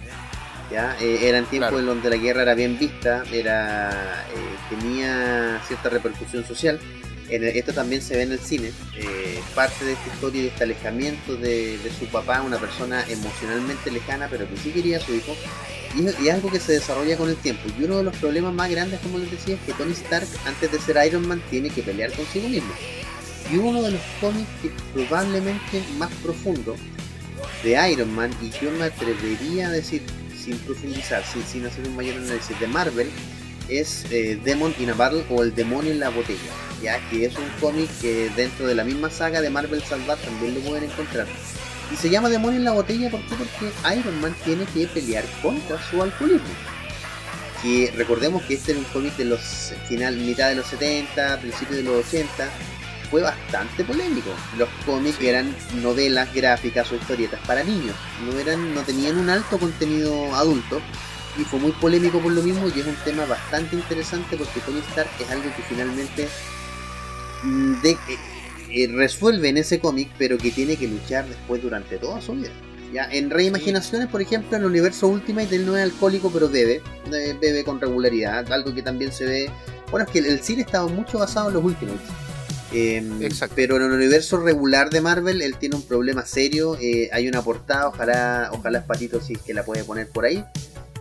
¿ya? 0.71 0.97
Eh, 1.01 1.29
eran 1.29 1.45
tiempos 1.45 1.71
Claro. 1.71 1.81
en 1.81 1.87
donde 1.87 2.11
la 2.11 2.17
guerra 2.17 2.43
era 2.43 2.55
bien 2.55 2.79
vista, 2.79 3.23
era 3.31 3.91
eh, 4.35 4.75
tenía 4.75 5.61
cierta 5.69 5.91
repercusión 5.91 6.45
social. 6.45 6.81
Esto 7.33 7.73
también 7.73 8.03
se 8.03 8.17
ve 8.17 8.23
en 8.23 8.33
el 8.33 8.41
cine. 8.41 8.73
eh, 8.97 9.41
parte 9.55 9.85
de 9.85 9.93
esta 9.93 10.07
historia 10.13 10.41
y 10.41 10.43
de 10.45 10.49
este 10.49 10.65
alejamiento 10.65 11.37
de, 11.37 11.79
su 11.99 12.07
papá, 12.07 12.43
una 12.43 12.59
persona 12.59 13.05
emocionalmente 13.09 13.91
lejana, 13.91 14.29
pero 14.31 14.49
que 14.49 14.57
sí 14.57 14.71
quería 14.71 14.99
a 14.99 15.01
su 15.01 15.15
hijo. 15.15 15.35
Y 15.95 16.27
es 16.27 16.35
algo 16.35 16.51
que 16.51 16.59
se 16.59 16.73
desarrolla 16.73 17.17
con 17.17 17.29
el 17.29 17.37
tiempo. 17.37 17.63
Y 17.79 17.85
uno 17.85 17.99
de 17.99 18.05
los 18.05 18.17
problemas 18.17 18.55
más 18.55 18.71
grandes, 18.71 19.01
como 19.01 19.19
les 19.19 19.31
decía, 19.31 19.55
es 19.55 19.61
que 19.63 19.73
Tony 19.73 19.93
Stark, 19.93 20.27
antes 20.47 20.73
de 20.73 20.79
ser 20.79 21.07
Iron 21.07 21.27
Man, 21.27 21.43
tiene 21.51 21.69
que 21.69 21.83
pelear 21.83 22.13
consigo 22.13 22.49
mismo. 22.49 22.73
Y 23.53 23.57
uno 23.57 23.83
de 23.83 23.93
los 23.93 24.01
cómics 24.21 24.49
que 24.63 24.71
probablemente 24.95 25.83
más 25.99 26.11
profundo 26.23 26.77
de 27.63 27.93
Iron 27.93 28.15
Man, 28.15 28.31
y 28.41 28.51
yo 28.63 28.71
me 28.73 28.85
atrevería 28.85 29.69
a 29.69 29.71
decir, 29.71 30.03
sin 30.37 30.57
profundizar, 30.59 31.25
sin, 31.25 31.43
sin 31.45 31.67
hacer 31.67 31.87
un 31.87 31.97
mayor 31.97 32.17
análisis, 32.17 32.59
de 32.59 32.67
Marvel, 32.67 33.09
es 33.69 34.07
eh, 34.11 34.39
Demon 34.43 34.75
in 34.79 34.91
a 34.91 34.95
Battle 34.95 35.25
o 35.31 35.43
El 35.43 35.55
Demonio 35.55 35.93
en 35.93 36.01
la 36.01 36.09
Botella, 36.09 36.41
ya 36.83 36.99
que 37.09 37.27
es 37.27 37.37
un 37.37 37.49
cómic 37.61 37.89
que 38.01 38.31
dentro 38.37 38.67
de 38.67 38.75
la 38.75 38.85
misma 38.85 39.11
saga 39.11 39.41
de 39.41 39.51
Marvel 39.51 39.83
Salvat 39.83 40.19
también 40.21 40.55
lo 40.55 40.61
pueden 40.61 40.85
encontrar. 40.91 41.27
Y 41.93 41.97
se 41.97 42.11
llama 42.11 42.29
Demonio 42.29 42.59
en 42.59 42.65
la 42.65 42.73
Botella 42.73 43.11
¿por 43.11 43.21
qué? 43.21 43.35
porque 43.37 43.97
Iron 43.99 44.21
Man 44.21 44.35
tiene 44.45 44.65
que 44.67 44.87
pelear 44.87 45.25
contra 45.43 45.79
su 45.91 46.03
alcoholismo. 46.03 46.49
Que 47.63 47.93
recordemos 47.97 48.43
que 48.43 48.55
este 48.55 48.73
era 48.73 48.81
un 48.81 48.87
cómic 48.87 49.17
de 49.17 49.27
los 49.27 49.73
final, 49.89 50.17
mitad 50.17 50.49
de 50.49 50.57
los 50.57 50.67
70, 50.67 51.41
principios 51.41 51.77
de 51.77 51.83
los 51.85 52.07
80, 52.07 52.49
fue 53.11 53.23
bastante 53.23 53.85
polémico. 53.85 54.31
Los 54.57 54.69
cómics 54.87 55.21
eran 55.21 55.55
novelas 55.83 56.33
gráficas 56.35 56.91
o 56.91 56.97
historietas 56.97 57.39
para 57.47 57.63
niños, 57.63 57.95
no 58.25 58.39
eran, 58.39 58.75
no 58.75 58.81
tenían 58.83 59.19
un 59.19 59.29
alto 59.29 59.59
contenido 59.59 60.35
adulto 60.35 60.81
y 61.39 61.45
fue 61.45 61.59
muy 61.61 61.73
polémico 61.73 62.21
por 62.21 62.33
lo 62.33 62.43
mismo 62.43 62.69
y 62.75 62.81
es 62.81 62.87
un 62.87 62.97
tema 63.05 63.25
bastante 63.27 63.77
interesante 63.77 64.37
porque 64.37 64.61
Tony 64.61 64.81
Stark 64.91 65.11
es 65.21 65.31
algo 65.31 65.45
que 65.57 65.63
finalmente 65.63 66.29
de- 67.45 67.97
eh, 68.71 68.89
resuelve 68.93 69.49
en 69.51 69.59
ese 69.59 69.79
cómic 69.81 70.11
pero 70.19 70.39
que 70.39 70.51
tiene 70.51 70.77
que 70.77 70.89
luchar 70.89 71.27
después 71.29 71.63
durante 71.63 71.99
toda 71.99 72.21
su 72.21 72.33
vida. 72.33 72.51
Ya, 72.93 73.09
en 73.11 73.31
Reimaginaciones, 73.31 74.09
por 74.09 74.21
ejemplo, 74.21 74.57
en 74.57 74.63
el 74.65 74.69
universo 74.69 75.09
Ultimate 75.09 75.57
él 75.57 75.65
no 75.65 75.77
es 75.77 75.83
alcohólico 75.83 76.31
pero 76.31 76.49
bebe, 76.49 76.83
eh, 77.13 77.37
bebe 77.41 77.65
con 77.65 77.81
regularidad, 77.81 78.51
algo 78.53 78.75
que 78.75 78.83
también 78.83 79.13
se 79.13 79.25
ve... 79.25 79.51
Bueno, 79.91 80.05
es 80.07 80.13
que 80.13 80.19
el, 80.19 80.27
el 80.27 80.41
cine 80.41 80.63
estaba 80.63 80.89
mucho 80.89 81.19
basado 81.19 81.49
en 81.49 81.55
los 81.55 81.65
Ultimates. 81.65 82.01
Eh, 82.75 83.03
Exacto. 83.21 83.55
pero 83.57 83.77
en 83.77 83.83
el 83.83 83.93
universo 83.93 84.39
regular 84.39 84.89
de 84.89 85.03
Marvel 85.03 85.43
él 85.43 85.57
tiene 85.57 85.77
un 85.77 85.83
problema 85.83 86.25
serio. 86.25 86.77
eh, 86.81 87.11
hay 87.13 87.29
una 87.29 87.43
portada, 87.43 87.89
ojalá, 87.89 88.49
ojalá 88.53 88.85
Patito 88.87 89.21
si 89.21 89.35
es 89.35 89.41
que 89.43 89.53
la 89.55 89.65
puede 89.65 89.85
poner 89.85 90.09
por 90.09 90.25
ahí. 90.25 90.43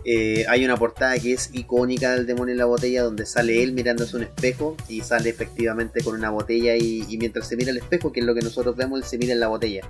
Eh, 0.04 0.44
hay 0.48 0.64
una 0.64 0.76
portada 0.76 1.16
que 1.18 1.32
es 1.32 1.50
icónica 1.52 2.12
del 2.12 2.26
demonio 2.26 2.52
en 2.52 2.58
la 2.58 2.64
botella 2.64 3.02
donde 3.04 3.24
sale 3.24 3.62
él 3.62 3.72
mirándose 3.72 4.16
un 4.16 4.24
espejo 4.24 4.76
y 4.88 5.00
sale 5.02 5.30
efectivamente 5.30 6.02
con 6.02 6.14
una 6.16 6.30
botella 6.30 6.76
y, 6.76 7.04
y 7.08 7.18
mientras 7.18 7.46
se 7.48 7.56
mira 7.56 7.70
el 7.70 7.76
espejo, 7.78 8.12
que 8.12 8.20
es 8.20 8.26
lo 8.26 8.34
que 8.34 8.40
nosotros 8.42 8.74
vemos, 8.76 8.98
él 9.00 9.04
se 9.06 9.18
mira 9.18 9.32
en 9.32 9.40
la 9.40 9.48
botella. 9.48 9.82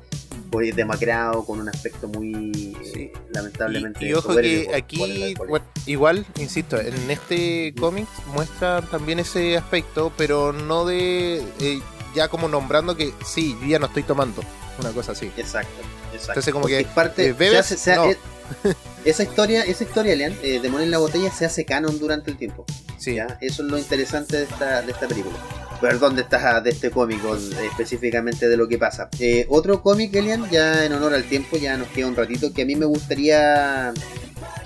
Pues 0.51 0.77
demacrado, 0.77 1.47
con 1.47 1.61
un 1.61 1.69
aspecto 1.71 2.09
muy 2.09 2.77
eh, 2.95 3.11
lamentablemente. 3.33 4.05
Y, 4.05 4.11
y 4.11 4.13
ojo 4.13 4.37
que 4.37 4.65
por- 4.67 4.75
aquí, 4.75 5.35
bueno, 5.49 5.65
igual, 5.87 6.27
insisto, 6.39 6.79
en 6.79 7.11
este 7.11 7.73
cómic 7.81 8.07
muestra 8.35 8.83
también 8.83 9.19
ese 9.19 9.57
aspecto, 9.57 10.13
pero 10.19 10.53
no 10.53 10.85
de 10.85 11.43
eh, 11.61 11.81
ya 12.15 12.29
como 12.29 12.49
nombrando 12.49 12.97
que 12.97 13.13
sí, 13.25 13.57
yo 13.63 13.67
ya 13.69 13.79
no 13.79 13.87
estoy 13.87 14.03
tomando, 14.03 14.43
una 14.81 14.91
cosa 14.91 15.13
así. 15.13 15.27
Exacto, 15.37 15.81
exacto. 16.13 16.33
Entonces, 16.33 16.53
como 16.53 16.63
Porque 16.63 16.77
que, 16.77 16.83
es 16.83 16.89
parte, 16.89 17.27
eh, 17.27 17.33
¿bebes? 17.33 17.67
se 17.67 17.75
hace- 17.75 17.77
se 17.85 17.93
ha- 17.93 17.97
No. 17.97 18.73
esa 19.05 19.23
historia, 19.23 19.63
esa 19.63 19.85
historia, 19.85 20.15
Lean, 20.17 20.37
eh, 20.43 20.61
Demonio 20.63 20.85
en 20.85 20.91
la 20.91 20.99
botella 20.99 21.31
se 21.33 21.45
hace 21.47 21.65
canon 21.65 21.99
durante 21.99 22.31
el 22.31 22.37
tiempo. 22.37 22.65
Sí, 22.99 23.15
¿ya? 23.15 23.39
Eso 23.41 23.63
es 23.65 23.69
lo 23.71 23.79
interesante 23.79 24.37
de 24.37 24.43
esta, 24.45 24.83
de 24.83 24.93
esta 24.93 25.09
película. 25.09 25.37
Perdón, 25.81 26.15
de, 26.15 26.23
esta, 26.23 26.61
de 26.61 26.71
este 26.71 26.91
cómic, 26.93 27.19
eh, 27.25 27.67
específicamente 27.67 28.49
de 28.49 28.57
lo 28.57 28.69
que 28.69 28.79
pasa. 28.79 29.09
Eh, 29.19 29.47
otro 29.49 29.83
cómic, 29.83 30.15
Elian, 30.15 30.49
ya 30.51 30.85
en 30.85 30.93
honor 30.93 31.15
al 31.15 31.25
tiempo, 31.25 31.57
ya 31.57 31.77
nos 31.77 31.89
queda 31.89 32.07
un 32.07 32.15
ratito, 32.15 32.53
que 32.53 32.63
a 32.63 32.65
mí 32.67 32.77
me 32.77 32.87
gustaría 32.87 33.93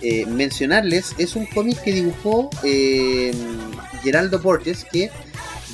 eh, 0.03 0.27
mencionarles, 0.27 1.15
es 1.17 1.35
un 1.37 1.47
cómic 1.47 1.81
que 1.83 1.93
dibujó 1.93 2.51
eh, 2.63 3.33
Geraldo 4.03 4.39
Borges, 4.41 4.85
que. 4.85 5.11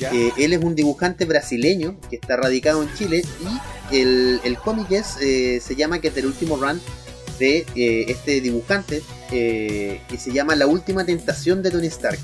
Eh, 0.01 0.31
él 0.37 0.53
es 0.53 0.63
un 0.63 0.75
dibujante 0.75 1.25
brasileño 1.25 1.97
que 2.09 2.15
está 2.15 2.37
radicado 2.37 2.83
en 2.83 2.93
Chile 2.95 3.23
y 3.91 3.97
el, 3.97 4.41
el 4.43 4.57
cómic 4.57 4.91
es, 4.91 5.17
eh, 5.21 5.61
se 5.61 5.75
llama, 5.75 5.99
que 5.99 6.09
es 6.09 6.15
del 6.15 6.25
último 6.25 6.57
run 6.57 6.81
de 7.39 7.65
eh, 7.75 8.05
este 8.07 8.41
dibujante, 8.41 9.01
que 9.29 9.99
se 10.17 10.31
llama 10.31 10.55
La 10.55 10.67
Última 10.67 11.03
Tentación 11.05 11.63
de 11.63 11.71
Tony 11.71 11.87
Stark. 11.87 12.19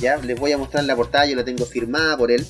Ya, 0.00 0.16
les 0.16 0.38
voy 0.38 0.52
a 0.52 0.58
mostrar 0.58 0.84
la 0.84 0.94
portada, 0.94 1.26
yo 1.26 1.34
la 1.34 1.44
tengo 1.44 1.66
firmada 1.66 2.16
por 2.16 2.30
él. 2.30 2.46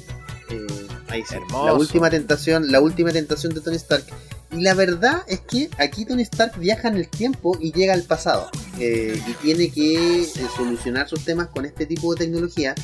Ahí 1.09 1.23
sí. 1.27 1.35
Hermoso. 1.37 1.65
La 1.65 1.73
última 1.73 2.11
tentación, 2.11 2.71
la 2.71 2.81
última 2.81 3.11
tentación 3.13 3.55
de 3.55 3.63
Tony 3.63 3.77
Stark. 3.77 4.05
Y 4.51 4.61
la 4.61 4.75
verdad 4.75 5.23
es 5.27 5.41
que 5.41 5.71
aquí 5.79 6.05
Tony 6.05 6.23
Stark 6.23 6.59
viaja 6.59 6.89
en 6.89 6.97
el 6.97 7.09
tiempo 7.09 7.57
y 7.61 7.73
llega 7.73 7.95
al 7.95 8.03
pasado. 8.03 8.51
eh, 8.79 9.21
y 9.27 9.33
tiene 9.35 9.71
que 9.71 10.23
eh, 10.23 10.29
solucionar 10.57 11.09
sus 11.09 11.25
temas 11.25 11.49
con 11.49 11.65
este 11.65 11.87
tipo 11.87 12.15
de 12.15 12.25
tecnología. 12.25 12.75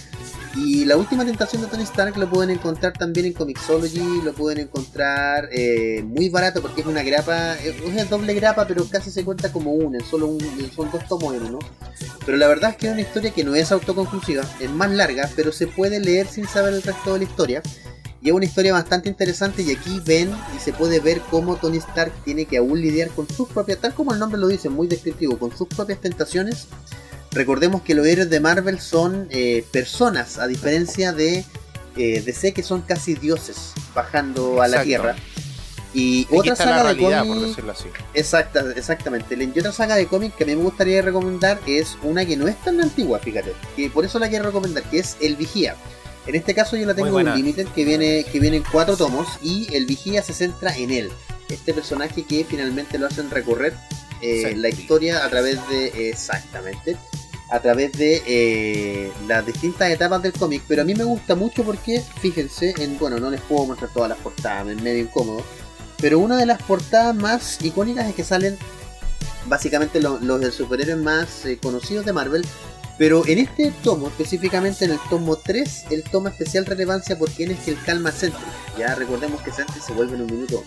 Y 0.56 0.84
la 0.84 0.96
última 0.96 1.24
tentación 1.24 1.62
de 1.62 1.68
Tony 1.68 1.82
Stark 1.82 2.16
lo 2.16 2.30
pueden 2.30 2.50
encontrar 2.50 2.92
también 2.92 3.26
en 3.26 3.32
Comixology, 3.32 4.22
lo 4.22 4.32
pueden 4.32 4.60
encontrar 4.60 5.48
eh, 5.50 6.02
muy 6.06 6.28
barato 6.28 6.62
porque 6.62 6.82
es 6.82 6.86
una 6.86 7.02
grapa, 7.02 7.56
eh, 7.56 7.74
es 7.76 7.92
una 7.92 8.04
doble 8.04 8.34
grapa, 8.34 8.64
pero 8.66 8.84
casi 8.88 9.10
se 9.10 9.24
cuenta 9.24 9.52
como 9.52 9.72
una, 9.72 9.98
solo 10.04 10.28
un, 10.28 10.40
son 10.74 10.92
dos 10.92 11.06
tomos 11.08 11.34
en 11.34 11.42
uno. 11.42 11.58
Pero 12.24 12.38
la 12.38 12.46
verdad 12.46 12.70
es 12.70 12.76
que 12.76 12.86
es 12.86 12.92
una 12.92 13.02
historia 13.02 13.32
que 13.32 13.42
no 13.42 13.56
es 13.56 13.72
autoconclusiva, 13.72 14.44
es 14.60 14.70
más 14.70 14.90
larga, 14.90 15.28
pero 15.34 15.50
se 15.50 15.66
puede 15.66 15.98
leer 15.98 16.28
sin 16.28 16.46
saber 16.46 16.74
el 16.74 16.82
resto 16.82 17.14
de 17.14 17.18
la 17.18 17.24
historia. 17.24 17.62
Y 18.24 18.30
es 18.30 18.34
una 18.34 18.46
historia 18.46 18.72
bastante 18.72 19.10
interesante 19.10 19.60
y 19.60 19.70
aquí 19.70 20.00
ven 20.02 20.32
y 20.56 20.58
se 20.58 20.72
puede 20.72 20.98
ver 20.98 21.20
cómo 21.30 21.56
Tony 21.56 21.76
Stark 21.76 22.10
tiene 22.24 22.46
que 22.46 22.56
aún 22.56 22.80
lidiar 22.80 23.10
con 23.10 23.28
sus 23.28 23.46
propias, 23.50 23.80
tal 23.80 23.92
como 23.92 24.14
el 24.14 24.18
nombre 24.18 24.40
lo 24.40 24.48
dice, 24.48 24.70
muy 24.70 24.88
descriptivo, 24.88 25.38
con 25.38 25.54
sus 25.54 25.68
propias 25.68 26.00
tentaciones. 26.00 26.68
Recordemos 27.32 27.82
que 27.82 27.94
los 27.94 28.06
héroes 28.06 28.30
de 28.30 28.40
Marvel 28.40 28.80
son 28.80 29.28
eh, 29.28 29.62
personas, 29.70 30.38
a 30.38 30.46
diferencia 30.46 31.12
de 31.12 31.44
eh, 31.98 32.22
DC 32.24 32.54
que 32.54 32.62
son 32.62 32.80
casi 32.80 33.12
dioses 33.14 33.74
bajando 33.94 34.62
a 34.62 34.68
la. 34.68 34.82
Tierra. 34.82 35.16
Y 35.92 36.24
Aquí 36.24 36.34
otra 36.34 36.50
la 36.52 36.56
saga 36.56 36.76
de 36.76 36.82
realidad, 36.94 37.26
por 37.26 37.40
decirlo 37.40 37.72
así. 37.72 37.88
Exacta, 38.14 38.64
exactamente. 38.74 39.36
Y 39.36 39.58
otra 39.58 39.70
saga 39.70 39.96
de 39.96 40.06
cómics 40.06 40.34
que 40.34 40.44
a 40.44 40.46
mí 40.46 40.56
me 40.56 40.62
gustaría 40.62 41.02
recomendar 41.02 41.60
es 41.66 41.98
una 42.02 42.24
que 42.24 42.38
no 42.38 42.48
es 42.48 42.56
tan 42.62 42.80
antigua, 42.80 43.18
fíjate. 43.18 43.52
Que 43.76 43.90
por 43.90 44.06
eso 44.06 44.18
la 44.18 44.30
quiero 44.30 44.46
recomendar, 44.46 44.82
que 44.84 45.00
es 45.00 45.18
El 45.20 45.36
Vigía. 45.36 45.76
En 46.26 46.34
este 46.34 46.54
caso 46.54 46.76
yo 46.76 46.86
la 46.86 46.94
tengo 46.94 47.08
en. 47.20 47.26
Limited, 47.36 47.66
que 47.68 47.84
viene, 47.84 48.24
que 48.24 48.40
viene 48.40 48.56
en 48.58 48.64
cuatro 48.70 48.96
tomos, 48.96 49.26
y 49.42 49.72
El 49.74 49.86
Vigía 49.86 50.22
se 50.22 50.32
centra 50.32 50.76
en 50.76 50.90
él. 50.90 51.10
Este 51.48 51.74
personaje 51.74 52.22
que 52.24 52.44
finalmente 52.44 52.98
lo 52.98 53.06
hacen 53.06 53.30
recorrer 53.30 53.74
eh, 54.22 54.54
la 54.56 54.68
historia 54.70 55.24
a 55.24 55.28
través 55.28 55.58
de. 55.68 56.08
exactamente. 56.10 56.96
A 57.50 57.60
través 57.60 57.92
de 57.92 58.22
eh, 58.26 59.12
las 59.28 59.44
distintas 59.44 59.90
etapas 59.90 60.22
del 60.22 60.32
cómic. 60.32 60.62
Pero 60.66 60.80
a 60.82 60.84
mí 60.84 60.94
me 60.94 61.04
gusta 61.04 61.34
mucho 61.34 61.62
porque, 61.62 62.02
fíjense, 62.20 62.74
en 62.78 62.98
bueno, 62.98 63.18
no 63.18 63.30
les 63.30 63.40
puedo 63.42 63.66
mostrar 63.66 63.90
todas 63.92 64.08
las 64.08 64.18
portadas, 64.18 64.66
es 64.68 64.80
medio 64.80 65.02
incómodo. 65.02 65.44
Pero 66.00 66.18
una 66.18 66.36
de 66.38 66.46
las 66.46 66.60
portadas 66.62 67.14
más 67.14 67.62
icónicas 67.62 68.08
es 68.08 68.14
que 68.14 68.24
salen 68.24 68.56
básicamente 69.46 70.00
lo- 70.00 70.18
los 70.20 70.40
del 70.40 70.52
superhéroes 70.52 70.96
más 70.98 71.44
eh, 71.44 71.58
conocidos 71.62 72.04
de 72.06 72.12
Marvel. 72.14 72.44
Pero 72.96 73.26
en 73.26 73.38
este 73.38 73.72
tomo, 73.82 74.08
específicamente 74.08 74.84
en 74.84 74.92
el 74.92 74.98
tomo 75.10 75.36
3, 75.36 75.86
él 75.90 76.04
toma 76.10 76.30
especial 76.30 76.64
relevancia 76.64 77.18
porque 77.18 77.44
él 77.44 77.50
es 77.52 77.58
que 77.60 77.72
él 77.72 77.78
calma 77.84 78.10
a 78.10 78.12
Sentry. 78.12 78.44
Ya 78.78 78.94
recordemos 78.94 79.42
que 79.42 79.50
Sentry 79.50 79.80
se 79.80 79.92
vuelve 79.92 80.14
en 80.14 80.22
un 80.22 80.32
minuto 80.32 80.64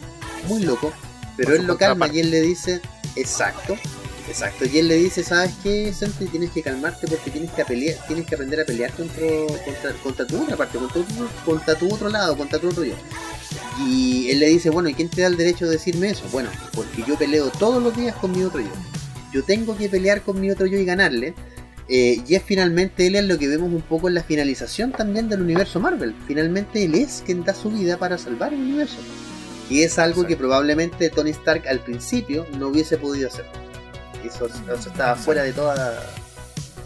muy 0.47 0.63
loco, 0.63 0.91
pero 1.37 1.49
Por 1.49 1.59
él 1.59 1.67
lo 1.67 1.77
calma 1.77 2.07
y 2.07 2.19
él 2.19 2.31
le 2.31 2.41
dice, 2.41 2.81
exacto, 3.15 3.77
exacto, 4.27 4.65
y 4.65 4.77
él 4.79 4.89
le 4.89 4.95
dice, 4.95 5.23
¿sabes 5.23 5.51
qué, 5.63 5.93
Sentry? 5.93 6.27
Tienes 6.27 6.51
que 6.51 6.61
calmarte 6.61 7.07
porque 7.07 7.31
tienes 7.31 7.51
que 7.51 7.63
pelear, 7.63 7.97
tienes 8.07 8.25
que 8.25 8.35
aprender 8.35 8.59
a 8.59 8.65
pelear 8.65 8.91
contra, 8.91 9.25
contra, 9.63 9.93
contra 10.03 10.27
tu 10.27 10.43
otra 10.43 10.57
parte, 10.57 10.77
contra 10.77 11.01
tu, 11.01 11.27
contra 11.45 11.75
tu 11.75 11.93
otro 11.93 12.09
lado, 12.09 12.35
contra 12.35 12.59
tu 12.59 12.67
otro 12.67 12.83
yo. 12.83 12.95
Y 13.79 14.29
él 14.31 14.39
le 14.39 14.47
dice, 14.47 14.69
bueno, 14.69 14.89
¿y 14.89 14.93
quién 14.93 15.09
te 15.09 15.21
da 15.21 15.27
el 15.27 15.37
derecho 15.37 15.65
de 15.65 15.71
decirme 15.73 16.09
eso? 16.09 16.23
Bueno, 16.31 16.49
porque 16.73 17.03
yo 17.07 17.15
peleo 17.17 17.49
todos 17.51 17.81
los 17.81 17.95
días 17.95 18.15
con 18.15 18.31
mi 18.31 18.43
otro 18.43 18.59
yo. 18.59 18.71
Yo 19.31 19.43
tengo 19.43 19.77
que 19.77 19.87
pelear 19.87 20.21
con 20.23 20.41
mi 20.41 20.49
otro 20.49 20.65
yo 20.65 20.77
y 20.77 20.85
ganarle. 20.85 21.35
Eh, 21.89 22.21
y 22.27 22.35
es 22.35 22.43
finalmente 22.43 23.07
él 23.07 23.15
es 23.15 23.25
lo 23.25 23.37
que 23.37 23.47
vemos 23.47 23.71
un 23.71 23.81
poco 23.81 24.07
en 24.07 24.13
la 24.15 24.23
finalización 24.23 24.91
también 24.91 25.29
del 25.29 25.41
universo 25.41 25.79
Marvel. 25.79 26.13
Finalmente 26.27 26.83
él 26.83 26.95
es 26.95 27.23
quien 27.25 27.43
da 27.43 27.53
su 27.53 27.69
vida 27.71 27.97
para 27.97 28.17
salvar 28.17 28.53
el 28.53 28.59
universo. 28.61 28.97
Y 29.69 29.83
es 29.83 29.99
algo 29.99 30.25
que 30.25 30.37
probablemente 30.37 31.09
Tony 31.09 31.31
Stark 31.31 31.67
al 31.67 31.79
principio 31.79 32.45
no 32.57 32.69
hubiese 32.69 32.97
podido 32.97 33.27
hacer. 33.27 33.45
Eso, 34.25 34.47
eso 34.47 34.89
estaba 34.89 35.15
fuera 35.15 35.43
de 35.43 35.53
toda 35.53 36.03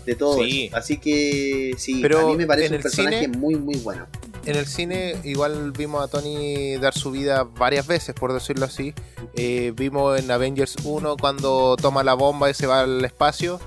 de 0.06 0.16
todo 0.16 0.44
Sí. 0.44 0.66
eso. 0.66 0.78
Así 0.78 0.98
que 0.98 1.74
sí, 1.78 2.00
Pero 2.02 2.20
a 2.22 2.32
mí 2.32 2.36
me 2.38 2.48
parece 2.48 2.76
un 2.76 2.82
personaje 2.82 3.26
cine- 3.26 3.38
muy 3.38 3.56
muy 3.56 3.76
bueno. 3.78 4.08
En 4.46 4.56
el 4.56 4.66
cine 4.66 5.16
igual 5.24 5.72
vimos 5.72 6.04
a 6.04 6.08
Tony 6.08 6.76
dar 6.78 6.96
su 6.96 7.12
vida 7.12 7.44
varias 7.44 7.86
veces, 7.86 8.16
por 8.16 8.34
decirlo 8.34 8.66
así. 8.66 8.96
Eh, 9.36 9.72
vimos 9.76 10.20
en 10.20 10.32
Avengers 10.32 10.76
1 10.84 11.18
cuando 11.18 11.78
toma 11.80 12.04
la 12.04 12.16
bomba 12.16 12.50
y 12.50 12.56
se 12.56 12.66
va 12.66 12.82
al 12.82 13.06
espacio. 13.06 13.60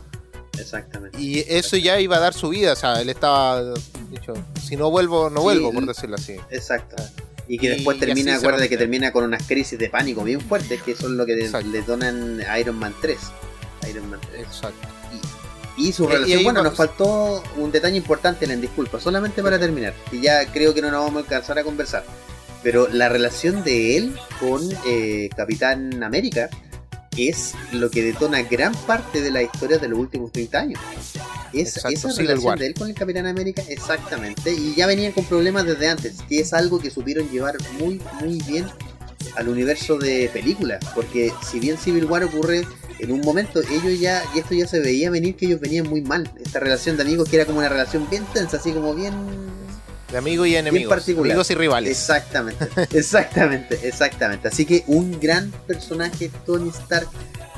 Exactamente. 0.59 1.21
Y 1.21 1.41
eso 1.49 1.77
ya 1.77 1.99
iba 2.01 2.17
a 2.17 2.21
dar 2.21 2.35
su 2.35 2.49
vida, 2.49 2.73
o 2.73 2.77
sea, 2.77 3.01
él 3.01 3.09
estaba 3.11 3.63
dicho, 4.11 4.35
si 4.67 4.77
no 4.77 4.91
vuelvo, 4.91 5.31
no 5.31 5.41
Sí, 5.41 5.45
vuelvo, 5.45 5.73
por 5.73 5.87
decirlo 5.87 6.17
así. 6.17 6.37
Exacto. 6.51 6.97
Y 7.47 7.59
que 7.59 7.67
Y 7.67 7.69
después 7.71 7.97
así 7.99 8.07
termina, 8.07 8.37
acuérdate 8.37 8.69
que 8.69 8.77
termina 8.79 9.13
con 9.13 9.25
unas 9.25 9.43
crisis 9.47 9.79
de 9.79 9.91
pánico 9.91 10.25
bien 10.25 10.41
fuertes, 10.41 10.81
que 10.83 10.95
son 10.97 11.17
lo 11.17 11.27
que 11.27 11.35
Exacto. 11.35 11.69
le 11.69 11.83
donan 11.83 12.43
Iron 12.59 12.77
Man 12.79 12.95
3. 13.03 13.19
Iron 13.91 14.09
Man 14.09 14.21
3. 14.31 14.43
Exacto. 14.43 14.89
Y 15.77 15.93
su 15.93 16.05
Y- 16.05 16.07
y 16.07 16.09
relación, 16.11 16.45
bueno, 16.45 16.63
nos 16.63 16.75
faltó 16.75 17.43
un 17.57 17.73
detalle 17.73 17.97
importante, 17.97 18.47
Len, 18.47 18.61
disculpa, 18.61 19.01
solamente 19.01 19.43
para 19.43 19.59
terminar, 19.59 19.93
que 20.11 20.21
ya 20.21 20.47
creo 20.53 20.73
que 20.73 20.81
no 20.81 20.91
nos 20.91 21.01
vamos 21.05 21.17
a 21.17 21.25
alcanzar 21.25 21.59
a 21.59 21.65
conversar. 21.65 22.05
Pero 22.63 22.89
la 22.89 23.09
relación 23.11 23.63
de 23.65 23.97
él 23.99 24.17
con 24.41 24.63
eh, 24.87 25.29
Capitán 25.37 26.03
América 26.03 26.49
es 27.17 27.55
lo 27.73 27.91
que 27.91 28.03
detona 28.03 28.43
gran 28.43 28.75
parte 28.87 29.21
de 29.21 29.31
la 29.31 29.43
historia 29.43 29.79
de 29.79 29.89
los 29.89 29.99
últimos 29.99 30.33
30 30.33 30.59
años. 30.59 30.81
Es, 31.53 31.77
Exacto, 31.77 31.89
esa 31.91 32.11
Civil 32.11 32.29
relación 32.29 32.47
War. 32.49 32.59
de 32.59 32.67
él 32.67 32.75
con 32.75 32.89
el 32.89 32.95
Capitán 32.95 33.27
América, 33.27 33.63
exactamente. 33.69 34.53
Y 34.53 34.75
ya 34.75 34.87
venían 34.87 35.13
con 35.13 35.25
problemas 35.25 35.65
desde 35.65 35.89
antes, 35.89 36.17
que 36.29 36.41
es 36.41 36.53
algo 36.53 36.79
que 36.79 36.91
supieron 36.91 37.29
llevar 37.31 37.57
muy, 37.79 38.01
muy 38.21 38.41
bien 38.43 38.67
al 39.37 39.49
universo 39.49 39.99
de 39.99 40.31
películas. 40.33 40.85
Porque 40.95 41.33
si 41.49 41.61
bien 41.61 41.79
Civil 41.79 42.05
War 42.07 42.25
ocurre 42.25 42.67
en 42.99 43.13
un 43.13 43.21
momento, 43.21 43.61
ellos 43.61 43.99
ya, 43.99 44.23
y 44.35 44.39
esto 44.39 44.55
ya 44.55 44.67
se 44.67 44.81
veía 44.81 45.11
venir 45.11 45.37
que 45.37 45.47
ellos 45.47 45.61
venían 45.61 45.89
muy 45.89 46.03
mal. 46.03 46.31
Esta 46.45 46.61
relación 46.61 46.97
de 46.97 47.03
amigos 47.03 47.29
que 47.29 47.37
era 47.37 47.47
como 47.47 47.59
una 47.59 47.69
relación 47.69 48.09
bien 48.11 48.25
tensa, 48.33 48.57
así 48.57 48.73
como 48.73 48.95
bien 48.95 49.13
De 50.15 50.19
amigos 50.19 50.47
y 50.47 50.55
enemigos. 50.55 50.95
particular. 50.95 51.33
Amigos 51.33 51.51
y 51.51 51.55
rivales. 51.57 51.91
Exactamente, 51.91 52.69
exactamente, 52.97 53.81
exactamente. 53.83 54.47
Así 54.47 54.65
que 54.65 54.85
un 54.87 55.19
gran 55.19 55.51
personaje, 55.67 56.31
Tony 56.47 56.69
Stark, 56.69 57.09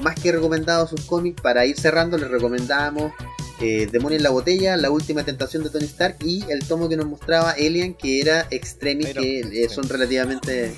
más 0.00 0.14
que 0.14 0.32
recomendado 0.32 0.88
sus 0.88 1.02
cómics. 1.02 1.38
Para 1.42 1.66
ir 1.66 1.78
cerrando, 1.78 2.16
les 2.16 2.30
recomendamos 2.30 3.12
eh, 3.60 3.86
Demonio 3.92 4.16
en 4.16 4.22
la 4.22 4.30
botella, 4.30 4.78
La 4.78 4.88
última 4.88 5.22
tentación 5.22 5.64
de 5.64 5.68
Tony 5.68 5.84
Stark 5.84 6.16
y 6.24 6.50
el 6.50 6.66
tomo 6.66 6.88
que 6.88 6.96
nos 6.96 7.04
mostraba 7.04 7.50
Alien, 7.50 7.92
que 7.92 8.22
era 8.22 8.46
Extremis, 8.50 9.08
que 9.08 9.40
eh, 9.40 9.68
son 9.68 9.86
relativamente 9.86 10.72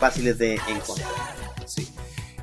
fáciles 0.00 0.38
de 0.38 0.54
encontrar. 0.54 1.10
Sí. 1.66 1.88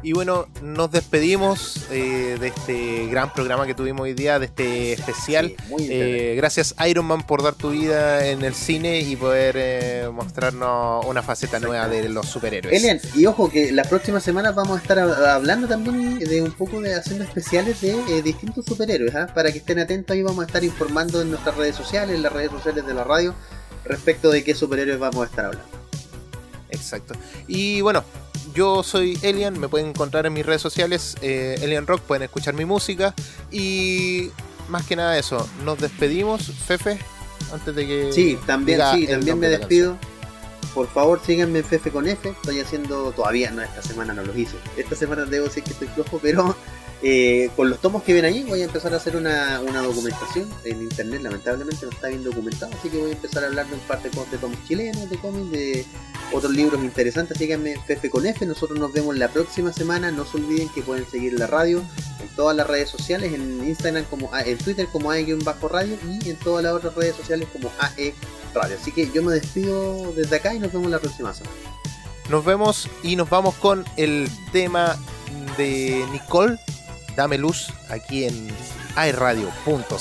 Y 0.04 0.14
bueno, 0.14 0.48
nos 0.62 0.91
despedimos 0.91 1.88
eh, 1.89 2.38
de 2.39 2.48
este 2.48 3.08
gran 3.08 3.34
programa 3.34 3.66
que 3.66 3.74
tuvimos 3.74 4.02
hoy 4.02 4.14
día, 4.14 4.38
de 4.38 4.46
este 4.46 4.93
especial. 4.93 5.56
Sí. 5.78 5.88
Eh, 5.89 6.34
gracias 6.38 6.76
Iron 6.88 7.06
Man 7.06 7.26
por 7.26 7.41
dar 7.41 7.56
tu 7.56 7.72
vida 7.72 8.28
en 8.28 8.43
el 8.43 8.54
cine 8.54 9.00
y 9.00 9.16
poder 9.16 9.56
eh, 9.58 10.10
mostrarnos 10.14 11.06
una 11.06 11.24
faceta 11.24 11.60
nueva 11.60 11.88
de 11.88 12.08
los 12.10 12.28
superhéroes. 12.28 12.76
Elian, 12.76 13.00
y 13.16 13.26
ojo 13.26 13.50
que 13.50 13.72
las 13.72 13.88
próximas 13.88 14.24
semanas 14.24 14.54
vamos 14.54 14.78
a 14.78 14.82
estar 14.82 15.00
hablando 15.00 15.68
también 15.68 16.20
de 16.20 16.41
un 16.41 16.52
poco 16.52 16.82
de 16.82 16.93
haciendo 16.96 17.24
especiales 17.24 17.82
de 17.82 17.91
eh, 18.10 18.22
distintos 18.22 18.66
superhéroes, 18.66 19.16
¿ah? 19.16 19.28
para 19.34 19.52
que 19.52 19.60
estén 19.60 19.80
atentos 19.80 20.14
ahí 20.14 20.22
vamos 20.22 20.43
a 20.43 20.48
estar 20.48 20.64
informando 20.64 21.22
en 21.22 21.32
nuestras 21.32 21.56
redes 21.56 21.76
sociales, 21.76 22.16
en 22.16 22.22
las 22.22 22.32
redes 22.32 22.52
sociales 22.52 22.86
de 22.86 22.93
la 22.93 23.04
radio, 23.04 23.34
respecto 23.86 24.30
de 24.30 24.43
qué 24.43 24.54
superhéroes 24.54 25.00
vamos 25.00 25.24
a 25.24 25.26
estar 25.26 25.46
hablando. 25.46 25.68
Exacto. 26.70 27.16
Y 27.48 27.82
bueno, 27.82 28.04
yo 28.56 28.82
soy 28.82 29.20
Elian, 29.22 29.60
me 29.60 29.68
pueden 29.68 29.89
encontrar 29.89 30.26
en 30.26 30.34
mis 30.34 30.45
redes 30.45 30.62
sociales, 30.62 31.16
eh, 31.22 31.60
Elian 31.62 31.86
Rock, 31.86 32.01
pueden 32.01 32.24
escuchar 32.24 32.53
mi 32.53 32.66
música 32.66 33.14
y 33.51 34.32
más 34.70 34.86
que 34.88 34.95
nada 34.95 35.18
eso, 35.18 35.47
nos 35.64 35.78
despedimos, 35.78 36.43
Fefe, 36.66 36.97
antes 37.53 37.76
de 37.76 37.86
que... 37.86 38.14
Sí, 38.14 38.39
también, 38.47 38.82
sí, 38.93 39.06
también 39.06 39.38
me 39.38 39.49
de 39.49 39.60
despido. 39.60 39.97
Por 40.74 40.88
favor, 40.89 41.22
síganme 41.26 41.60
en 41.60 41.66
Fefe 41.66 41.89
con 41.89 42.06
F. 42.06 42.28
Estoy 42.28 42.60
haciendo, 42.60 43.14
todavía 43.14 43.49
no, 43.51 43.62
esta 43.62 43.82
semana 43.82 44.14
no 44.14 44.24
los 44.24 44.36
hice. 44.36 44.58
Esta 44.76 44.93
semana 44.95 45.24
debo 45.24 45.45
decir 45.45 45.64
que 45.64 45.72
estoy 45.72 45.88
flojo, 45.88 46.20
pero 46.22 46.53
eh, 47.08 47.51
con 47.56 47.70
los 47.70 47.80
tomos 47.82 48.01
que 48.01 48.16
ven 48.16 48.26
ahí 48.26 48.41
voy 48.41 48.64
a 48.64 48.66
empezar 48.66 48.91
a 48.91 48.97
hacer 48.97 49.16
una, 49.16 49.62
una 49.62 49.84
documentación 49.84 50.49
en 50.64 50.82
internet. 50.82 51.22
Lamentablemente 51.22 51.86
no 51.86 51.91
está 51.91 52.08
bien 52.08 52.24
documentado, 52.24 52.74
así 52.74 52.89
que 52.89 52.97
voy 52.97 53.12
a 53.12 53.14
empezar 53.14 53.43
a 53.43 53.45
hablar 53.45 53.68
de 53.68 53.76
un 53.76 53.80
par 53.82 54.01
de, 54.01 54.10
cosas 54.10 54.32
de 54.32 54.38
tomos 54.39 54.58
chilenos, 54.68 55.08
de 55.08 55.18
cómics, 55.20 55.51
de 55.51 55.86
otros 56.32 56.51
libros 56.51 56.84
interesantes. 56.84 57.38
Síganme 57.38 57.80
Fefe 57.86 58.10
con 58.10 58.26
F. 58.26 58.43
Nosotros 58.47 58.80
nos 58.80 58.91
vemos 58.91 59.16
la 59.16 59.28
próxima 59.28 59.72
semana. 59.72 60.10
No 60.10 60.26
se 60.26 60.38
olviden 60.38 60.68
que 60.70 60.82
pueden 60.82 61.08
seguir 61.08 61.38
la 61.38 61.45
radio 61.45 61.84
en 62.24 62.28
todas 62.36 62.58
las 62.58 62.66
redes 62.66 62.89
sociales, 62.89 63.34
en 63.34 63.64
Instagram 63.68 64.06
como 64.06 64.36
en 64.36 64.58
Twitter 64.58 64.88
como 64.91 65.12
AE-radio 65.12 65.99
y 66.10 66.28
en 66.28 66.38
todas 66.38 66.64
las 66.64 66.74
otras 66.74 66.95
redes 66.95 67.16
sociales 67.16 67.47
como 67.53 67.72
AE 67.78 68.16
Radio. 68.56 68.78
Así 68.82 68.91
que 68.91 69.12
yo 69.12 69.22
me 69.22 69.32
despido 69.32 70.12
desde 70.14 70.38
acá 70.38 70.56
y 70.56 70.60
nos 70.60 70.74
vemos 70.74 70.89
la 70.89 70.97
próxima 70.97 71.36
semana. 71.36 71.56
Nos 72.32 72.43
vemos 72.43 72.89
y 73.03 73.16
nos 73.16 73.30
vamos 73.30 73.53
con 73.53 73.86
el 73.95 74.28
tema 74.51 74.97
de 75.56 76.03
Nicole, 76.12 76.58
Dame 77.16 77.38
Luz, 77.38 77.72
aquí 77.89 78.26
en 78.26 78.47
airradio.cl. 78.95 79.95